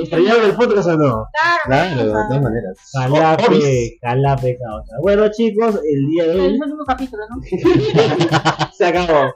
¿Extrañaron 0.02 0.44
el 0.46 0.56
podcast 0.56 0.88
o 0.90 0.98
no? 0.98 1.26
Claro, 1.34 1.62
Claro, 1.66 2.06
de 2.06 2.12
todas 2.12 2.42
maneras. 2.42 2.78
Jalape, 2.94 3.46
Obis. 3.48 3.92
jalape, 4.02 4.58
causa. 4.58 4.96
Bueno, 5.02 5.28
chicos, 5.32 5.76
el 5.76 6.08
día 6.10 6.24
de 6.26 6.32
el 6.34 6.40
hoy 6.40 6.60
último 6.60 6.84
capítulo, 6.86 7.24
¿no? 7.30 7.42
se 8.74 8.86
acabó. 8.86 9.34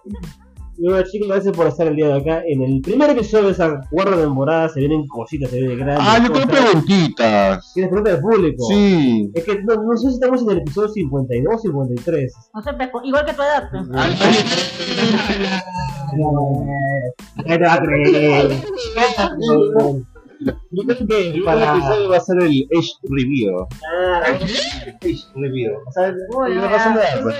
Y 0.77 0.89
bueno, 0.89 1.05
chicos, 1.09 1.29
gracias 1.29 1.55
por 1.55 1.67
estar 1.67 1.87
el 1.87 1.95
día 1.95 2.07
de 2.07 2.13
acá. 2.15 2.43
En 2.45 2.61
el 2.61 2.81
primer 2.81 3.09
episodio 3.11 3.45
de 3.45 3.51
esa 3.53 3.79
cuarta 3.89 4.17
temporada 4.17 4.67
se 4.69 4.81
vienen 4.81 5.07
cositas, 5.07 5.49
se 5.49 5.59
vienen 5.59 5.77
grandes. 5.79 6.05
Ah, 6.05 6.19
yo 6.21 6.33
tengo 6.33 6.47
preguntitas. 6.47 7.71
¿Tienes 7.73 7.89
preguntas 7.89 8.13
del 8.13 8.21
público? 8.21 8.65
Sí. 8.67 9.31
Es 9.33 9.43
que 9.45 9.63
no, 9.63 9.75
no 9.75 9.97
sé 9.97 10.09
si 10.09 10.15
estamos 10.15 10.41
en 10.41 10.49
el 10.51 10.57
episodio 10.59 10.89
52 10.89 11.55
o 11.55 11.57
53. 11.57 12.33
No 12.53 12.61
sé, 12.61 12.73
pues, 12.73 12.89
igual 13.05 13.25
que 13.25 13.33
tu 13.33 13.41
edad. 13.41 13.69
pues. 13.71 13.87
¿Qué 17.45 17.57
te 17.57 17.65
va 17.65 17.73
a 17.73 17.79
creer? 17.79 18.63
Yo 20.39 20.83
creo 20.83 21.07
que 21.07 21.29
El 21.29 21.43
para... 21.43 21.73
último 21.73 21.87
episodio 21.87 22.09
va 22.09 22.17
a 22.17 22.19
ser 22.19 22.35
el 22.41 22.67
Age 22.77 22.91
Review. 23.09 23.67
Ah, 23.93 24.21
Age 24.27 25.23
Review. 25.35 25.71
o 25.87 25.91
sea, 25.91 26.11
no 26.11 26.61
pasa 26.69 26.89
nada, 26.95 27.21
pues. 27.21 27.35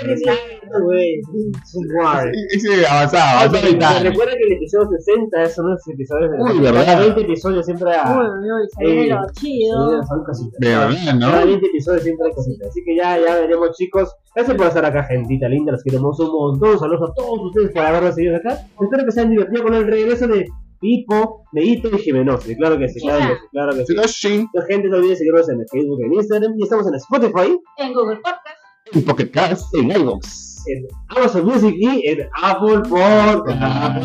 Es 2.52 2.90
avanzado, 2.90 3.38
avanzado 3.40 3.68
y 3.70 3.78
tal. 3.78 4.02
Recuerda 4.02 4.32
que 4.32 4.44
el 4.46 4.52
episodio 4.54 4.88
60 4.98 5.46
son 5.50 5.70
los 5.70 5.88
episodios 5.88 6.30
de 6.32 6.38
Uy, 6.42 6.60
¿verdad? 6.60 6.84
cada 6.84 7.00
20 7.00 7.20
episodios 7.22 7.66
siempre 7.66 7.94
a... 7.94 8.18
Uy, 8.18 8.86
Eh, 8.86 9.10
chido. 9.32 10.02
son 10.04 10.24
cositas. 10.24 10.58
De 10.60 10.68
verdad, 10.68 10.94
Cada 11.20 11.40
¿no? 11.40 11.46
20 11.46 11.66
episodios 11.66 12.02
siempre 12.02 12.26
hay 12.28 12.32
cositas. 12.34 12.68
Así 12.68 12.82
que 12.84 12.96
ya, 12.96 13.18
ya 13.18 13.34
veremos, 13.40 13.76
chicos. 13.76 14.14
Gracias 14.34 14.56
por 14.56 14.66
estar 14.66 14.84
acá, 14.84 15.04
gentita 15.04 15.48
linda. 15.48 15.72
Los 15.72 15.82
queremos 15.82 16.18
un 16.20 16.30
montón. 16.32 16.78
Saludos 16.78 17.10
a 17.10 17.14
todos 17.14 17.40
ustedes 17.46 17.70
por 17.72 17.82
habernos 17.84 18.14
seguido 18.14 18.36
acá. 18.36 18.58
Espero 18.80 19.04
que 19.04 19.12
se 19.12 19.20
hayan 19.20 19.30
divertido 19.30 19.62
con 19.62 19.74
el 19.74 19.86
regreso 19.86 20.26
de 20.28 20.46
Pipo, 20.86 21.42
Leito 21.52 21.90
y. 21.98 22.54
Claro 22.54 22.78
que 22.78 22.88
sí, 22.88 23.00
claro 23.00 23.28
que 23.28 23.34
sí, 23.34 23.40
claro 23.50 23.72
que 23.72 23.84
sí. 23.84 23.92
Entonces, 23.92 24.20
gente, 24.68 24.88
no 24.88 24.98
olviden 24.98 25.16
seguirnos 25.16 25.48
en 25.48 25.66
Facebook, 25.66 26.00
en 26.00 26.14
Instagram. 26.14 26.54
Y 26.56 26.62
estamos 26.62 26.86
en 26.86 26.94
Spotify, 26.94 27.58
En 27.78 27.92
Google 27.92 28.16
Podcast. 28.16 28.60
En 28.92 29.04
Pocket 29.04 29.30
Cast, 29.32 29.74
en 29.74 29.90
iVoox. 29.90 30.64
en 30.68 30.86
Amazon 31.08 31.44
Music 31.44 31.74
y 31.76 32.08
en 32.08 32.28
Apple 32.40 32.82
Podcast. 32.88 33.96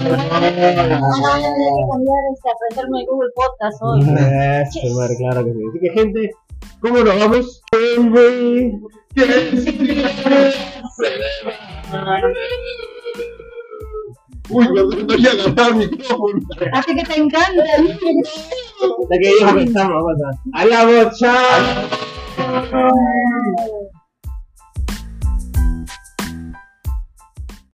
Aprenderme 2.52 3.06
Google 3.06 3.30
hoy. 3.82 4.02
Eso, 4.02 4.90
claro 5.18 5.46
que 5.46 5.54
sí. 5.54 5.60
Así 5.70 5.80
que, 5.82 5.90
gente, 5.92 6.32
¿cómo 6.82 6.98
nos 6.98 7.20
vamos? 7.20 7.62
Uy, 14.52 14.68
no 14.68 14.84
no 14.84 15.06
voy 15.06 15.28
a 15.28 15.32
agarrar 15.32 15.72
el 15.72 15.90
micrófono. 15.92 16.40
Así 16.74 16.96
que 16.96 17.04
te 17.04 17.16
encanta. 17.20 17.64
Hasta 17.64 19.18
que 19.22 19.30
dijo 19.40 19.56
que 19.56 19.64
estamos, 19.64 20.04
vamos 20.04 20.22
a. 20.54 20.60
¡A 20.60 20.66
la 20.66 20.86
bocha! 20.86 21.34